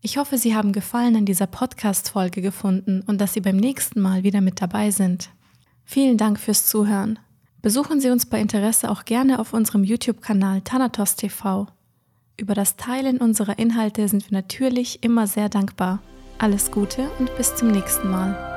Ich 0.00 0.16
hoffe, 0.16 0.38
Sie 0.38 0.56
haben 0.56 0.72
Gefallen 0.72 1.14
an 1.14 1.26
dieser 1.26 1.46
Podcast-Folge 1.46 2.40
gefunden 2.40 3.04
und 3.06 3.20
dass 3.20 3.34
Sie 3.34 3.42
beim 3.42 3.58
nächsten 3.58 4.00
Mal 4.00 4.22
wieder 4.22 4.40
mit 4.40 4.62
dabei 4.62 4.90
sind. 4.90 5.28
Vielen 5.84 6.16
Dank 6.16 6.40
fürs 6.40 6.64
Zuhören. 6.64 7.18
Besuchen 7.60 8.00
Sie 8.00 8.08
uns 8.08 8.24
bei 8.24 8.40
Interesse 8.40 8.90
auch 8.90 9.04
gerne 9.04 9.38
auf 9.38 9.52
unserem 9.52 9.84
YouTube-Kanal 9.84 10.62
Thanatos 10.62 11.16
TV. 11.16 11.66
Über 12.38 12.54
das 12.54 12.76
Teilen 12.76 13.18
unserer 13.18 13.58
Inhalte 13.58 14.08
sind 14.08 14.30
wir 14.30 14.38
natürlich 14.38 15.04
immer 15.04 15.26
sehr 15.26 15.50
dankbar. 15.50 16.00
Alles 16.38 16.70
Gute 16.70 17.10
und 17.18 17.36
bis 17.36 17.54
zum 17.56 17.68
nächsten 17.68 18.10
Mal. 18.10 18.49